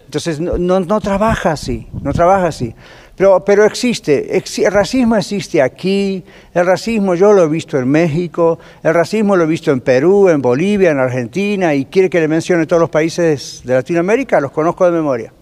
Entonces 0.04 0.38
no, 0.38 0.58
no 0.58 1.00
trabaja 1.00 1.52
así, 1.52 1.88
no 2.02 2.12
trabaja 2.12 2.46
así. 2.46 2.74
Pero, 3.16 3.64
existe, 3.64 4.36
el 4.36 4.72
racismo 4.72 5.14
existe 5.14 5.62
aquí, 5.62 6.24
el 6.52 6.66
racismo 6.66 7.14
yo 7.14 7.32
lo 7.32 7.44
he 7.44 7.48
visto 7.48 7.78
en 7.78 7.88
México, 7.88 8.58
el 8.82 8.92
racismo 8.92 9.36
lo 9.36 9.44
he 9.44 9.46
visto 9.46 9.70
en 9.70 9.80
Perú, 9.80 10.28
en 10.28 10.42
Bolivia, 10.42 10.90
en 10.90 10.98
Argentina, 10.98 11.74
y 11.74 11.84
quiere 11.84 12.10
que 12.10 12.18
le 12.18 12.26
mencione 12.26 12.66
todos 12.66 12.80
los 12.80 12.90
países 12.90 13.62
de 13.64 13.74
Latinoamérica, 13.74 14.40
los 14.40 14.50
conozco 14.50 14.84
de 14.84 14.90
memoria. 14.90 15.32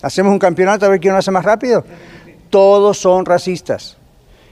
¿Hacemos 0.00 0.32
un 0.32 0.38
campeonato 0.38 0.86
a 0.86 0.88
ver 0.88 0.98
quién 0.98 1.12
lo 1.12 1.18
hace 1.18 1.30
más 1.30 1.44
rápido? 1.44 1.84
Todos 2.48 2.98
son 2.98 3.26
racistas. 3.26 3.98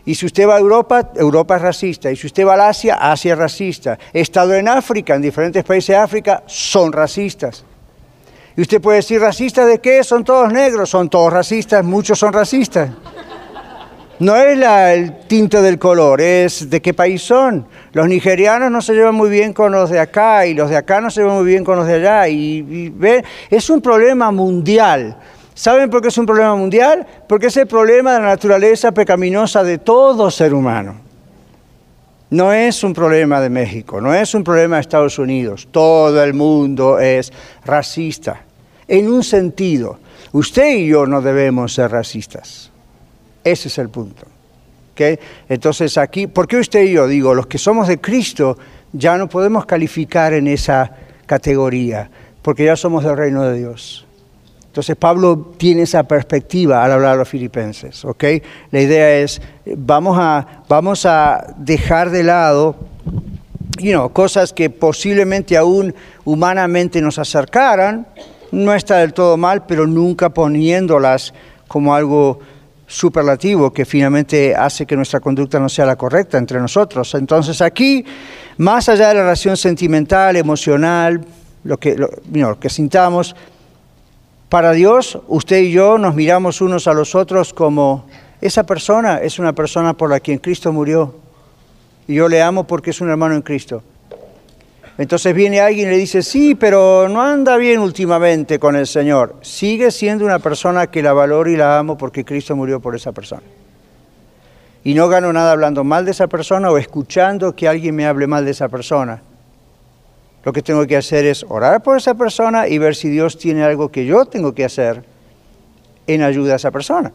Y 0.04 0.14
si 0.14 0.26
usted 0.26 0.46
va 0.46 0.56
a 0.56 0.58
Europa, 0.58 1.12
Europa 1.16 1.56
es 1.56 1.62
racista. 1.62 2.10
Y 2.10 2.16
si 2.16 2.26
usted 2.26 2.46
va 2.46 2.54
a 2.54 2.68
Asia, 2.68 2.96
Asia 2.96 3.32
es 3.32 3.38
racista. 3.38 3.98
He 4.12 4.20
estado 4.20 4.54
en 4.54 4.68
África, 4.68 5.14
en 5.14 5.22
diferentes 5.22 5.64
países 5.64 5.88
de 5.88 5.96
África, 5.96 6.42
son 6.46 6.92
racistas. 6.92 7.64
Y 8.60 8.62
usted 8.62 8.78
puede 8.78 8.96
decir, 8.96 9.18
¿racistas 9.22 9.66
de 9.66 9.78
qué? 9.78 10.04
Son 10.04 10.22
todos 10.22 10.52
negros, 10.52 10.90
son 10.90 11.08
todos 11.08 11.32
racistas, 11.32 11.82
muchos 11.82 12.18
son 12.18 12.30
racistas. 12.30 12.90
No 14.18 14.36
es 14.36 14.58
el 14.62 15.20
tinte 15.26 15.62
del 15.62 15.78
color, 15.78 16.20
es 16.20 16.68
de 16.68 16.82
qué 16.82 16.92
país 16.92 17.22
son. 17.22 17.66
Los 17.94 18.06
nigerianos 18.06 18.70
no 18.70 18.82
se 18.82 18.92
llevan 18.92 19.14
muy 19.14 19.30
bien 19.30 19.54
con 19.54 19.72
los 19.72 19.88
de 19.88 19.98
acá 19.98 20.44
y 20.44 20.52
los 20.52 20.68
de 20.68 20.76
acá 20.76 21.00
no 21.00 21.10
se 21.10 21.22
llevan 21.22 21.36
muy 21.36 21.46
bien 21.46 21.64
con 21.64 21.78
los 21.78 21.86
de 21.86 21.94
allá. 21.94 22.28
Y, 22.28 22.92
es 23.48 23.70
un 23.70 23.80
problema 23.80 24.30
mundial. 24.30 25.16
¿Saben 25.54 25.88
por 25.88 26.02
qué 26.02 26.08
es 26.08 26.18
un 26.18 26.26
problema 26.26 26.54
mundial? 26.54 27.06
Porque 27.26 27.46
es 27.46 27.56
el 27.56 27.66
problema 27.66 28.12
de 28.12 28.18
la 28.20 28.26
naturaleza 28.26 28.92
pecaminosa 28.92 29.64
de 29.64 29.78
todo 29.78 30.30
ser 30.30 30.52
humano. 30.52 30.96
No 32.28 32.52
es 32.52 32.84
un 32.84 32.92
problema 32.92 33.40
de 33.40 33.48
México, 33.48 34.02
no 34.02 34.12
es 34.12 34.34
un 34.34 34.44
problema 34.44 34.76
de 34.76 34.82
Estados 34.82 35.18
Unidos. 35.18 35.66
Todo 35.70 36.22
el 36.22 36.34
mundo 36.34 36.98
es 36.98 37.32
racista 37.64 38.44
en 38.90 39.08
un 39.10 39.24
sentido. 39.24 39.98
Usted 40.32 40.76
y 40.76 40.88
yo 40.88 41.06
no 41.06 41.22
debemos 41.22 41.72
ser 41.72 41.90
racistas. 41.90 42.70
Ese 43.42 43.68
es 43.68 43.78
el 43.78 43.88
punto. 43.88 44.26
Entonces 45.48 45.96
aquí, 45.96 46.26
¿por 46.26 46.46
qué 46.46 46.58
usted 46.58 46.82
y 46.82 46.92
yo? 46.92 47.06
Digo, 47.06 47.34
los 47.34 47.46
que 47.46 47.58
somos 47.58 47.88
de 47.88 48.00
Cristo 48.00 48.58
ya 48.92 49.16
no 49.16 49.28
podemos 49.28 49.66
calificar 49.66 50.32
en 50.32 50.46
esa 50.46 50.90
categoría, 51.26 52.10
porque 52.42 52.64
ya 52.64 52.76
somos 52.76 53.04
del 53.04 53.16
reino 53.16 53.42
de 53.44 53.58
Dios. 53.58 54.06
Entonces 54.66 54.96
Pablo 54.96 55.54
tiene 55.56 55.82
esa 55.82 56.04
perspectiva 56.04 56.84
al 56.84 56.92
hablar 56.92 57.14
a 57.14 57.16
los 57.16 57.28
filipenses, 57.28 58.04
¿ok? 58.04 58.24
La 58.70 58.80
idea 58.80 59.16
es, 59.16 59.40
vamos 59.64 60.16
a, 60.20 60.64
vamos 60.68 61.06
a 61.06 61.54
dejar 61.56 62.10
de 62.10 62.22
lado 62.22 62.76
you 63.78 64.10
cosas 64.12 64.52
que 64.52 64.70
posiblemente 64.70 65.56
aún 65.56 65.94
humanamente 66.24 67.00
nos 67.00 67.18
acercaran, 67.18 68.06
no 68.52 68.74
está 68.74 68.98
del 68.98 69.12
todo 69.12 69.36
mal, 69.36 69.66
pero 69.66 69.86
nunca 69.86 70.30
poniéndolas 70.30 71.32
como 71.68 71.94
algo 71.94 72.40
superlativo 72.86 73.72
que 73.72 73.84
finalmente 73.84 74.54
hace 74.56 74.84
que 74.84 74.96
nuestra 74.96 75.20
conducta 75.20 75.60
no 75.60 75.68
sea 75.68 75.86
la 75.86 75.94
correcta 75.94 76.38
entre 76.38 76.58
nosotros. 76.58 77.14
Entonces 77.14 77.62
aquí, 77.62 78.04
más 78.58 78.88
allá 78.88 79.08
de 79.08 79.14
la 79.14 79.22
relación 79.22 79.56
sentimental, 79.56 80.34
emocional, 80.34 81.24
lo 81.62 81.78
que, 81.78 81.96
lo, 81.96 82.58
que 82.58 82.68
sintamos, 82.68 83.36
para 84.48 84.72
Dios, 84.72 85.18
usted 85.28 85.60
y 85.60 85.70
yo 85.70 85.98
nos 85.98 86.16
miramos 86.16 86.60
unos 86.60 86.88
a 86.88 86.92
los 86.92 87.14
otros 87.14 87.54
como 87.54 88.06
esa 88.40 88.64
persona 88.64 89.18
es 89.18 89.38
una 89.38 89.52
persona 89.52 89.94
por 89.94 90.10
la 90.10 90.18
quien 90.18 90.38
Cristo 90.38 90.72
murió. 90.72 91.14
Y 92.08 92.14
yo 92.14 92.28
le 92.28 92.42
amo 92.42 92.66
porque 92.66 92.90
es 92.90 93.00
un 93.00 93.10
hermano 93.10 93.36
en 93.36 93.42
Cristo. 93.42 93.84
Entonces 95.00 95.34
viene 95.34 95.60
alguien 95.60 95.88
y 95.88 95.92
le 95.92 95.96
dice, 95.96 96.20
sí, 96.20 96.54
pero 96.54 97.08
no 97.08 97.22
anda 97.22 97.56
bien 97.56 97.80
últimamente 97.80 98.58
con 98.58 98.76
el 98.76 98.86
Señor. 98.86 99.36
Sigue 99.40 99.90
siendo 99.92 100.26
una 100.26 100.40
persona 100.40 100.88
que 100.88 101.02
la 101.02 101.14
valoro 101.14 101.48
y 101.50 101.56
la 101.56 101.78
amo 101.78 101.96
porque 101.96 102.22
Cristo 102.22 102.54
murió 102.54 102.80
por 102.80 102.94
esa 102.94 103.10
persona. 103.10 103.40
Y 104.84 104.92
no 104.92 105.08
gano 105.08 105.32
nada 105.32 105.52
hablando 105.52 105.84
mal 105.84 106.04
de 106.04 106.10
esa 106.10 106.26
persona 106.26 106.70
o 106.70 106.76
escuchando 106.76 107.56
que 107.56 107.66
alguien 107.66 107.96
me 107.96 108.04
hable 108.04 108.26
mal 108.26 108.44
de 108.44 108.50
esa 108.50 108.68
persona. 108.68 109.22
Lo 110.44 110.52
que 110.52 110.60
tengo 110.60 110.86
que 110.86 110.98
hacer 110.98 111.24
es 111.24 111.46
orar 111.48 111.82
por 111.82 111.96
esa 111.96 112.12
persona 112.12 112.68
y 112.68 112.76
ver 112.76 112.94
si 112.94 113.08
Dios 113.08 113.38
tiene 113.38 113.64
algo 113.64 113.90
que 113.90 114.04
yo 114.04 114.26
tengo 114.26 114.54
que 114.54 114.66
hacer 114.66 115.02
en 116.06 116.20
ayuda 116.20 116.52
a 116.52 116.56
esa 116.56 116.70
persona. 116.70 117.10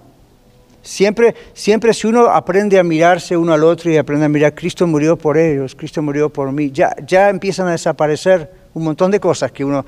Siempre, 0.86 1.34
siempre 1.56 1.96
si 1.96 2.06
uno 2.06 2.28
aprende 2.28 2.78
a 2.78 2.84
mirarse 2.84 3.36
uno 3.36 3.54
al 3.54 3.64
otro 3.64 3.92
y 3.92 3.98
aprende 3.98 4.28
a 4.28 4.30
mirar, 4.30 4.54
Cristo 4.54 4.86
murió 4.86 5.18
por 5.18 5.36
ellos, 5.36 5.74
Cristo 5.74 6.00
murió 6.04 6.30
por 6.30 6.52
mí, 6.52 6.70
ya, 6.72 6.96
ya 7.08 7.30
empiezan 7.30 7.68
a 7.68 7.72
desaparecer 7.72 8.52
un 8.76 8.84
montón 8.84 9.10
de 9.10 9.20
cosas 9.20 9.52
que 9.52 9.66
uno 9.66 9.84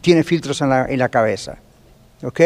tiene 0.00 0.24
filtros 0.24 0.62
en 0.62 0.70
la, 0.70 0.86
en 0.86 0.98
la 0.98 1.10
cabeza. 1.10 1.58
¿Ok? 2.22 2.40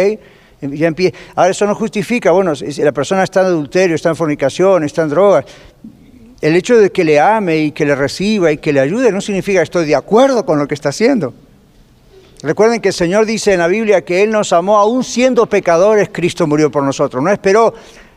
Ya 0.62 0.92
Ahora 1.36 1.50
eso 1.52 1.64
no 1.64 1.76
justifica, 1.76 2.32
bueno, 2.32 2.56
si 2.56 2.82
la 2.82 2.90
persona 2.90 3.22
está 3.22 3.42
en 3.42 3.46
adulterio, 3.46 3.94
está 3.94 4.08
en 4.08 4.16
fornicación, 4.16 4.82
está 4.82 5.02
en 5.02 5.08
drogas. 5.08 5.44
El 6.40 6.56
hecho 6.56 6.78
de 6.78 6.90
que 6.90 7.04
le 7.04 7.20
ame 7.20 7.56
y 7.58 7.70
que 7.70 7.84
le 7.84 7.94
reciba 7.94 8.50
y 8.50 8.58
que 8.58 8.72
le 8.72 8.80
ayude 8.80 9.12
no 9.12 9.20
significa 9.20 9.60
que 9.60 9.64
estoy 9.64 9.86
de 9.86 9.94
acuerdo 9.94 10.44
con 10.44 10.58
lo 10.58 10.66
que 10.66 10.74
está 10.74 10.88
haciendo. 10.88 11.32
Recuerden 12.42 12.80
que 12.80 12.88
el 12.88 12.94
Señor 12.94 13.24
dice 13.24 13.52
en 13.52 13.60
la 13.60 13.68
Biblia 13.68 14.04
que 14.04 14.22
Él 14.22 14.30
nos 14.30 14.52
amó 14.52 14.76
aún 14.78 15.04
siendo 15.04 15.46
pecadores, 15.46 16.08
Cristo 16.10 16.46
murió 16.46 16.70
por 16.70 16.82
nosotros. 16.82 17.22
No 17.22 17.30
esperó, 17.30 17.72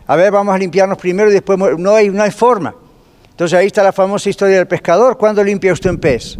a 0.07 0.15
ver, 0.15 0.31
vamos 0.31 0.55
a 0.55 0.57
limpiarnos 0.57 0.97
primero 0.97 1.29
y 1.29 1.33
después 1.33 1.59
no 1.59 1.93
hay, 1.93 2.09
no 2.09 2.23
hay 2.23 2.31
forma. 2.31 2.73
Entonces 3.29 3.57
ahí 3.57 3.67
está 3.67 3.83
la 3.83 3.91
famosa 3.91 4.29
historia 4.29 4.57
del 4.57 4.67
pescador. 4.67 5.17
¿Cuándo 5.17 5.43
limpia 5.43 5.71
usted 5.71 5.91
un 5.91 5.97
pez? 5.97 6.37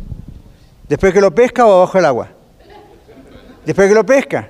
¿Después 0.90 1.14
que 1.14 1.22
lo 1.22 1.34
pesca 1.34 1.66
o 1.66 1.74
abajo 1.74 2.00
el 2.00 2.06
agua? 2.06 2.30
Después 3.66 3.88
que 3.88 3.94
lo 3.94 4.06
pesca. 4.06 4.50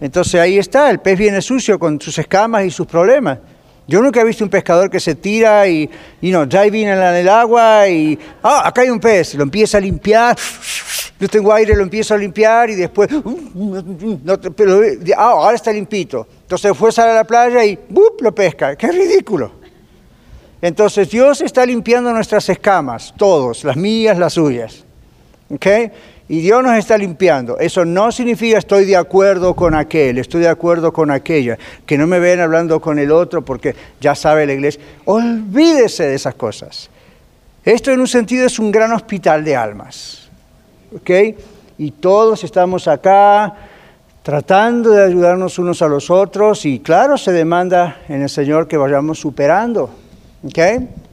Entonces 0.00 0.40
ahí 0.40 0.58
está, 0.58 0.90
el 0.90 1.00
pez 1.00 1.18
viene 1.18 1.42
sucio 1.42 1.78
con 1.78 2.00
sus 2.00 2.18
escamas 2.18 2.64
y 2.64 2.70
sus 2.70 2.86
problemas. 2.86 3.38
Yo 3.86 4.00
nunca 4.00 4.20
he 4.20 4.24
visto 4.24 4.44
un 4.44 4.50
pescador 4.50 4.88
que 4.88 5.00
se 5.00 5.14
tira 5.16 5.66
y, 5.66 5.90
y 6.20 6.30
no, 6.30 6.46
diving 6.46 6.88
en 6.88 6.98
el 6.98 7.28
agua 7.28 7.88
y, 7.88 8.18
ah, 8.42 8.62
acá 8.66 8.82
hay 8.82 8.90
un 8.90 9.00
pez, 9.00 9.34
lo 9.34 9.42
empieza 9.42 9.78
a 9.78 9.80
limpiar, 9.80 10.36
yo 11.18 11.28
tengo 11.28 11.52
aire, 11.52 11.76
lo 11.76 11.82
empiezo 11.82 12.14
a 12.14 12.18
limpiar 12.18 12.70
y 12.70 12.74
después, 12.76 13.08
no, 13.10 14.32
ah, 15.16 15.24
ahora 15.24 15.56
está 15.56 15.72
limpito. 15.72 16.26
Entonces 16.42 16.94
sale 16.94 17.12
a 17.12 17.14
la 17.14 17.24
playa 17.24 17.64
y 17.64 17.78
lo 18.20 18.34
pesca. 18.34 18.76
¡Qué 18.76 18.90
ridículo! 18.90 19.52
Entonces 20.60 21.10
Dios 21.10 21.40
está 21.40 21.66
limpiando 21.66 22.12
nuestras 22.12 22.48
escamas, 22.48 23.12
todos, 23.16 23.64
las 23.64 23.76
mías, 23.76 24.16
las 24.16 24.34
suyas. 24.34 24.84
¿Ok? 25.50 25.66
Y 26.32 26.40
Dios 26.40 26.62
nos 26.62 26.78
está 26.78 26.96
limpiando. 26.96 27.58
Eso 27.58 27.84
no 27.84 28.10
significa 28.10 28.56
estoy 28.56 28.86
de 28.86 28.96
acuerdo 28.96 29.54
con 29.54 29.74
aquel, 29.74 30.16
estoy 30.16 30.40
de 30.40 30.48
acuerdo 30.48 30.90
con 30.90 31.10
aquella. 31.10 31.58
Que 31.84 31.98
no 31.98 32.06
me 32.06 32.20
ven 32.20 32.40
hablando 32.40 32.80
con 32.80 32.98
el 32.98 33.12
otro 33.12 33.44
porque 33.44 33.76
ya 34.00 34.14
sabe 34.14 34.46
la 34.46 34.54
iglesia. 34.54 34.80
Olvídese 35.04 36.04
de 36.04 36.14
esas 36.14 36.34
cosas. 36.34 36.88
Esto 37.62 37.90
en 37.90 38.00
un 38.00 38.08
sentido 38.08 38.46
es 38.46 38.58
un 38.58 38.72
gran 38.72 38.92
hospital 38.92 39.44
de 39.44 39.56
almas. 39.56 40.30
¿Ok? 40.96 41.10
Y 41.76 41.90
todos 41.90 42.42
estamos 42.44 42.88
acá 42.88 43.54
tratando 44.22 44.88
de 44.88 45.04
ayudarnos 45.04 45.58
unos 45.58 45.82
a 45.82 45.86
los 45.86 46.08
otros 46.08 46.64
y 46.64 46.80
claro, 46.80 47.18
se 47.18 47.32
demanda 47.32 47.98
en 48.08 48.22
el 48.22 48.30
Señor 48.30 48.68
que 48.68 48.78
vayamos 48.78 49.18
superando. 49.18 49.90
¿Ok? 50.42 50.58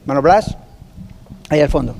Mano 0.06 0.22
Blas, 0.22 0.56
ahí 1.50 1.60
al 1.60 1.68
fondo. 1.68 1.94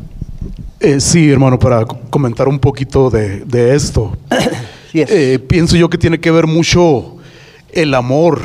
Eh, 0.80 0.98
sí, 0.98 1.30
hermano, 1.30 1.58
para 1.58 1.84
comentar 1.84 2.48
un 2.48 2.58
poquito 2.58 3.10
de, 3.10 3.74
esto. 3.74 4.16
Eh, 4.92 5.38
pienso 5.38 5.76
yo 5.76 5.88
que 5.88 5.96
tiene 5.96 6.18
que 6.18 6.32
ver 6.32 6.48
mucho 6.48 7.18
el 7.70 7.94
amor 7.94 8.42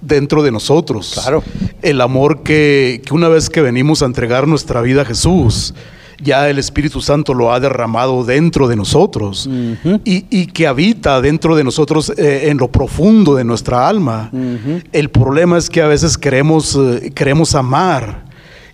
dentro 0.00 0.44
de 0.44 0.52
nosotros. 0.52 1.18
Claro. 1.20 1.42
El 1.82 2.00
amor 2.00 2.44
que, 2.44 3.02
una 3.10 3.26
vez 3.26 3.50
que 3.50 3.60
venimos 3.62 4.00
a 4.00 4.06
entregar 4.06 4.46
nuestra 4.46 4.80
vida 4.80 5.02
a 5.02 5.04
Jesús, 5.04 5.74
ya 6.22 6.48
el 6.48 6.60
Espíritu 6.60 7.00
Santo 7.00 7.34
lo 7.34 7.52
ha 7.52 7.58
derramado 7.58 8.24
dentro 8.24 8.68
de 8.68 8.76
nosotros 8.76 9.50
y, 10.04 10.46
que 10.46 10.68
habita 10.68 11.20
dentro 11.20 11.56
de 11.56 11.64
nosotros 11.64 12.12
eh, 12.16 12.48
en 12.48 12.58
lo 12.58 12.70
profundo 12.70 13.34
de 13.34 13.42
nuestra 13.42 13.88
alma. 13.88 14.30
El 14.92 15.10
problema 15.10 15.58
es 15.58 15.68
que 15.68 15.82
a 15.82 15.88
veces 15.88 16.16
queremos, 16.16 16.78
queremos 17.12 17.56
amar 17.56 18.27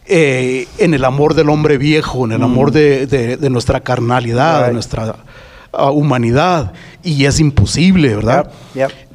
eh, 0.06 0.68
en 0.78 0.92
el 0.92 1.04
amor 1.04 1.34
del 1.34 1.48
hombre 1.48 1.78
viejo, 1.78 2.26
en 2.26 2.32
el 2.32 2.42
amor 2.42 2.70
mm. 2.70 2.74
de, 2.74 3.48
nuestra 3.50 3.80
carnalidad, 3.80 4.66
de 4.66 4.72
nuestra 4.72 5.16
ah, 5.72 5.90
humanidad. 5.90 6.72
Y 7.02 7.24
es 7.24 7.40
imposible, 7.40 8.14
¿verdad? 8.14 8.50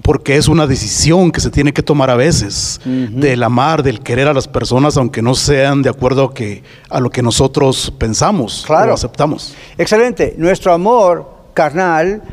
Porque 0.02 0.38
es 0.38 0.48
una 0.48 0.66
decisión 0.66 1.32
que 1.32 1.42
se 1.42 1.52
tiene 1.52 1.74
que 1.74 1.84
tomar 1.84 2.10
a 2.10 2.16
veces, 2.16 2.82
del 2.86 3.44
amar, 3.44 3.84
del 3.84 4.00
querer 4.00 4.28
a 4.28 4.34
las 4.34 4.48
personas, 4.48 4.98
aunque 4.98 5.22
no 5.22 5.36
sean 5.36 5.84
de 5.84 5.90
acuerdo 5.90 6.24
a, 6.26 6.34
que, 6.34 6.64
a 6.90 7.00
lo 7.00 7.12
que 7.12 7.22
nosotros 7.22 7.94
pensamos 7.98 8.64
claro. 8.66 8.92
o 8.92 8.96
aceptamos. 8.96 9.54
Excelente. 9.78 10.34
Nuestro 10.38 10.74
amor 10.74 11.30
carnal 11.54 12.24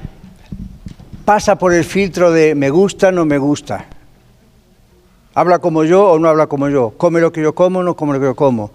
pasa 1.26 1.58
por 1.58 1.74
el 1.74 1.84
filtro 1.84 2.30
de 2.30 2.54
me 2.54 2.70
gusta, 2.70 3.12
no 3.12 3.26
me 3.26 3.36
gusta. 3.36 3.86
¿Habla 5.36 5.58
como 5.58 5.84
yo 5.84 6.02
o 6.08 6.18
no 6.18 6.30
habla 6.30 6.46
como 6.46 6.70
yo? 6.70 6.94
¿Come 6.96 7.20
lo 7.20 7.30
que 7.30 7.42
yo 7.42 7.54
como 7.54 7.80
o 7.80 7.82
no 7.82 7.94
come 7.94 8.14
lo 8.14 8.20
que 8.20 8.24
yo 8.24 8.34
como? 8.34 8.70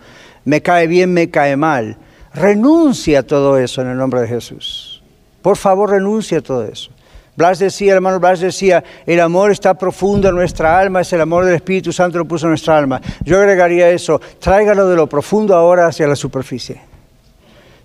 ¿Me 0.45 0.62
cae 0.62 0.86
bien, 0.86 1.12
me 1.12 1.28
cae 1.32 1.57
mal? 1.57 1.97
Renuncia 2.36 3.22
a 3.22 3.24
todo 3.24 3.57
eso 3.57 3.82
en 3.82 3.88
el 3.88 3.97
nombre 3.97 4.22
de 4.22 4.28
Jesús. 4.28 5.01
Por 5.41 5.57
favor, 5.57 5.89
renuncia 5.89 6.38
a 6.38 6.41
todo 6.41 6.64
eso. 6.64 6.91
Blas 7.36 7.57
decía, 7.57 7.93
hermano 7.93 8.20
Blas 8.20 8.41
decía, 8.41 8.84
el 9.07 9.20
amor 9.22 9.49
está 9.49 9.74
profundo 9.74 10.30
en 10.30 10.36
nuestra 10.36 10.78
alma, 10.78 11.01
es 11.01 11.12
el 11.14 11.22
amor 11.22 11.45
del 11.45 11.55
Espíritu 11.55 11.91
Santo 11.91 12.20
lo 12.20 12.26
puso 12.26 12.45
en 12.45 12.51
nuestra 12.51 12.78
alma. 12.78 13.01
Yo 13.24 13.39
agregaría 13.39 13.89
eso, 13.89 14.22
tráigalo 14.39 14.88
de 14.88 14.95
lo 14.95 15.09
profundo 15.09 15.55
ahora 15.55 15.88
hacia 15.88 16.07
la 16.07 16.16
superficie. 16.16 16.80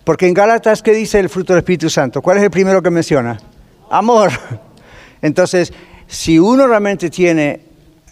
Porque 0.04 0.28
en 0.28 0.34
Gálatas, 0.34 0.82
¿qué 0.82 0.92
dice 0.92 1.18
el 1.18 1.30
fruto 1.30 1.54
del 1.54 1.60
Espíritu 1.60 1.88
Santo? 1.88 2.20
¿Cuál 2.20 2.36
es 2.36 2.42
el 2.42 2.50
primero 2.50 2.82
que 2.82 2.90
menciona? 2.90 3.40
Amor. 3.88 4.32
Entonces, 5.22 5.72
si 6.06 6.38
uno 6.38 6.66
realmente 6.66 7.08
tiene 7.08 7.65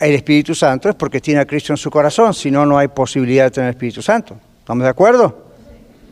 el 0.04 0.14
Espíritu 0.16 0.54
Santo 0.54 0.90
es 0.90 0.94
porque 0.94 1.20
tiene 1.20 1.40
a 1.40 1.46
Cristo 1.46 1.72
en 1.72 1.78
su 1.78 1.90
corazón, 1.90 2.34
si 2.34 2.50
no, 2.50 2.66
no 2.66 2.76
hay 2.76 2.88
posibilidad 2.88 3.44
de 3.44 3.50
tener 3.50 3.70
Espíritu 3.70 4.02
Santo. 4.02 4.36
¿Estamos 4.58 4.84
de 4.84 4.90
acuerdo? 4.90 5.44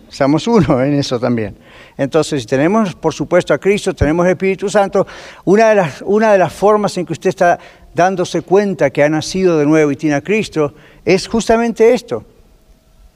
Somos 0.09 0.47
uno 0.47 0.83
en 0.83 0.95
eso 0.95 1.21
también. 1.21 1.57
Entonces, 1.99 2.43
si 2.43 2.47
tenemos, 2.47 2.95
por 2.95 3.13
supuesto, 3.13 3.53
a 3.53 3.59
Cristo, 3.59 3.95
tenemos 3.95 4.25
el 4.25 4.33
Espíritu 4.33 4.71
Santo, 4.71 5.07
una 5.45 5.69
de, 5.69 5.75
las, 5.75 6.03
una 6.03 6.33
de 6.33 6.39
las 6.39 6.53
formas 6.53 6.97
en 6.97 7.05
que 7.05 7.13
usted 7.13 7.29
está 7.29 7.59
dándose 7.95 8.41
cuenta 8.41 8.91
que 8.91 9.03
ha 9.03 9.09
nacido 9.11 9.59
de 9.59 9.67
nuevo 9.67 9.91
y 9.91 9.97
tiene 9.97 10.17
a 10.17 10.23
Cristo 10.23 10.75
es 11.05 11.29
justamente 11.29 11.93
esto. 11.93 12.25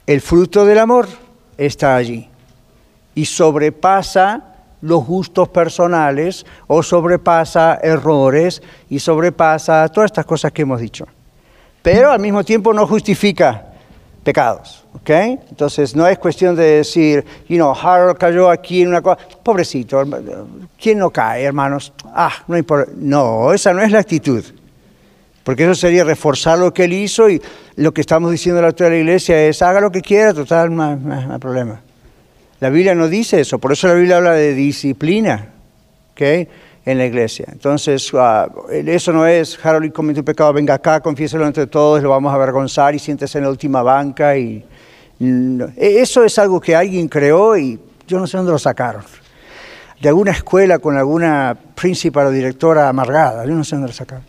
El 0.05 0.21
fruto 0.21 0.63
del 0.65 0.77
amor 0.77 1.07
está 1.57 1.95
allí 1.95 2.29
y 3.15 3.25
sobrepasa 3.25 4.56
los 4.81 5.05
gustos 5.05 5.49
personales 5.49 6.45
o 6.67 6.83
sobrepasa 6.83 7.79
errores 7.81 8.61
y 8.89 8.99
sobrepasa 8.99 9.87
todas 9.89 10.09
estas 10.11 10.25
cosas 10.25 10.51
que 10.51 10.61
hemos 10.63 10.79
dicho. 10.79 11.07
Pero 11.81 12.11
al 12.11 12.19
mismo 12.19 12.43
tiempo 12.43 12.73
no 12.73 12.85
justifica 12.85 13.65
pecados, 14.23 14.85
¿ok? 14.93 15.09
Entonces 15.49 15.95
no 15.95 16.05
es 16.05 16.17
cuestión 16.19 16.55
de 16.55 16.63
decir, 16.63 17.23
you 17.47 17.55
know, 17.55 17.73
Harold 17.73 18.17
cayó 18.17 18.49
aquí 18.49 18.81
en 18.81 18.89
una 18.89 19.01
cosa, 19.01 19.19
pobrecito, 19.41 20.03
¿quién 20.79 20.99
no 20.99 21.09
cae, 21.09 21.43
hermanos? 21.43 21.93
Ah, 22.13 22.33
no 22.47 22.57
importa. 22.57 22.91
No, 22.97 23.53
esa 23.53 23.71
no 23.73 23.81
es 23.81 23.89
la 23.89 23.99
actitud. 23.99 24.43
Porque 25.45 25.63
eso 25.63 25.75
sería 25.75 26.03
reforzar 26.03 26.59
lo 26.59 26.73
que 26.73 26.83
él 26.83 26.91
hizo 26.91 27.29
y 27.29 27.41
lo 27.77 27.93
que 27.93 28.01
estamos 28.01 28.29
diciendo 28.31 28.59
a 28.59 28.63
la 28.63 28.89
la 28.89 28.97
iglesia 28.97 29.41
es, 29.45 29.61
haga 29.61 29.79
lo 29.79 29.91
que 29.91 30.01
quiera, 30.01 30.33
total, 30.33 30.75
no 30.75 30.83
hay 30.83 31.39
problema. 31.39 31.81
La 32.59 32.69
Biblia 32.69 32.95
no 32.95 33.07
dice 33.07 33.39
eso, 33.39 33.59
por 33.59 33.71
eso 33.71 33.87
la 33.87 33.93
Biblia 33.93 34.17
habla 34.17 34.33
de 34.33 34.53
disciplina 34.55 35.49
¿okay? 36.13 36.47
en 36.85 36.97
la 36.97 37.05
iglesia. 37.05 37.45
Entonces, 37.51 38.11
ah, 38.15 38.49
eso 38.71 39.13
no 39.13 39.27
es, 39.27 39.63
Harold 39.63 39.91
cometió 39.91 40.21
un 40.21 40.25
pecado, 40.25 40.53
venga 40.53 40.73
acá, 40.73 40.99
confiéselo 40.99 41.45
entre 41.45 41.67
todos, 41.67 42.01
lo 42.01 42.09
vamos 42.09 42.31
a 42.31 42.35
avergonzar 42.35 42.95
y 42.95 42.99
siéntese 42.99 43.37
en 43.37 43.43
la 43.43 43.51
última 43.51 43.83
banca. 43.83 44.35
Y, 44.35 44.65
e, 45.19 46.01
Eso 46.01 46.23
es 46.23 46.39
algo 46.39 46.59
que 46.59 46.75
alguien 46.75 47.07
creó 47.07 47.55
y 47.55 47.79
yo 48.07 48.19
no 48.19 48.25
sé 48.25 48.37
dónde 48.37 48.51
lo 48.51 48.59
sacaron. 48.59 49.03
De 50.01 50.09
alguna 50.09 50.31
escuela 50.31 50.79
con 50.79 50.97
alguna 50.97 51.55
principal 51.75 52.27
o 52.27 52.31
directora 52.31 52.89
amargada, 52.89 53.45
yo 53.45 53.53
no 53.53 53.63
sé 53.63 53.75
dónde 53.75 53.89
lo 53.89 53.93
sacaron. 53.93 54.23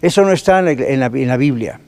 Eso 0.00 0.22
no 0.22 0.32
está 0.32 0.60
en 0.60 1.28
la 1.28 1.36
Biblia. 1.36 1.80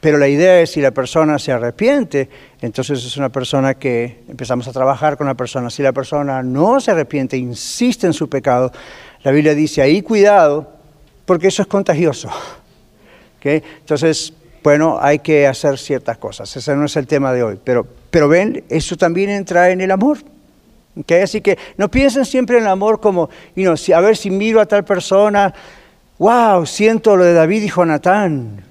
Pero 0.00 0.16
la 0.16 0.28
idea 0.28 0.60
es 0.60 0.70
si 0.70 0.80
la 0.80 0.92
persona 0.92 1.38
se 1.38 1.50
arrepiente, 1.50 2.28
entonces 2.60 3.04
es 3.04 3.16
una 3.16 3.30
persona 3.30 3.74
que 3.74 4.20
empezamos 4.28 4.68
a 4.68 4.72
trabajar 4.72 5.16
con 5.16 5.26
la 5.26 5.34
persona. 5.34 5.70
Si 5.70 5.82
la 5.82 5.92
persona 5.92 6.42
no 6.42 6.78
se 6.80 6.92
arrepiente, 6.92 7.36
insiste 7.36 8.06
en 8.06 8.12
su 8.12 8.28
pecado, 8.28 8.70
la 9.24 9.32
Biblia 9.32 9.54
dice 9.54 9.82
ahí 9.82 10.02
cuidado, 10.02 10.72
porque 11.26 11.48
eso 11.48 11.62
es 11.62 11.68
contagioso. 11.68 12.30
Entonces, 13.42 14.34
bueno, 14.62 14.98
hay 15.00 15.20
que 15.20 15.46
hacer 15.46 15.78
ciertas 15.78 16.18
cosas. 16.18 16.54
Ese 16.54 16.76
no 16.76 16.84
es 16.84 16.96
el 16.96 17.06
tema 17.06 17.32
de 17.32 17.42
hoy. 17.42 17.58
Pero, 17.62 17.86
pero 18.10 18.28
ven, 18.28 18.64
eso 18.68 18.96
también 18.96 19.30
entra 19.30 19.70
en 19.70 19.80
el 19.80 19.90
amor. 19.90 20.18
Así 21.22 21.40
que 21.40 21.56
no 21.76 21.90
piensen 21.90 22.24
siempre 22.24 22.58
en 22.58 22.64
el 22.64 22.68
amor 22.68 23.00
como, 23.00 23.30
si, 23.76 23.92
a 23.92 24.00
ver 24.00 24.16
si 24.16 24.30
miro 24.30 24.60
a 24.60 24.66
tal 24.66 24.84
persona, 24.84 25.54
wow, 26.18 26.66
siento 26.66 27.16
lo 27.16 27.24
de 27.24 27.32
David 27.32 27.62
y 27.62 27.68
Jonatán 27.68 28.67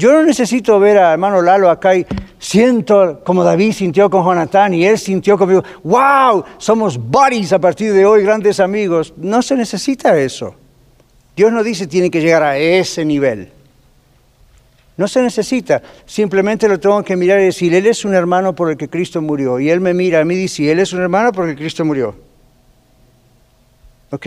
yo 0.00 0.12
no 0.12 0.22
necesito 0.22 0.80
ver 0.80 0.96
a 0.96 1.12
hermano 1.12 1.42
Lalo 1.42 1.68
acá 1.68 1.94
y 1.94 2.06
siento 2.38 3.20
como 3.22 3.44
David 3.44 3.72
sintió 3.72 4.08
con 4.08 4.24
Jonatán 4.24 4.72
y 4.72 4.86
él 4.86 4.98
sintió 4.98 5.36
conmigo, 5.36 5.62
wow, 5.84 6.42
somos 6.56 6.96
buddies 6.96 7.52
a 7.52 7.58
partir 7.58 7.92
de 7.92 8.06
hoy, 8.06 8.22
grandes 8.22 8.60
amigos. 8.60 9.12
No 9.18 9.42
se 9.42 9.54
necesita 9.56 10.18
eso. 10.18 10.54
Dios 11.36 11.52
no 11.52 11.62
dice 11.62 11.86
tiene 11.86 12.10
que 12.10 12.22
llegar 12.22 12.42
a 12.42 12.56
ese 12.56 13.04
nivel. 13.04 13.52
No 14.96 15.06
se 15.06 15.20
necesita, 15.20 15.82
simplemente 16.06 16.66
lo 16.66 16.80
tengo 16.80 17.02
que 17.02 17.16
mirar 17.16 17.38
y 17.40 17.44
decir, 17.44 17.74
Él 17.74 17.86
es 17.86 18.04
un 18.06 18.14
hermano 18.14 18.54
por 18.54 18.70
el 18.70 18.78
que 18.78 18.88
Cristo 18.88 19.20
murió. 19.20 19.60
Y 19.60 19.68
Él 19.68 19.80
me 19.80 19.92
mira 19.92 20.20
a 20.20 20.24
mí 20.24 20.34
y 20.34 20.38
dice, 20.38 20.72
Él 20.72 20.78
es 20.78 20.94
un 20.94 21.02
hermano 21.02 21.30
por 21.32 21.46
el 21.46 21.54
que 21.54 21.60
Cristo 21.60 21.84
murió. 21.84 22.16
¿Ok? 24.12 24.26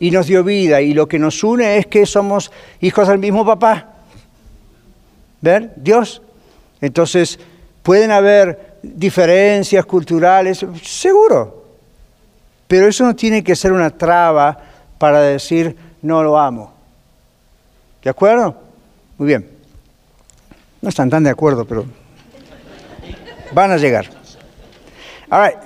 Y 0.00 0.10
nos 0.10 0.26
dio 0.26 0.42
vida. 0.42 0.80
Y 0.80 0.94
lo 0.94 1.06
que 1.06 1.20
nos 1.20 1.44
une 1.44 1.78
es 1.78 1.86
que 1.86 2.06
somos 2.06 2.50
hijos 2.80 3.06
del 3.06 3.18
mismo 3.18 3.46
papá. 3.46 4.01
¿Ver? 5.42 5.72
Dios. 5.76 6.22
Entonces, 6.80 7.38
pueden 7.82 8.10
haber 8.10 8.78
diferencias 8.82 9.84
culturales, 9.84 10.64
seguro. 10.82 11.64
Pero 12.66 12.88
eso 12.88 13.04
no 13.04 13.14
tiene 13.14 13.44
que 13.44 13.54
ser 13.54 13.72
una 13.72 13.90
traba 13.90 14.56
para 14.96 15.20
decir 15.20 15.76
no 16.00 16.22
lo 16.22 16.38
amo. 16.38 16.72
¿De 18.02 18.08
acuerdo? 18.08 18.56
Muy 19.18 19.28
bien. 19.28 19.48
No 20.80 20.88
están 20.88 21.10
tan 21.10 21.22
de 21.22 21.30
acuerdo, 21.30 21.64
pero 21.64 21.84
van 23.52 23.70
a 23.70 23.76
llegar. 23.76 24.06
All 25.30 25.46
right. 25.46 25.58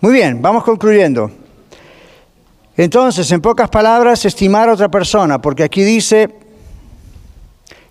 Muy 0.00 0.12
bien, 0.12 0.42
vamos 0.42 0.64
concluyendo. 0.64 1.30
Entonces, 2.76 3.30
en 3.32 3.40
pocas 3.40 3.70
palabras, 3.70 4.24
estimar 4.24 4.68
a 4.68 4.74
otra 4.74 4.90
persona, 4.90 5.40
porque 5.40 5.64
aquí 5.64 5.82
dice, 5.82 6.28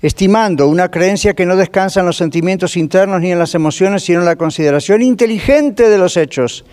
estimando 0.06 0.68
una 0.68 0.92
creencia 0.92 1.34
que 1.34 1.48
no 1.48 1.56
descansa 1.56 2.02
en 2.02 2.06
los 2.06 2.18
sentimientos 2.18 2.78
internos 2.78 3.22
ni 3.22 3.32
en 3.32 3.40
las 3.40 3.56
emociones, 3.56 4.04
sino 4.04 4.20
en 4.20 4.26
la 4.26 4.36
consideración 4.36 5.02
inteligente 5.02 5.90
de 5.90 5.98
los 5.98 6.16
hechos, 6.16 6.64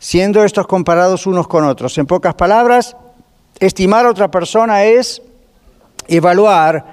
siendo 0.00 0.42
estos 0.42 0.66
comparados 0.66 1.28
unos 1.28 1.46
con 1.46 1.64
otros. 1.64 1.96
En 1.98 2.06
pocas 2.06 2.34
palabras, 2.34 2.96
estimar 3.60 4.06
a 4.06 4.10
otra 4.10 4.28
persona 4.28 4.82
es 4.82 5.22
evaluar 6.08 6.84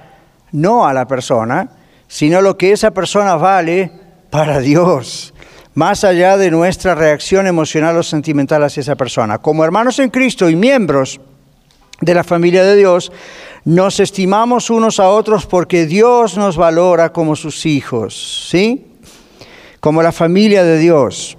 no 0.52 0.86
a 0.86 0.94
la 0.94 1.08
persona, 1.08 1.68
sino 2.08 2.42
lo 2.42 2.56
que 2.60 2.72
esa 2.72 2.92
persona 2.92 3.36
vale 3.36 3.92
para 4.30 4.60
Dios, 4.60 5.34
más 5.74 6.04
allá 6.04 6.38
de 6.38 6.52
nuestra 6.52 6.94
reacción 6.94 7.48
emocional 7.48 7.98
o 7.98 8.04
sentimental 8.04 8.64
hacia 8.64 8.82
esa 8.82 8.96
persona. 8.96 9.40
Como 9.40 9.66
hermanos 9.66 9.98
en 9.98 10.12
Cristo 10.12 10.48
y 10.48 10.56
miembros 10.56 11.20
de 12.02 12.14
la 12.14 12.24
familia 12.24 12.64
de 12.64 12.76
Dios, 12.76 13.12
nos 13.64 14.00
estimamos 14.00 14.70
unos 14.70 15.00
a 15.00 15.10
otros 15.10 15.46
porque 15.46 15.86
Dios 15.86 16.38
nos 16.38 16.58
valora 16.58 17.12
como 17.12 17.36
sus 17.36 17.66
hijos, 17.66 18.48
¿sí? 18.50 18.86
Como 19.80 20.04
la 20.04 20.12
familia 20.12 20.64
de 20.64 20.78
Dios. 20.78 21.38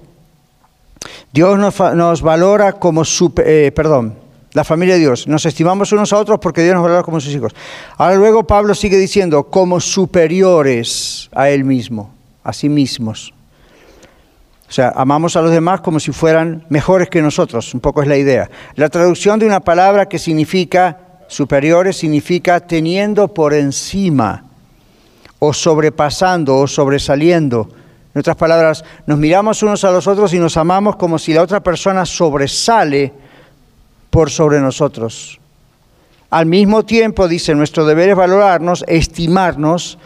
Dios 1.31 1.57
nos, 1.57 2.21
valora 2.21 2.73
como 2.73 3.05
su, 3.05 3.33
eh, 3.45 3.71
perdón, 3.75 4.15
la 4.53 4.63
familia 4.63 4.95
de 4.95 5.01
Dios. 5.01 5.27
Nos 5.27 5.45
estimamos 5.45 5.91
unos 5.91 6.11
a 6.11 6.17
otros 6.17 6.39
porque 6.39 6.63
Dios 6.63 6.75
nos 6.75 6.83
valora 6.83 7.03
como 7.03 7.19
sus 7.19 7.33
hijos. 7.33 7.53
Ahora 7.97 8.15
luego 8.15 8.45
Pablo 8.45 8.73
sigue 8.75 8.97
diciendo, 8.97 9.43
como 9.43 9.79
superiores 9.79 11.29
a 11.33 11.49
Él 11.49 11.63
mismo, 11.63 12.13
a 12.43 12.53
sí 12.53 12.67
mismos. 12.67 13.33
O 14.67 14.71
sea, 14.71 14.91
amamos 14.95 15.35
a 15.35 15.41
los 15.41 15.51
demás 15.51 15.79
como 15.81 15.99
si 15.99 16.11
fueran 16.11 16.65
mejores 16.69 17.09
que 17.09 17.21
nosotros, 17.21 17.73
un 17.73 17.79
poco 17.79 18.01
es 18.01 18.07
la 18.07 18.17
idea. 18.17 18.49
La 18.75 18.89
traducción 18.89 19.39
de 19.39 19.45
una 19.45 19.61
palabra 19.61 20.07
que 20.07 20.19
significa 20.19 20.99
superiores 21.27 21.97
significa 21.97 22.59
teniendo 22.59 23.29
por 23.33 23.53
encima 23.53 24.43
o 25.39 25.53
sobrepasando 25.53 26.57
o 26.57 26.67
sobresaliendo. 26.67 27.69
En 28.13 28.19
otras 28.19 28.35
palabras, 28.35 28.83
nos 29.05 29.17
miramos 29.17 29.61
unos 29.63 29.83
a 29.83 29.91
los 29.91 30.07
otros 30.07 30.33
y 30.33 30.39
nos 30.39 30.57
amamos 30.57 30.95
como 30.95 31.19
si 31.19 31.33
la 31.33 31.43
otra 31.43 31.61
persona 31.61 32.05
sobresale 32.05 33.13
por 34.09 34.29
sobre 34.29 34.59
nosotros. 34.59 35.39
Al 36.29 36.45
mismo 36.45 36.83
tiempo, 36.83 37.27
dice, 37.27 37.55
nuestro 37.55 37.85
deber 37.85 38.09
es 38.09 38.15
valorarnos, 38.15 38.83
estimarnos 38.87 39.97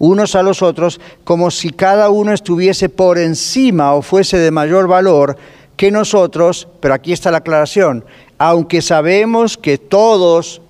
unos 0.00 0.34
a 0.34 0.42
los 0.42 0.62
otros, 0.62 0.98
como 1.24 1.50
si 1.50 1.70
cada 1.70 2.08
uno 2.08 2.32
estuviese 2.32 2.88
por 2.88 3.18
encima 3.18 3.92
o 3.92 4.02
fuese 4.02 4.38
de 4.38 4.50
mayor 4.50 4.88
valor 4.88 5.36
que 5.76 5.90
nosotros, 5.90 6.66
pero 6.80 6.94
aquí 6.94 7.12
está 7.12 7.30
la 7.30 7.38
aclaración, 7.38 8.04
aunque 8.38 8.80
sabemos 8.80 9.58
que 9.58 9.76
todos 9.76 10.62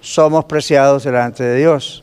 somos 0.00 0.46
preciados 0.46 1.04
delante 1.04 1.44
de 1.44 1.58
Dios. 1.58 2.02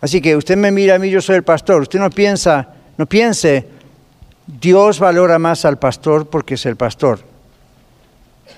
Así 0.00 0.20
que 0.20 0.36
usted 0.36 0.56
me 0.56 0.72
mira 0.72 0.96
a 0.96 0.98
mí, 0.98 1.08
yo 1.08 1.20
soy 1.20 1.36
el 1.36 1.44
pastor, 1.44 1.82
usted 1.82 2.00
no 2.00 2.10
piensa, 2.10 2.70
no 2.98 3.06
piense, 3.06 3.68
Dios 4.44 4.98
valora 4.98 5.38
más 5.38 5.64
al 5.64 5.78
pastor 5.78 6.26
porque 6.28 6.54
es 6.54 6.66
el 6.66 6.74
pastor. 6.74 7.20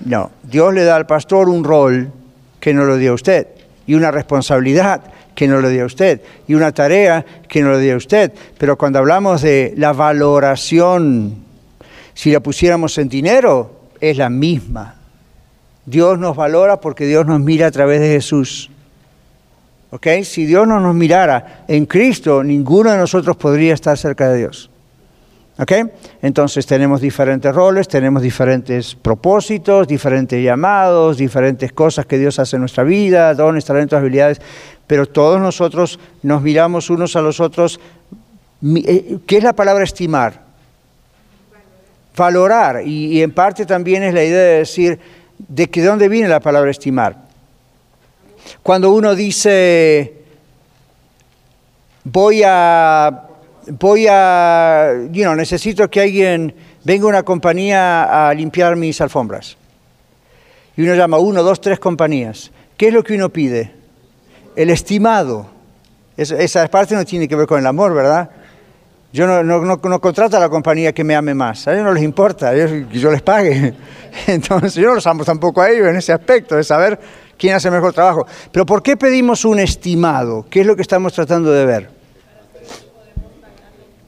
No, 0.03 0.31
Dios 0.41 0.73
le 0.73 0.83
da 0.83 0.95
al 0.95 1.05
pastor 1.05 1.47
un 1.47 1.63
rol 1.63 2.11
que 2.59 2.73
no 2.73 2.85
lo 2.85 2.97
dio 2.97 3.11
a 3.11 3.15
usted 3.15 3.54
y 3.87 3.93
una 3.93 4.11
responsabilidad 4.11 5.01
que 5.35 5.47
no 5.47 5.59
lo 5.61 5.69
dio 5.69 5.83
a 5.83 5.87
usted 5.87 6.21
y 6.47 6.53
una 6.53 6.71
tarea 6.71 7.25
que 7.47 7.61
no 7.61 7.69
lo 7.71 7.79
dio 7.79 7.93
a 7.93 7.97
usted. 7.97 8.31
Pero 8.57 8.77
cuando 8.77 8.99
hablamos 8.99 9.41
de 9.41 9.73
la 9.77 9.93
valoración, 9.93 11.35
si 12.13 12.31
la 12.31 12.39
pusiéramos 12.39 12.97
en 12.97 13.09
dinero, 13.09 13.89
es 13.99 14.17
la 14.17 14.29
misma. 14.29 14.95
Dios 15.85 16.17
nos 16.17 16.35
valora 16.35 16.79
porque 16.79 17.05
Dios 17.05 17.25
nos 17.25 17.39
mira 17.39 17.67
a 17.67 17.71
través 17.71 18.01
de 18.01 18.09
Jesús. 18.09 18.71
Si 20.23 20.45
Dios 20.45 20.67
no 20.67 20.79
nos 20.79 20.93
mirara 20.93 21.63
en 21.67 21.85
Cristo, 21.85 22.43
ninguno 22.43 22.91
de 22.91 22.97
nosotros 22.97 23.37
podría 23.37 23.73
estar 23.73 23.97
cerca 23.97 24.29
de 24.29 24.39
Dios. 24.39 24.69
¿Ok? 25.57 25.71
Entonces 26.21 26.65
tenemos 26.65 26.99
diferentes 26.99 27.53
roles, 27.55 27.87
tenemos 27.87 28.21
diferentes 28.21 28.93
propósitos, 28.93 29.87
diferentes 29.87 30.43
llamados, 30.43 31.17
diferentes 31.17 31.71
cosas 31.71 32.05
que 32.05 32.17
Dios 32.17 32.39
hace 32.39 32.57
en 32.57 32.61
nuestra 32.61 32.83
vida, 32.83 33.33
dones, 33.33 33.63
talentos, 33.63 33.97
habilidades, 33.97 34.41
pero 34.85 35.05
todos 35.05 35.39
nosotros 35.39 35.97
nos 36.23 36.41
miramos 36.41 36.89
unos 36.89 37.15
a 37.15 37.21
los 37.21 37.39
otros. 37.39 37.79
Eh, 38.63 39.19
¿Qué 39.25 39.37
es 39.37 39.43
la 39.43 39.53
palabra 39.53 39.85
estimar? 39.85 40.41
Valorar. 42.17 42.81
Y, 42.85 43.17
y 43.17 43.21
en 43.21 43.31
parte 43.31 43.65
también 43.65 44.03
es 44.03 44.13
la 44.13 44.23
idea 44.23 44.43
de 44.43 44.57
decir, 44.57 44.99
¿de 45.37 45.69
que 45.69 45.83
dónde 45.83 46.09
viene 46.09 46.27
la 46.27 46.41
palabra 46.41 46.69
estimar? 46.69 47.15
Cuando 48.61 48.91
uno 48.91 49.15
dice, 49.15 50.15
voy 52.03 52.43
a 52.45 53.24
voy 53.67 54.07
a, 54.09 54.93
you 55.11 55.35
necesito 55.35 55.89
que 55.89 56.01
alguien 56.01 56.53
venga 56.83 57.07
una 57.07 57.23
compañía 57.23 58.27
a 58.29 58.33
limpiar 58.33 58.75
mis 58.75 59.01
alfombras. 59.01 59.57
Y 60.77 60.83
uno 60.83 60.95
llama 60.95 61.17
uno, 61.17 61.41
dos, 61.43 61.61
tres 61.61 61.79
compañías. 61.79 62.51
¿Qué 62.77 62.87
es 62.87 62.93
lo 62.93 63.03
que 63.03 63.15
uno 63.15 63.29
pide? 63.29 63.71
El 64.55 64.69
estimado. 64.69 65.47
esa 66.17 66.67
parte 66.67 66.95
no 66.95 67.05
tiene 67.05 67.27
que 67.27 67.35
ver 67.35 67.47
con 67.47 67.59
el 67.59 67.65
amor, 67.65 67.93
¿verdad? 67.93 68.29
Yo 69.13 69.27
no, 69.27 69.43
no, 69.43 69.61
no, 69.61 70.01
contrato 70.01 70.35
a 70.35 70.41
la 70.41 70.49
compañía 70.49 70.91
que 70.91 71.05
me 71.05 71.15
ame 71.15 71.33
más. 71.33 71.67
A 71.67 71.73
ellos 71.73 71.85
no 71.85 71.93
les 71.93 72.03
importa 72.03 72.53
que 72.53 72.85
yo 72.91 73.11
les 73.11 73.21
pague. 73.21 73.73
Entonces 74.27 74.73
yo 74.73 74.89
no 74.89 74.95
los 74.95 75.07
amo 75.07 75.23
tampoco 75.23 75.61
a 75.61 75.69
ellos 75.69 75.87
en 75.87 75.95
ese 75.95 76.11
aspecto, 76.11 76.57
de 76.57 76.65
saber 76.65 76.99
quién 77.37 77.55
hace 77.55 77.71
mejor 77.71 77.93
trabajo. 77.93 78.27
Pero 78.51 78.65
¿por 78.65 78.83
qué 78.83 78.97
pedimos 78.97 79.45
un 79.45 79.59
estimado? 79.59 80.45
¿Qué 80.49 80.61
es 80.61 80.67
lo 80.67 80.75
que 80.75 80.81
estamos 80.81 81.13
tratando 81.13 81.51
de 81.51 81.65
ver? 81.65 81.89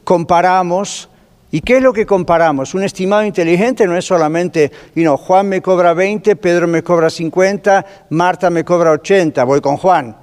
Comparamos. 0.08 1.10
¿Y 1.52 1.60
qué 1.60 1.78
es 1.78 1.84
lo 1.84 1.92
que 1.92 2.06
comparamos? 2.06 2.74
Un 2.74 2.84
estimado 2.84 3.26
inteligente 3.26 3.86
no 3.86 3.98
es 3.98 4.06
solamente, 4.06 4.72
you 4.96 5.04
know, 5.04 5.18
Juan 5.18 5.50
me 5.50 5.62
cobra 5.62 5.94
20, 5.94 6.38
Pedro 6.38 6.66
me 6.66 6.82
cobra 6.82 7.10
50, 7.10 7.86
Marta 8.12 8.50
me 8.50 8.64
cobra 8.64 8.92
80, 8.92 9.44
voy 9.44 9.60
con 9.60 9.76
Juan. 9.76 10.16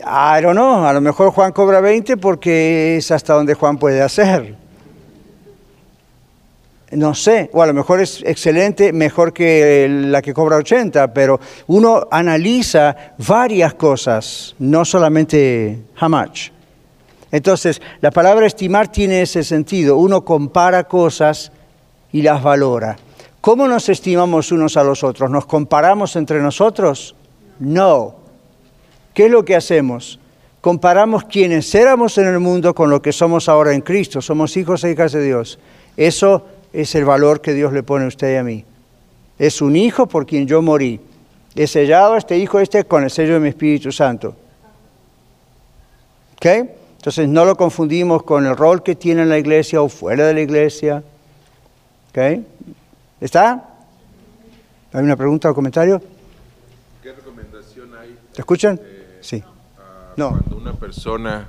I 0.00 0.42
don't 0.42 0.54
know, 0.54 0.84
a 0.84 0.92
lo 0.92 1.00
mejor 1.00 1.30
Juan 1.30 1.52
cobra 1.52 1.80
20 1.80 2.16
porque 2.16 2.96
es 2.96 3.12
hasta 3.12 3.34
donde 3.34 3.54
Juan 3.54 3.78
puede 3.78 4.02
hacer. 4.02 4.56
No 6.90 7.14
sé, 7.14 7.48
o 7.52 7.62
a 7.62 7.66
lo 7.66 7.74
mejor 7.74 8.00
es 8.00 8.24
excelente, 8.24 8.92
mejor 8.92 9.32
que 9.32 9.86
la 9.88 10.20
que 10.20 10.34
cobra 10.34 10.56
80, 10.56 11.14
pero 11.14 11.38
uno 11.68 12.08
analiza 12.10 13.14
varias 13.18 13.74
cosas, 13.74 14.56
no 14.58 14.84
solamente 14.84 15.78
how 16.00 16.08
much. 16.08 16.57
Entonces, 17.30 17.82
la 18.00 18.10
palabra 18.10 18.46
estimar 18.46 18.88
tiene 18.88 19.22
ese 19.22 19.44
sentido. 19.44 19.96
Uno 19.96 20.24
compara 20.24 20.84
cosas 20.84 21.52
y 22.12 22.22
las 22.22 22.42
valora. 22.42 22.96
¿Cómo 23.40 23.68
nos 23.68 23.88
estimamos 23.88 24.50
unos 24.50 24.76
a 24.76 24.84
los 24.84 25.04
otros? 25.04 25.30
¿Nos 25.30 25.46
comparamos 25.46 26.16
entre 26.16 26.40
nosotros? 26.40 27.14
No. 27.58 28.16
¿Qué 29.14 29.26
es 29.26 29.30
lo 29.30 29.44
que 29.44 29.56
hacemos? 29.56 30.18
Comparamos 30.60 31.24
quienes 31.24 31.72
éramos 31.74 32.18
en 32.18 32.26
el 32.26 32.40
mundo 32.40 32.74
con 32.74 32.90
lo 32.90 33.00
que 33.00 33.12
somos 33.12 33.48
ahora 33.48 33.72
en 33.74 33.80
Cristo. 33.80 34.20
Somos 34.20 34.56
hijos 34.56 34.82
e 34.84 34.90
hijas 34.90 35.12
de 35.12 35.22
Dios. 35.22 35.58
Eso 35.96 36.46
es 36.72 36.94
el 36.94 37.04
valor 37.04 37.40
que 37.40 37.54
Dios 37.54 37.72
le 37.72 37.82
pone 37.82 38.06
a 38.06 38.08
usted 38.08 38.34
y 38.34 38.36
a 38.36 38.42
mí. 38.42 38.64
Es 39.38 39.62
un 39.62 39.76
hijo 39.76 40.06
por 40.06 40.26
quien 40.26 40.46
yo 40.46 40.62
morí. 40.62 41.00
He 41.54 41.66
sellado 41.66 42.14
a 42.14 42.18
este 42.18 42.36
hijo 42.36 42.58
este 42.58 42.84
con 42.84 43.04
el 43.04 43.10
sello 43.10 43.34
de 43.34 43.40
mi 43.40 43.48
Espíritu 43.48 43.92
Santo. 43.92 44.34
¿Ok? 46.36 46.46
Entonces 47.08 47.26
no 47.30 47.46
lo 47.46 47.56
confundimos 47.56 48.22
con 48.22 48.44
el 48.44 48.54
rol 48.54 48.82
que 48.82 48.94
tiene 48.94 49.22
en 49.22 49.30
la 49.30 49.38
iglesia 49.38 49.80
o 49.80 49.88
fuera 49.88 50.26
de 50.26 50.34
la 50.34 50.42
iglesia. 50.42 51.02
¿Ok? 52.10 52.44
¿Está? 53.18 53.66
¿Hay 54.92 55.04
una 55.04 55.16
pregunta 55.16 55.50
o 55.50 55.54
comentario? 55.54 56.02
¿Qué 57.02 57.14
recomendación 57.14 57.88
hay? 57.98 58.14
¿Te 58.34 58.42
escuchan? 58.42 58.78
Eh, 58.84 59.20
sí. 59.22 59.42
no. 60.18 60.32
Cuando 60.32 60.58
una 60.58 60.74
persona 60.74 61.48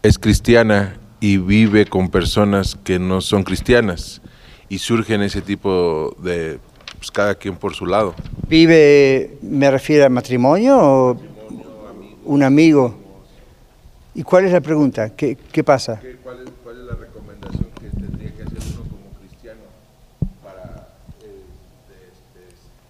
es 0.00 0.16
cristiana 0.16 0.96
y 1.18 1.38
vive 1.38 1.86
con 1.86 2.08
personas 2.08 2.78
que 2.84 3.00
no 3.00 3.20
son 3.22 3.42
cristianas 3.42 4.22
y 4.68 4.78
surgen 4.78 5.22
ese 5.22 5.42
tipo 5.42 6.14
de, 6.22 6.60
pues 6.98 7.10
cada 7.10 7.34
quien 7.34 7.56
por 7.56 7.74
su 7.74 7.84
lado. 7.84 8.14
¿Vive, 8.46 9.38
me 9.42 9.68
refiero 9.72 10.06
a 10.06 10.08
matrimonio 10.08 10.78
o 10.78 11.16
un 12.26 12.44
amigo? 12.44 13.09
¿Y 14.14 14.22
cuál 14.22 14.44
es 14.44 14.52
la 14.52 14.60
pregunta? 14.60 15.10
¿Qué, 15.10 15.36
qué 15.36 15.62
pasa? 15.62 16.00
cuál, 16.22 16.40
es, 16.44 16.50
cuál, 16.64 16.78
es, 16.80 16.84
la 16.84 16.94
recomendación 16.94 17.66
que 17.80 17.88
tendría 17.90 18.30
que 18.34 18.42
hacer 18.42 18.58
uno 18.72 18.82
como 18.90 19.10
cristiano 19.20 19.60
para 20.42 20.88
eh, 21.22 21.44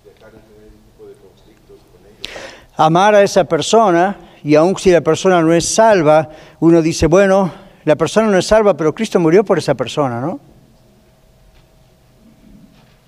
dejar 0.04 0.32
de 0.32 0.38
tener 0.38 0.68
ese 0.68 0.78
tipo 0.86 1.06
de 1.06 1.14
conflictos 1.14 1.78
con 1.92 2.00
ellos? 2.06 2.74
Amar 2.76 3.14
a 3.14 3.22
esa 3.22 3.44
persona, 3.44 4.16
y 4.42 4.54
aun 4.54 4.76
si 4.78 4.90
la 4.90 5.02
persona 5.02 5.42
no 5.42 5.52
es 5.52 5.66
salva, 5.66 6.30
uno 6.60 6.80
dice, 6.80 7.06
bueno, 7.06 7.52
la 7.84 7.96
persona 7.96 8.28
no 8.28 8.38
es 8.38 8.46
salva, 8.46 8.74
pero 8.76 8.94
Cristo 8.94 9.20
murió 9.20 9.44
por 9.44 9.58
esa 9.58 9.74
persona, 9.74 10.20
¿no? 10.22 10.40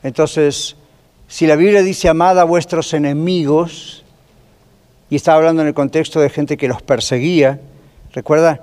Entonces, 0.03 0.77
si 1.29 1.47
la 1.47 1.57
Biblia 1.57 1.83
dice 1.83 2.11
amad 2.11 2.39
a 2.39 2.45
vuestros 2.45 2.93
enemigos, 2.93 4.05
y 5.09 5.17
está 5.17 5.35
hablando 5.35 5.63
en 5.63 5.69
el 5.69 5.75
contexto 5.75 6.21
de 6.21 6.29
gente 6.29 6.57
que 6.59 6.69
los 6.69 6.83
perseguía, 6.83 7.61
recuerda 8.13 8.61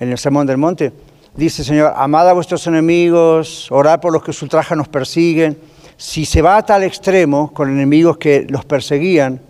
en 0.00 0.10
el 0.10 0.18
Sermón 0.18 0.46
del 0.46 0.58
Monte, 0.58 0.92
dice 1.34 1.64
Señor, 1.64 1.92
amad 1.96 2.28
a 2.28 2.32
vuestros 2.32 2.66
enemigos, 2.66 3.70
orad 3.70 4.00
por 4.00 4.12
los 4.12 4.22
que 4.22 4.30
os 4.30 4.42
ultrajan, 4.42 4.78
nos 4.78 4.88
persiguen. 4.88 5.58
Si 5.96 6.24
se 6.24 6.42
va 6.42 6.56
a 6.56 6.64
tal 6.64 6.84
extremo 6.84 7.52
con 7.52 7.70
enemigos 7.70 8.18
que 8.18 8.46
los 8.48 8.64
perseguían, 8.64 9.40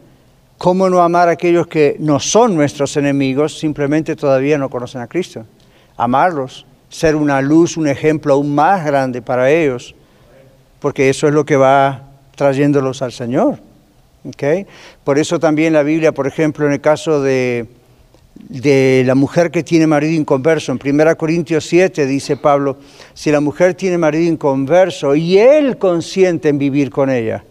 ¿cómo 0.57 0.89
no 0.89 1.03
amar 1.03 1.29
a 1.29 1.33
aquellos 1.33 1.67
que 1.67 1.97
no 1.99 2.21
son 2.21 2.55
nuestros 2.55 2.97
enemigos, 2.97 3.59
simplemente 3.59 4.17
todavía 4.17 4.57
no 4.57 4.71
conocen 4.71 5.03
a 5.03 5.07
Cristo? 5.07 5.45
Amarlos, 5.97 6.65
ser 6.89 7.17
una 7.17 7.43
luz, 7.43 7.77
un 7.77 7.87
ejemplo 7.87 8.33
aún 8.35 8.55
más 8.55 8.85
grande 8.85 9.21
para 9.21 9.51
ellos 9.51 9.95
porque 10.81 11.09
eso 11.09 11.27
es 11.29 11.35
lo 11.35 11.45
que 11.45 11.57
va 11.57 12.03
trayéndolos 12.37 13.03
al 13.03 13.13
Señor. 13.13 13.59
¿okay? 14.25 14.67
Por 15.05 15.19
eso 15.19 15.39
también 15.39 15.73
la 15.73 15.83
Biblia, 15.83 16.13
por 16.13 16.27
ejemplo, 16.27 16.67
en 16.67 16.73
el 16.73 16.81
caso 16.81 17.23
de, 17.23 17.67
de 18.49 19.03
la 19.07 19.15
mujer 19.15 19.51
que 19.51 19.63
tiene 19.63 19.87
marido 19.87 20.13
inconverso, 20.13 20.73
en 20.73 20.79
1 20.83 21.17
Corintios 21.17 21.67
7 21.67 22.07
dice 22.07 22.37
Pablo, 22.37 22.79
si 23.15 23.31
la 23.31 23.41
mujer 23.41 23.75
tiene 23.75 23.99
marido 23.99 24.25
inconverso 24.25 25.15
y 25.15 25.39
él 25.39 25.79
consiente 25.79 26.49
en 26.49 26.59
vivir 26.59 26.91
con 26.91 27.11
ella, 27.11 27.45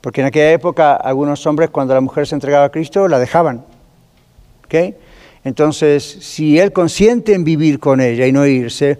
porque 0.00 0.20
en 0.20 0.28
aquella 0.28 0.52
época 0.52 0.94
algunos 0.94 1.46
hombres 1.46 1.70
cuando 1.70 1.94
la 1.94 2.00
mujer 2.00 2.26
se 2.26 2.34
entregaba 2.34 2.66
a 2.66 2.70
Cristo 2.70 3.08
la 3.08 3.18
dejaban. 3.18 3.64
¿okay? 4.64 4.94
Entonces, 5.44 6.04
si 6.20 6.58
él 6.58 6.72
consiente 6.72 7.34
en 7.34 7.44
vivir 7.44 7.78
con 7.78 8.00
ella 8.00 8.26
y 8.26 8.32
no 8.32 8.46
irse, 8.46 8.98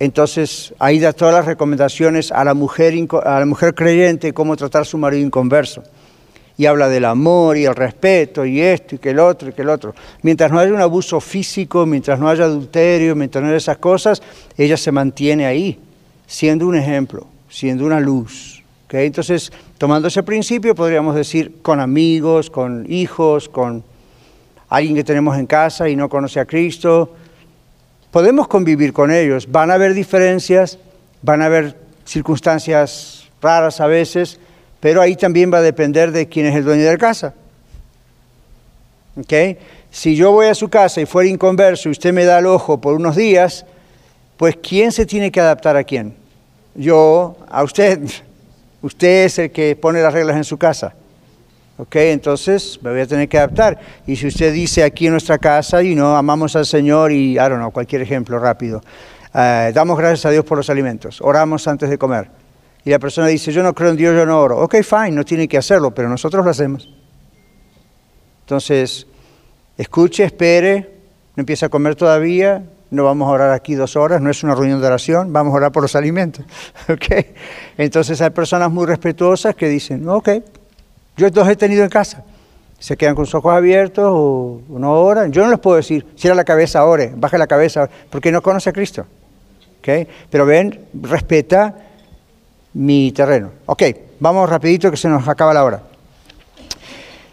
entonces, 0.00 0.72
ahí 0.78 0.98
da 0.98 1.12
todas 1.12 1.34
las 1.34 1.44
recomendaciones 1.44 2.32
a 2.32 2.42
la 2.42 2.54
mujer, 2.54 2.94
a 3.22 3.38
la 3.38 3.44
mujer 3.44 3.74
creyente 3.74 4.32
cómo 4.32 4.56
tratar 4.56 4.82
a 4.82 4.84
su 4.86 4.96
marido 4.96 5.22
inconverso. 5.22 5.82
Y 6.60 6.66
habla 6.66 6.90
del 6.90 7.06
amor 7.06 7.56
y 7.56 7.64
el 7.64 7.74
respeto 7.74 8.44
y 8.44 8.60
esto 8.60 8.96
y 8.96 8.98
que 8.98 9.08
el 9.08 9.18
otro 9.18 9.48
y 9.48 9.52
que 9.54 9.62
el 9.62 9.70
otro. 9.70 9.94
Mientras 10.20 10.52
no 10.52 10.58
haya 10.58 10.74
un 10.74 10.82
abuso 10.82 11.18
físico, 11.18 11.86
mientras 11.86 12.20
no 12.20 12.28
haya 12.28 12.44
adulterio, 12.44 13.16
mientras 13.16 13.40
no 13.42 13.48
haya 13.48 13.56
esas 13.56 13.78
cosas, 13.78 14.20
ella 14.58 14.76
se 14.76 14.92
mantiene 14.92 15.46
ahí, 15.46 15.78
siendo 16.26 16.66
un 16.66 16.76
ejemplo, 16.76 17.26
siendo 17.48 17.86
una 17.86 17.98
luz. 17.98 18.62
Entonces, 18.90 19.50
tomando 19.78 20.08
ese 20.08 20.22
principio, 20.22 20.74
podríamos 20.74 21.14
decir 21.14 21.62
con 21.62 21.80
amigos, 21.80 22.50
con 22.50 22.84
hijos, 22.92 23.48
con 23.48 23.82
alguien 24.68 24.96
que 24.96 25.04
tenemos 25.04 25.38
en 25.38 25.46
casa 25.46 25.88
y 25.88 25.96
no 25.96 26.10
conoce 26.10 26.40
a 26.40 26.44
Cristo, 26.44 27.14
podemos 28.10 28.48
convivir 28.48 28.92
con 28.92 29.10
ellos. 29.10 29.50
Van 29.50 29.70
a 29.70 29.74
haber 29.76 29.94
diferencias, 29.94 30.78
van 31.22 31.40
a 31.40 31.46
haber 31.46 31.78
circunstancias 32.04 33.30
raras 33.40 33.80
a 33.80 33.86
veces, 33.86 34.38
pero 34.80 35.00
ahí 35.02 35.14
también 35.14 35.52
va 35.52 35.58
a 35.58 35.62
depender 35.62 36.10
de 36.10 36.26
quién 36.28 36.46
es 36.46 36.56
el 36.56 36.64
dueño 36.64 36.84
de 36.84 36.92
la 36.92 36.98
casa. 36.98 37.34
¿Okay? 39.16 39.58
Si 39.90 40.16
yo 40.16 40.32
voy 40.32 40.46
a 40.46 40.54
su 40.54 40.68
casa 40.68 41.00
y 41.00 41.06
fuera 41.06 41.28
inconverso 41.28 41.88
y 41.88 41.92
usted 41.92 42.12
me 42.12 42.24
da 42.24 42.38
el 42.38 42.46
ojo 42.46 42.80
por 42.80 42.94
unos 42.94 43.16
días, 43.16 43.66
pues 44.36 44.56
¿quién 44.56 44.90
se 44.92 45.04
tiene 45.04 45.30
que 45.30 45.40
adaptar 45.40 45.76
a 45.76 45.84
quién? 45.84 46.14
Yo, 46.74 47.36
a 47.48 47.62
usted. 47.62 48.00
Usted 48.82 49.26
es 49.26 49.38
el 49.38 49.50
que 49.50 49.76
pone 49.76 50.00
las 50.00 50.14
reglas 50.14 50.38
en 50.38 50.44
su 50.44 50.56
casa. 50.56 50.94
¿ok? 51.80 51.96
Entonces 51.96 52.78
me 52.82 52.90
voy 52.90 53.00
a 53.00 53.06
tener 53.06 53.28
que 53.28 53.36
adaptar. 53.36 53.78
Y 54.06 54.16
si 54.16 54.26
usted 54.26 54.52
dice 54.52 54.82
aquí 54.82 55.06
en 55.06 55.12
nuestra 55.12 55.36
casa, 55.38 55.82
y 55.82 55.94
no, 55.94 56.16
amamos 56.16 56.56
al 56.56 56.64
Señor 56.64 57.12
y, 57.12 57.32
I 57.32 57.36
don't 57.36 57.56
know, 57.56 57.70
cualquier 57.70 58.02
ejemplo 58.02 58.38
rápido, 58.38 58.82
eh, 59.34 59.70
damos 59.74 59.98
gracias 59.98 60.26
a 60.26 60.30
Dios 60.30 60.44
por 60.44 60.58
los 60.58 60.70
alimentos, 60.70 61.20
oramos 61.20 61.66
antes 61.68 61.88
de 61.88 61.98
comer. 61.98 62.39
Y 62.84 62.90
la 62.90 62.98
persona 62.98 63.26
dice, 63.26 63.52
yo 63.52 63.62
no 63.62 63.74
creo 63.74 63.90
en 63.90 63.96
Dios, 63.96 64.14
yo 64.14 64.24
no 64.24 64.40
oro. 64.40 64.58
Ok, 64.58 64.76
fine, 64.82 65.12
no 65.12 65.24
tiene 65.24 65.48
que 65.48 65.58
hacerlo, 65.58 65.92
pero 65.92 66.08
nosotros 66.08 66.44
lo 66.44 66.50
hacemos. 66.50 66.88
Entonces, 68.42 69.06
escuche, 69.76 70.24
espere, 70.24 70.90
no 71.36 71.42
empiece 71.42 71.66
a 71.66 71.68
comer 71.68 71.94
todavía, 71.94 72.64
no 72.90 73.04
vamos 73.04 73.28
a 73.28 73.32
orar 73.32 73.52
aquí 73.52 73.74
dos 73.74 73.96
horas, 73.96 74.20
no 74.20 74.30
es 74.30 74.42
una 74.42 74.54
reunión 74.54 74.80
de 74.80 74.86
oración, 74.86 75.32
vamos 75.32 75.52
a 75.52 75.56
orar 75.56 75.72
por 75.72 75.82
los 75.82 75.94
alimentos. 75.94 76.44
¿ok? 76.88 77.26
Entonces 77.78 78.20
hay 78.20 78.30
personas 78.30 78.70
muy 78.70 78.86
respetuosas 78.86 79.54
que 79.54 79.68
dicen, 79.68 80.08
ok, 80.08 80.28
yo 81.16 81.28
los 81.28 81.48
he 81.48 81.56
tenido 81.56 81.84
en 81.84 81.90
casa. 81.90 82.24
Se 82.78 82.96
quedan 82.96 83.14
con 83.14 83.26
sus 83.26 83.34
ojos 83.34 83.52
abiertos 83.52 84.06
o 84.08 84.62
no 84.70 84.92
oran. 85.02 85.30
Yo 85.32 85.44
no 85.44 85.50
les 85.50 85.58
puedo 85.58 85.76
decir, 85.76 86.06
cierra 86.16 86.34
la 86.34 86.44
cabeza, 86.44 86.84
ore, 86.86 87.12
baje 87.14 87.36
la 87.36 87.46
cabeza, 87.46 87.90
porque 88.08 88.32
no 88.32 88.40
conoce 88.40 88.70
a 88.70 88.72
Cristo. 88.72 89.06
¿Okay? 89.80 90.08
Pero 90.30 90.46
ven, 90.46 90.86
respeta 90.94 91.89
mi 92.74 93.12
terreno. 93.12 93.50
Ok, 93.66 93.82
vamos 94.20 94.48
rapidito 94.48 94.90
que 94.90 94.96
se 94.96 95.08
nos 95.08 95.26
acaba 95.26 95.54
la 95.54 95.64
hora. 95.64 95.82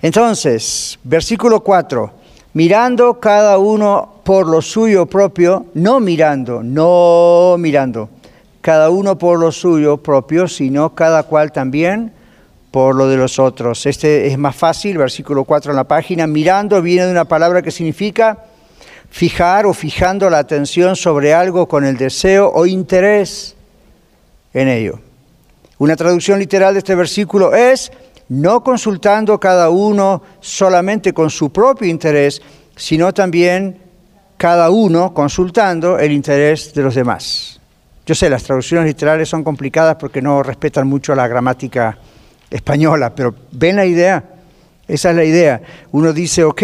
Entonces, 0.01 0.99
versículo 1.03 1.61
4, 1.61 2.11
mirando 2.53 3.19
cada 3.19 3.57
uno 3.57 4.21
por 4.23 4.47
lo 4.47 4.61
suyo 4.61 5.05
propio, 5.05 5.65
no 5.73 5.99
mirando, 5.99 6.61
no 6.61 7.55
mirando, 7.57 8.09
cada 8.61 8.89
uno 8.89 9.17
por 9.17 9.39
lo 9.39 9.51
suyo 9.51 9.97
propio, 9.97 10.47
sino 10.47 10.93
cada 10.93 11.23
cual 11.23 11.51
también 11.51 12.13
por 12.71 12.95
lo 12.95 13.07
de 13.07 13.17
los 13.17 13.39
otros. 13.39 13.85
Este 13.85 14.27
es 14.27 14.37
más 14.37 14.55
fácil, 14.55 14.97
versículo 14.97 15.45
4 15.45 15.71
en 15.71 15.77
la 15.77 15.85
página. 15.85 16.27
Mirando 16.27 16.81
viene 16.81 17.05
de 17.05 17.11
una 17.11 17.25
palabra 17.25 17.61
que 17.61 17.71
significa 17.71 18.45
fijar 19.09 19.65
o 19.65 19.73
fijando 19.73 20.29
la 20.29 20.39
atención 20.39 20.95
sobre 20.95 21.33
algo 21.33 21.67
con 21.67 21.85
el 21.85 21.97
deseo 21.97 22.51
o 22.53 22.65
interés 22.65 23.55
en 24.53 24.67
ello. 24.67 24.99
Una 25.79 25.95
traducción 25.95 26.39
literal 26.39 26.73
de 26.73 26.79
este 26.79 26.95
versículo 26.95 27.53
es 27.53 27.91
no 28.29 28.63
consultando 28.63 29.39
cada 29.39 29.69
uno 29.69 30.21
solamente 30.39 31.13
con 31.13 31.29
su 31.29 31.51
propio 31.51 31.87
interés, 31.87 32.41
sino 32.75 33.13
también 33.13 33.77
cada 34.37 34.69
uno 34.69 35.13
consultando 35.13 35.99
el 35.99 36.11
interés 36.11 36.73
de 36.73 36.83
los 36.83 36.95
demás. 36.95 37.59
Yo 38.05 38.15
sé, 38.15 38.29
las 38.29 38.43
traducciones 38.43 38.87
literales 38.87 39.29
son 39.29 39.43
complicadas 39.43 39.97
porque 39.97 40.21
no 40.21 40.41
respetan 40.41 40.87
mucho 40.87 41.13
la 41.13 41.27
gramática 41.27 41.97
española, 42.49 43.13
pero 43.13 43.35
ven 43.51 43.75
la 43.75 43.85
idea. 43.85 44.23
Esa 44.87 45.09
es 45.09 45.15
la 45.15 45.25
idea. 45.25 45.61
Uno 45.91 46.13
dice, 46.13 46.43
ok, 46.43 46.63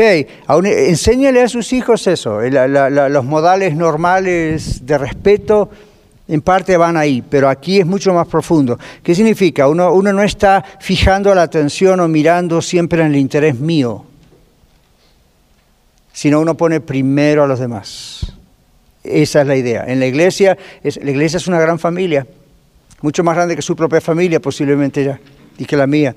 enséñale 0.64 1.42
a 1.42 1.50
sus 1.50 1.74
hijos 1.74 2.08
eso. 2.08 2.40
los 2.42 3.26
modales 3.26 3.76
normales 3.76 4.86
de 4.86 4.98
respeto 4.98 5.70
en 6.28 6.42
parte 6.42 6.78
van 6.78 6.98
ahí, 6.98 7.22
pero 7.22 7.50
aquí 7.50 7.80
es 7.80 7.86
mucho 7.86 8.14
más 8.14 8.28
profundo. 8.28 8.80
¿Qué 9.02 9.14
significa? 9.14 9.68
Uno, 9.68 10.02
no 10.02 10.24
está 10.24 10.64
fijando 10.80 11.34
la 11.36 11.44
atención 11.44 12.00
o 12.00 12.08
mirando 12.08 12.62
siempre 12.62 13.02
en 13.02 13.08
el 13.08 13.16
interés 13.18 13.60
mío, 13.60 14.06
sino 16.14 16.40
uno 16.40 16.56
pone 16.56 16.80
primero 16.80 17.44
a 17.44 17.48
los 17.48 17.60
demás. 17.60 18.34
Esa 19.04 19.42
es 19.42 19.48
la 19.48 19.56
idea. 19.56 19.84
En 19.86 20.00
la 20.00 20.06
iglesia, 20.06 20.58
la 20.84 21.12
iglesia 21.12 21.38
es 21.38 21.48
una 21.48 21.60
gran 21.60 21.78
familia, 21.78 22.26
mucho 23.02 23.24
más 23.24 23.36
grande 23.36 23.56
que 23.56 23.62
su 23.62 23.76
propia 23.76 24.00
familia 24.00 24.40
posiblemente 24.40 25.04
ya 25.04 25.20
y 25.58 25.66
que 25.66 25.76
la 25.76 25.88
mía. 25.88 26.16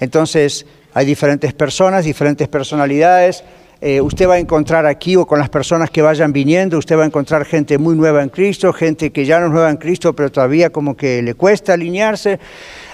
Entonces, 0.00 0.66
hay 0.92 1.06
diferentes 1.06 1.52
personas, 1.52 2.04
diferentes 2.04 2.48
personalidades. 2.48 3.44
Eh, 3.80 4.00
usted 4.00 4.28
va 4.28 4.34
a 4.34 4.38
encontrar 4.38 4.86
aquí 4.86 5.16
o 5.16 5.26
con 5.26 5.38
las 5.38 5.48
personas 5.48 5.90
que 5.90 6.00
vayan 6.00 6.32
viniendo, 6.32 6.78
usted 6.78 6.96
va 6.96 7.02
a 7.02 7.06
encontrar 7.06 7.44
gente 7.44 7.76
muy 7.76 7.94
nueva 7.94 8.22
en 8.22 8.28
Cristo, 8.28 8.72
gente 8.72 9.10
que 9.10 9.24
ya 9.24 9.40
no 9.40 9.46
es 9.46 9.52
nueva 9.52 9.70
en 9.70 9.76
Cristo, 9.76 10.14
pero 10.14 10.30
todavía 10.30 10.70
como 10.70 10.96
que 10.96 11.22
le 11.22 11.34
cuesta 11.34 11.74
alinearse 11.74 12.38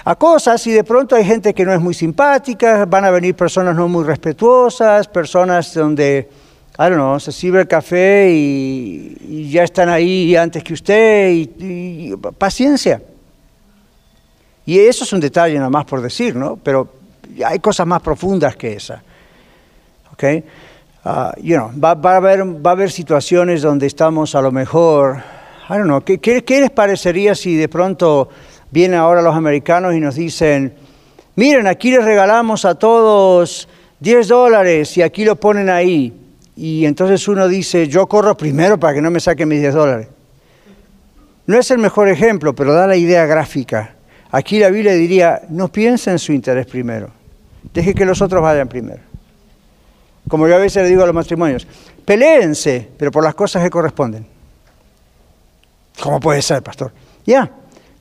a 0.03 0.15
cosas 0.15 0.65
y 0.67 0.71
de 0.71 0.83
pronto 0.83 1.15
hay 1.15 1.23
gente 1.23 1.53
que 1.53 1.63
no 1.63 1.73
es 1.73 1.79
muy 1.79 1.93
simpática, 1.93 2.85
van 2.85 3.05
a 3.05 3.11
venir 3.11 3.35
personas 3.35 3.75
no 3.75 3.87
muy 3.87 4.03
respetuosas, 4.03 5.07
personas 5.07 5.73
donde, 5.73 6.27
I 6.73 6.83
don't 6.83 6.95
know, 6.95 7.19
se 7.19 7.31
sirve 7.31 7.61
el 7.61 7.67
café 7.67 8.29
y, 8.31 9.49
ya 9.51 9.63
están 9.63 9.89
ahí 9.89 10.35
antes 10.35 10.63
que 10.63 10.73
usted 10.73 11.47
paciencia. 12.37 13.01
Y 14.65 14.79
eso 14.79 15.03
es 15.03 15.13
un 15.13 15.19
detalle 15.19 15.55
nada 15.55 15.69
más 15.69 15.85
por 15.85 16.01
decir, 16.01 16.35
¿no? 16.35 16.57
Pero 16.61 16.87
hay 17.45 17.59
cosas 17.59 17.87
más 17.87 18.01
profundas 18.01 18.55
que 18.55 18.73
esa. 18.73 19.03
¿Ok? 20.13 20.23
Uh, 21.03 21.31
you 21.41 21.55
know, 21.55 21.71
va, 21.73 21.91
a 21.93 22.17
haber, 22.17 22.43
va 22.43 22.71
a 22.71 22.73
haber 22.73 22.91
situaciones 22.91 23.63
donde 23.63 23.87
estamos 23.87 24.35
a 24.35 24.41
lo 24.41 24.51
mejor, 24.51 25.17
I 25.67 25.73
don't 25.73 25.85
know, 25.85 26.01
¿qué, 26.01 26.19
qué, 26.19 26.59
les 26.59 26.69
parecería 26.69 27.33
si 27.33 27.55
de 27.55 27.67
pronto 27.67 28.29
vienen 28.69 28.99
ahora 28.99 29.23
los 29.23 29.35
americanos 29.35 29.95
y 29.95 29.99
nos 29.99 30.13
dicen, 30.13 30.75
miren, 31.35 31.65
aquí 31.65 31.89
les 31.89 32.05
regalamos 32.05 32.65
a 32.65 32.75
todos 32.75 33.67
10 33.99 34.27
dólares 34.27 34.95
y 34.95 35.01
aquí 35.01 35.25
lo 35.25 35.37
ponen 35.37 35.71
ahí? 35.71 36.13
Y 36.55 36.85
entonces 36.85 37.27
uno 37.27 37.47
dice, 37.47 37.87
yo 37.87 38.05
corro 38.05 38.37
primero 38.37 38.79
para 38.79 38.93
que 38.93 39.01
no 39.01 39.09
me 39.09 39.19
saquen 39.19 39.49
mis 39.49 39.59
10 39.61 39.73
dólares. 39.73 40.07
No 41.47 41.57
es 41.57 41.71
el 41.71 41.79
mejor 41.79 42.09
ejemplo, 42.09 42.53
pero 42.53 42.73
da 42.73 42.85
la 42.85 42.95
idea 42.95 43.25
gráfica. 43.25 43.95
Aquí 44.29 44.59
la 44.59 44.69
Biblia 44.69 44.93
diría, 44.93 45.41
no 45.49 45.69
piense 45.69 46.11
en 46.11 46.19
su 46.19 46.31
interés 46.31 46.67
primero, 46.67 47.09
deje 47.73 47.95
que 47.95 48.05
los 48.05 48.21
otros 48.21 48.43
vayan 48.43 48.67
primero. 48.67 49.10
Como 50.27 50.47
yo 50.47 50.55
a 50.55 50.59
veces 50.59 50.83
le 50.83 50.89
digo 50.89 51.03
a 51.03 51.05
los 51.05 51.15
matrimonios, 51.15 51.67
peléense, 52.05 52.89
pero 52.97 53.11
por 53.11 53.23
las 53.23 53.35
cosas 53.35 53.63
que 53.63 53.69
corresponden. 53.69 54.25
¿Cómo 56.01 56.19
puede 56.19 56.41
ser, 56.41 56.63
pastor? 56.63 56.91
Ya, 57.25 57.51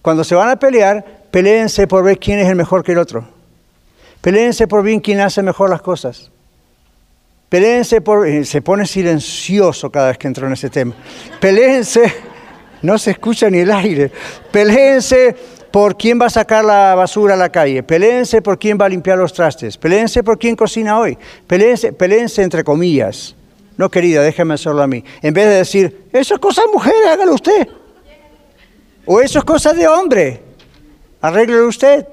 Cuando 0.02 0.24
se 0.24 0.34
van 0.34 0.48
a 0.48 0.56
pelear, 0.56 1.04
peleense 1.30 1.86
por 1.86 2.02
ver 2.02 2.18
quién 2.18 2.38
es 2.38 2.48
el 2.48 2.56
mejor 2.56 2.82
que 2.82 2.92
el 2.92 2.98
otro. 2.98 3.28
Peleense 4.20 4.66
por 4.66 4.82
ver 4.82 5.02
quién 5.02 5.20
hace 5.20 5.42
mejor 5.42 5.68
las 5.68 5.82
cosas. 5.82 6.30
Peleense 7.50 8.00
por... 8.00 8.26
Eh, 8.26 8.44
se 8.44 8.62
pone 8.62 8.86
silencioso 8.86 9.90
cada 9.90 10.08
vez 10.08 10.18
que 10.18 10.26
entro 10.26 10.46
en 10.46 10.54
ese 10.54 10.70
tema. 10.70 10.94
Peleense, 11.40 12.12
no 12.82 12.96
se 12.96 13.10
escucha 13.10 13.50
ni 13.50 13.58
el 13.58 13.70
aire. 13.70 14.10
Peleense 14.50 15.36
por 15.70 15.96
quién 15.96 16.20
va 16.20 16.26
a 16.26 16.30
sacar 16.30 16.64
la 16.64 16.94
basura 16.94 17.34
a 17.34 17.36
la 17.36 17.50
calle. 17.50 17.82
Peleense 17.82 18.42
por 18.42 18.58
quién 18.58 18.78
va 18.80 18.86
a 18.86 18.88
limpiar 18.88 19.18
los 19.18 19.32
trastes. 19.32 19.76
Peleense 19.76 20.22
por 20.22 20.38
quién 20.38 20.56
cocina 20.56 20.98
hoy. 20.98 21.16
Peleense, 21.46 21.92
peleense 21.92 22.42
entre 22.42 22.64
comillas. 22.64 23.34
No, 23.76 23.88
querida, 23.88 24.22
déjeme 24.22 24.54
hacerlo 24.54 24.82
a 24.82 24.86
mí. 24.86 25.02
En 25.22 25.32
vez 25.32 25.46
de 25.46 25.54
decir, 25.54 26.06
eso 26.12 26.34
es 26.34 26.40
cosa 26.40 26.62
de 26.62 26.68
mujer, 26.72 26.94
hágalo 27.08 27.34
usted. 27.34 27.66
O 29.06 29.20
eso 29.20 29.38
es 29.38 29.44
cosa 29.44 29.72
de 29.72 29.88
hombre, 29.88 30.42
arréglelo 31.20 31.66
usted. 31.66 32.06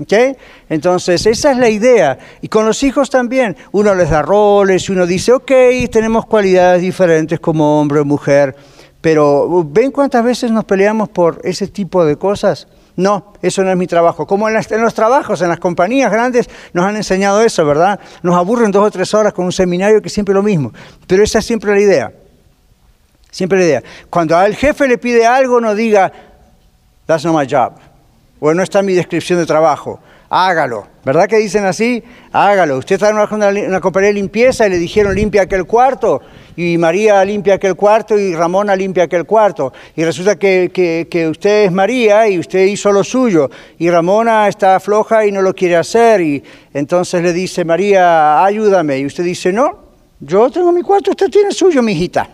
¿Okay? 0.00 0.34
Entonces, 0.68 1.26
esa 1.26 1.52
es 1.52 1.58
la 1.58 1.68
idea. 1.68 2.18
Y 2.40 2.48
con 2.48 2.64
los 2.64 2.82
hijos 2.82 3.10
también, 3.10 3.56
uno 3.72 3.94
les 3.94 4.10
da 4.10 4.22
roles 4.22 4.88
uno 4.88 5.06
dice, 5.06 5.32
ok, 5.32 5.52
tenemos 5.90 6.26
cualidades 6.26 6.80
diferentes 6.80 7.38
como 7.38 7.80
hombre 7.80 8.00
o 8.00 8.04
mujer, 8.04 8.56
pero 9.02 9.46
uh, 9.46 9.68
¿ven 9.68 9.90
cuántas 9.90 10.24
veces 10.24 10.50
nos 10.50 10.64
peleamos 10.64 11.10
por 11.10 11.40
ese 11.44 11.66
tipo 11.66 12.04
de 12.04 12.16
cosas? 12.16 12.68
No, 12.94 13.32
eso 13.42 13.62
no 13.64 13.70
es 13.70 13.76
mi 13.76 13.86
trabajo. 13.86 14.26
Como 14.26 14.48
en, 14.48 14.56
en, 14.56 14.80
los 14.80 14.94
trabajos, 14.94 15.42
en 15.42 15.48
las 15.48 15.58
compañías 15.58 16.10
grandes, 16.10 16.48
nos 16.72 16.84
han 16.84 16.96
enseñado 16.96 17.42
eso, 17.42 17.66
¿verdad? 17.66 17.98
Nos 18.22 18.36
aburren 18.36 18.70
dos 18.70 18.86
o 18.86 18.90
tres 18.90 19.12
horas 19.12 19.32
con 19.32 19.44
un 19.44 19.52
seminario 19.52 20.00
que 20.00 20.06
es 20.06 20.14
siempre 20.14 20.34
lo 20.34 20.42
mismo. 20.42 20.72
Pero 21.06 21.24
esa 21.24 21.40
es 21.40 21.44
siempre 21.44 21.72
la 21.72 21.80
idea. 21.80 22.12
Siempre 23.30 23.58
la 23.58 23.64
idea. 23.64 23.82
Cuando 24.08 24.36
al 24.36 24.54
jefe 24.54 24.86
le 24.86 24.98
pide 24.98 25.26
algo, 25.26 25.60
no 25.60 25.74
diga, 25.74 26.12
that's 27.06 27.24
not 27.24 27.34
my 27.34 27.46
job. 27.50 27.72
O 28.38 28.54
no 28.54 28.62
está 28.62 28.80
en 28.80 28.86
mi 28.86 28.94
descripción 28.94 29.38
de 29.38 29.46
trabajo. 29.46 29.98
Hágalo. 30.34 30.86
¿Verdad 31.04 31.26
que 31.28 31.36
dicen 31.36 31.66
así? 31.66 32.02
Hágalo. 32.32 32.78
Usted 32.78 32.94
está 32.94 33.10
en 33.10 33.16
una, 33.16 33.48
una 33.48 33.80
compañía 33.82 34.08
de 34.08 34.14
limpieza 34.14 34.66
y 34.66 34.70
le 34.70 34.78
dijeron 34.78 35.14
limpia 35.14 35.42
aquel 35.42 35.66
cuarto. 35.66 36.22
Y 36.56 36.78
María 36.78 37.22
limpia 37.22 37.56
aquel 37.56 37.74
cuarto 37.74 38.18
y 38.18 38.34
Ramona 38.34 38.74
limpia 38.74 39.04
aquel 39.04 39.26
cuarto. 39.26 39.74
Y 39.94 40.02
resulta 40.02 40.36
que, 40.36 40.70
que, 40.72 41.06
que 41.10 41.28
usted 41.28 41.64
es 41.64 41.72
María 41.72 42.26
y 42.28 42.38
usted 42.38 42.64
hizo 42.64 42.90
lo 42.92 43.04
suyo. 43.04 43.50
Y 43.78 43.90
Ramona 43.90 44.48
está 44.48 44.80
floja 44.80 45.26
y 45.26 45.32
no 45.32 45.42
lo 45.42 45.54
quiere 45.54 45.76
hacer. 45.76 46.22
Y 46.22 46.42
entonces 46.72 47.22
le 47.22 47.34
dice, 47.34 47.62
María, 47.66 48.42
ayúdame. 48.42 49.00
Y 49.00 49.04
usted 49.04 49.24
dice, 49.24 49.52
no, 49.52 49.80
yo 50.18 50.50
tengo 50.50 50.72
mi 50.72 50.80
cuarto, 50.80 51.10
usted 51.10 51.28
tiene 51.28 51.48
el 51.48 51.54
suyo, 51.54 51.82
mi 51.82 51.92
hijita. 51.92 52.26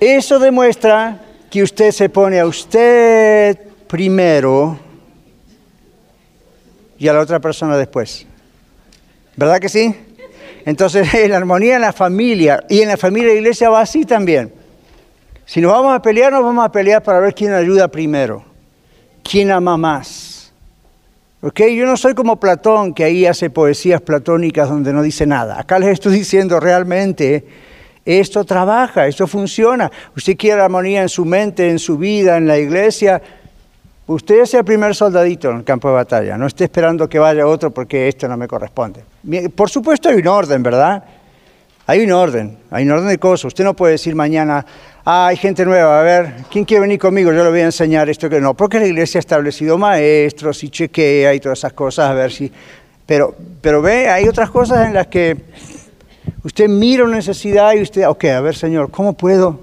Eso 0.00 0.40
demuestra 0.40 1.20
que 1.48 1.62
usted 1.62 1.92
se 1.92 2.08
pone 2.08 2.40
a 2.40 2.46
usted 2.46 3.73
primero 3.94 4.76
y 6.98 7.06
a 7.06 7.12
la 7.12 7.20
otra 7.20 7.38
persona 7.38 7.76
después. 7.76 8.26
¿Verdad 9.36 9.60
que 9.60 9.68
sí? 9.68 9.94
Entonces, 10.64 11.06
la 11.28 11.36
armonía 11.36 11.76
en 11.76 11.82
la 11.82 11.92
familia 11.92 12.64
y 12.68 12.80
en 12.80 12.88
la 12.88 12.96
familia 12.96 13.28
de 13.28 13.34
la 13.34 13.40
iglesia 13.42 13.70
va 13.70 13.82
así 13.82 14.04
también. 14.04 14.52
Si 15.46 15.60
nos 15.60 15.70
vamos 15.70 15.94
a 15.94 16.02
pelear, 16.02 16.32
nos 16.32 16.42
vamos 16.42 16.64
a 16.64 16.72
pelear 16.72 17.04
para 17.04 17.20
ver 17.20 17.34
quién 17.34 17.52
ayuda 17.52 17.86
primero, 17.86 18.44
quién 19.22 19.52
ama 19.52 19.76
más. 19.76 20.52
¿Ok? 21.40 21.60
Yo 21.60 21.86
no 21.86 21.96
soy 21.96 22.14
como 22.14 22.40
Platón, 22.40 22.94
que 22.94 23.04
ahí 23.04 23.26
hace 23.26 23.48
poesías 23.48 24.00
platónicas 24.00 24.68
donde 24.68 24.92
no 24.92 25.02
dice 25.02 25.24
nada. 25.24 25.60
Acá 25.60 25.78
les 25.78 25.90
estoy 25.90 26.14
diciendo 26.14 26.58
realmente 26.58 27.44
esto 28.04 28.42
trabaja, 28.42 29.06
esto 29.06 29.28
funciona. 29.28 29.88
Usted 30.16 30.36
quiere 30.36 30.60
armonía 30.62 31.02
en 31.02 31.08
su 31.08 31.24
mente, 31.24 31.70
en 31.70 31.78
su 31.78 31.96
vida, 31.96 32.36
en 32.36 32.48
la 32.48 32.58
iglesia. 32.58 33.22
Usted 34.06 34.42
es 34.42 34.54
el 34.54 34.64
primer 34.64 34.94
soldadito 34.94 35.50
en 35.50 35.58
el 35.58 35.64
campo 35.64 35.88
de 35.88 35.94
batalla. 35.94 36.36
No 36.36 36.46
esté 36.46 36.64
esperando 36.64 37.08
que 37.08 37.18
vaya 37.18 37.46
otro 37.46 37.70
porque 37.70 38.08
esto 38.08 38.28
no 38.28 38.36
me 38.36 38.46
corresponde. 38.46 39.02
Por 39.54 39.70
supuesto 39.70 40.08
hay 40.08 40.16
un 40.16 40.28
orden, 40.28 40.62
¿verdad? 40.62 41.04
Hay 41.86 42.00
un 42.00 42.12
orden, 42.12 42.58
hay 42.70 42.84
un 42.84 42.92
orden 42.92 43.08
de 43.08 43.18
cosas. 43.18 43.46
Usted 43.46 43.64
no 43.64 43.74
puede 43.74 43.92
decir 43.92 44.14
mañana, 44.14 44.64
ah, 45.04 45.26
hay 45.28 45.36
gente 45.36 45.64
nueva, 45.64 46.00
a 46.00 46.02
ver, 46.02 46.34
¿quién 46.50 46.64
quiere 46.64 46.82
venir 46.82 46.98
conmigo? 46.98 47.32
Yo 47.32 47.44
le 47.44 47.50
voy 47.50 47.60
a 47.60 47.66
enseñar 47.66 48.08
esto 48.08 48.28
que 48.28 48.40
no. 48.40 48.54
Porque 48.54 48.78
la 48.78 48.86
iglesia 48.86 49.18
ha 49.18 49.20
establecido 49.20 49.78
maestros 49.78 50.62
y 50.64 50.70
chequea 50.70 51.34
y 51.34 51.40
todas 51.40 51.58
esas 51.58 51.72
cosas, 51.72 52.10
a 52.10 52.14
ver 52.14 52.32
si... 52.32 52.50
Pero, 53.06 53.34
pero 53.60 53.82
ve, 53.82 54.08
hay 54.08 54.26
otras 54.26 54.50
cosas 54.50 54.86
en 54.86 54.94
las 54.94 55.08
que 55.08 55.36
Usted 56.44 56.68
mira 56.68 57.04
una 57.04 57.16
necesidad 57.16 57.72
y 57.72 57.80
usted, 57.80 58.06
ok, 58.06 58.24
a 58.26 58.40
ver 58.42 58.54
Señor, 58.54 58.90
¿cómo 58.90 59.14
puedo? 59.14 59.60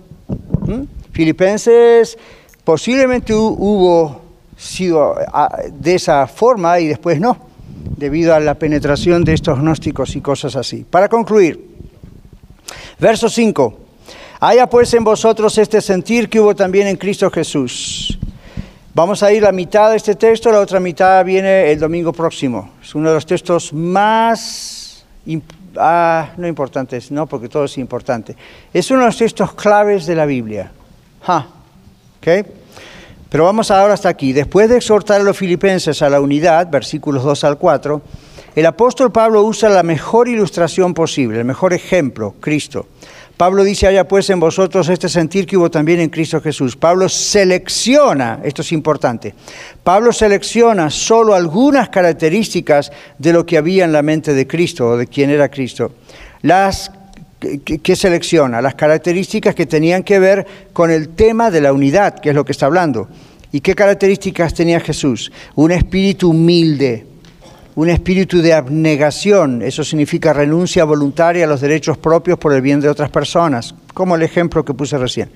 ¿Mm? 0.65 0.83
Filipenses 1.11 2.17
posiblemente 2.63 3.35
hubo 3.35 4.20
sido 4.61 5.15
ah, 5.33 5.57
de 5.71 5.95
esa 5.95 6.27
forma 6.27 6.79
y 6.79 6.87
después 6.87 7.19
no, 7.19 7.37
debido 7.97 8.35
a 8.35 8.39
la 8.39 8.55
penetración 8.55 9.23
de 9.23 9.33
estos 9.33 9.59
gnósticos 9.59 10.15
y 10.15 10.21
cosas 10.21 10.55
así. 10.55 10.85
Para 10.89 11.09
concluir, 11.09 11.67
verso 12.99 13.27
5. 13.27 13.77
Haya 14.39 14.67
pues 14.67 14.93
en 14.93 15.03
vosotros 15.03 15.57
este 15.57 15.81
sentir 15.81 16.29
que 16.29 16.39
hubo 16.39 16.55
también 16.55 16.87
en 16.87 16.97
Cristo 16.97 17.29
Jesús. 17.29 18.17
Vamos 18.93 19.23
a 19.23 19.31
ir 19.31 19.43
la 19.43 19.51
mitad 19.51 19.89
de 19.89 19.97
este 19.97 20.15
texto, 20.15 20.51
la 20.51 20.59
otra 20.59 20.79
mitad 20.79 21.23
viene 21.25 21.71
el 21.71 21.79
domingo 21.79 22.11
próximo. 22.11 22.71
Es 22.83 22.93
uno 22.93 23.09
de 23.09 23.15
los 23.15 23.25
textos 23.25 23.73
más 23.73 25.05
ah, 25.77 26.29
no 26.37 26.47
importantes, 26.47 27.09
no, 27.11 27.25
porque 27.25 27.49
todo 27.49 27.65
es 27.65 27.77
importante. 27.77 28.35
Es 28.73 28.91
uno 28.91 29.01
de 29.01 29.05
los 29.07 29.17
textos 29.17 29.53
claves 29.53 30.05
de 30.05 30.15
la 30.15 30.25
Biblia. 30.25 30.71
Pero 33.31 33.45
vamos 33.45 33.71
ahora 33.71 33.93
hasta 33.93 34.09
aquí. 34.09 34.33
Después 34.33 34.67
de 34.67 34.75
exhortar 34.75 35.21
a 35.21 35.23
los 35.23 35.37
filipenses 35.37 36.01
a 36.01 36.09
la 36.09 36.19
unidad, 36.19 36.69
versículos 36.69 37.23
2 37.23 37.45
al 37.45 37.57
4, 37.57 38.01
el 38.57 38.65
apóstol 38.65 39.13
Pablo 39.13 39.41
usa 39.43 39.69
la 39.69 39.83
mejor 39.83 40.27
ilustración 40.27 40.93
posible, 40.93 41.39
el 41.39 41.45
mejor 41.45 41.71
ejemplo, 41.71 42.35
Cristo. 42.41 42.87
Pablo 43.37 43.63
dice, 43.63 43.87
haya 43.87 44.05
pues 44.05 44.29
en 44.29 44.41
vosotros 44.41 44.89
este 44.89 45.07
sentir 45.07 45.45
que 45.45 45.55
hubo 45.55 45.71
también 45.71 46.01
en 46.01 46.09
Cristo 46.09 46.41
Jesús. 46.41 46.75
Pablo 46.75 47.07
selecciona, 47.07 48.41
esto 48.43 48.63
es 48.63 48.73
importante, 48.73 49.33
Pablo 49.81 50.11
selecciona 50.11 50.89
solo 50.89 51.33
algunas 51.33 51.87
características 51.87 52.91
de 53.17 53.31
lo 53.31 53.45
que 53.45 53.57
había 53.57 53.85
en 53.85 53.93
la 53.93 54.01
mente 54.01 54.33
de 54.33 54.45
Cristo 54.45 54.89
o 54.89 54.97
de 54.97 55.07
quién 55.07 55.29
era 55.29 55.49
Cristo. 55.49 55.93
Las 56.41 56.91
¿Qué 57.41 57.95
selecciona? 57.95 58.61
Las 58.61 58.75
características 58.75 59.55
que 59.55 59.65
tenían 59.65 60.03
que 60.03 60.19
ver 60.19 60.45
con 60.73 60.91
el 60.91 61.09
tema 61.09 61.49
de 61.49 61.61
la 61.61 61.73
unidad, 61.73 62.19
que 62.19 62.29
es 62.29 62.35
lo 62.35 62.45
que 62.45 62.51
está 62.51 62.67
hablando. 62.67 63.09
¿Y 63.51 63.61
qué 63.61 63.73
características 63.73 64.53
tenía 64.53 64.79
Jesús? 64.79 65.31
Un 65.55 65.71
espíritu 65.71 66.29
humilde, 66.29 67.05
un 67.75 67.89
espíritu 67.89 68.41
de 68.41 68.53
abnegación, 68.53 69.61
eso 69.61 69.83
significa 69.83 70.33
renuncia 70.33 70.83
voluntaria 70.83 71.45
a 71.45 71.47
los 71.47 71.61
derechos 71.61 71.97
propios 71.97 72.37
por 72.37 72.53
el 72.53 72.61
bien 72.61 72.79
de 72.79 72.89
otras 72.89 73.09
personas, 73.09 73.73
como 73.93 74.15
el 74.15 74.21
ejemplo 74.21 74.63
que 74.63 74.73
puse 74.73 74.97
recién, 74.97 75.31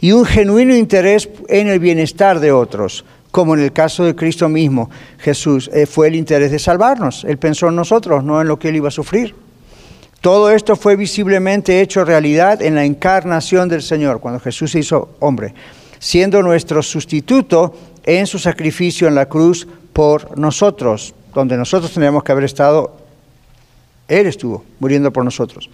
y 0.00 0.12
un 0.12 0.24
genuino 0.24 0.74
interés 0.74 1.28
en 1.48 1.68
el 1.68 1.78
bienestar 1.78 2.40
de 2.40 2.52
otros, 2.52 3.04
como 3.30 3.54
en 3.54 3.60
el 3.60 3.72
caso 3.72 4.04
de 4.04 4.14
Cristo 4.14 4.48
mismo, 4.48 4.90
Jesús, 5.18 5.70
eh, 5.72 5.86
fue 5.86 6.08
el 6.08 6.16
interés 6.16 6.50
de 6.50 6.58
salvarnos, 6.58 7.24
Él 7.24 7.38
pensó 7.38 7.68
en 7.68 7.76
nosotros, 7.76 8.24
no 8.24 8.40
en 8.40 8.48
lo 8.48 8.58
que 8.58 8.68
Él 8.68 8.76
iba 8.76 8.88
a 8.88 8.92
sufrir. 8.92 9.43
Todo 10.24 10.48
esto 10.48 10.74
fue 10.74 10.96
visiblemente 10.96 11.82
hecho 11.82 12.02
realidad 12.02 12.62
en 12.62 12.76
la 12.76 12.86
encarnación 12.86 13.68
del 13.68 13.82
Señor, 13.82 14.20
cuando 14.20 14.40
Jesús 14.40 14.70
se 14.70 14.78
hizo 14.78 15.10
hombre, 15.20 15.52
siendo 15.98 16.42
nuestro 16.42 16.82
sustituto 16.82 17.74
en 18.02 18.26
su 18.26 18.38
sacrificio 18.38 19.06
en 19.06 19.16
la 19.16 19.26
cruz 19.26 19.68
por 19.92 20.38
nosotros 20.38 21.14
donde 21.34 21.58
nosotros 21.58 21.92
tendríamos 21.92 22.24
que 22.24 22.32
haber 22.32 22.44
estado, 22.44 22.96
Él 24.08 24.26
estuvo 24.26 24.64
muriendo 24.80 25.12
por 25.12 25.26
nosotros. 25.26 25.68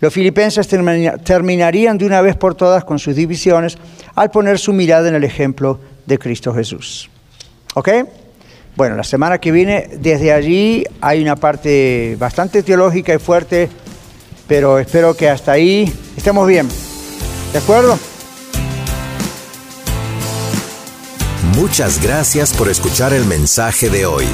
Los 0.00 0.12
filipenses 0.12 0.68
terminarían 0.68 1.96
de 1.96 2.04
una 2.04 2.20
vez 2.20 2.36
por 2.36 2.54
todas 2.54 2.84
con 2.84 2.98
sus 2.98 3.16
divisiones 3.16 3.78
al 4.14 4.30
poner 4.30 4.58
su 4.58 4.74
mirada 4.74 5.08
en 5.08 5.14
el 5.14 5.24
ejemplo 5.24 5.80
de 6.04 6.18
Cristo 6.18 6.52
Jesús. 6.52 7.08
¿Ok? 7.74 7.88
Bueno, 8.76 8.96
la 8.96 9.04
semana 9.04 9.38
que 9.38 9.50
viene, 9.50 9.88
desde 9.98 10.30
allí 10.30 10.84
hay 11.00 11.22
una 11.22 11.36
parte 11.36 12.16
bastante 12.18 12.62
teológica 12.62 13.14
y 13.14 13.18
fuerte, 13.18 13.70
pero 14.46 14.78
espero 14.78 15.16
que 15.16 15.28
hasta 15.28 15.52
ahí 15.52 15.92
estemos 16.16 16.46
bien. 16.46 16.68
¿De 17.52 17.58
acuerdo? 17.58 17.98
Muchas 21.56 22.02
gracias 22.02 22.52
por 22.52 22.68
escuchar 22.68 23.12
el 23.12 23.24
mensaje 23.26 23.88
de 23.88 24.06
hoy. 24.06 24.26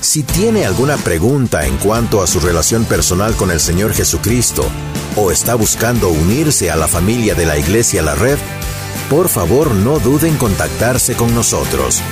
Si 0.00 0.22
tiene 0.22 0.64
alguna 0.64 0.96
pregunta 0.96 1.66
en 1.66 1.76
cuanto 1.76 2.22
a 2.22 2.26
su 2.26 2.40
relación 2.40 2.84
personal 2.84 3.34
con 3.36 3.50
el 3.50 3.60
Señor 3.60 3.94
Jesucristo 3.94 4.64
o 5.16 5.30
está 5.30 5.54
buscando 5.54 6.08
unirse 6.08 6.70
a 6.70 6.76
la 6.76 6.88
familia 6.88 7.34
de 7.34 7.46
la 7.46 7.58
Iglesia 7.58 8.02
La 8.02 8.14
Red, 8.14 8.38
por 9.10 9.28
favor 9.28 9.72
no 9.72 9.98
duden 9.98 10.32
en 10.32 10.38
contactarse 10.38 11.14
con 11.14 11.34
nosotros. 11.34 12.02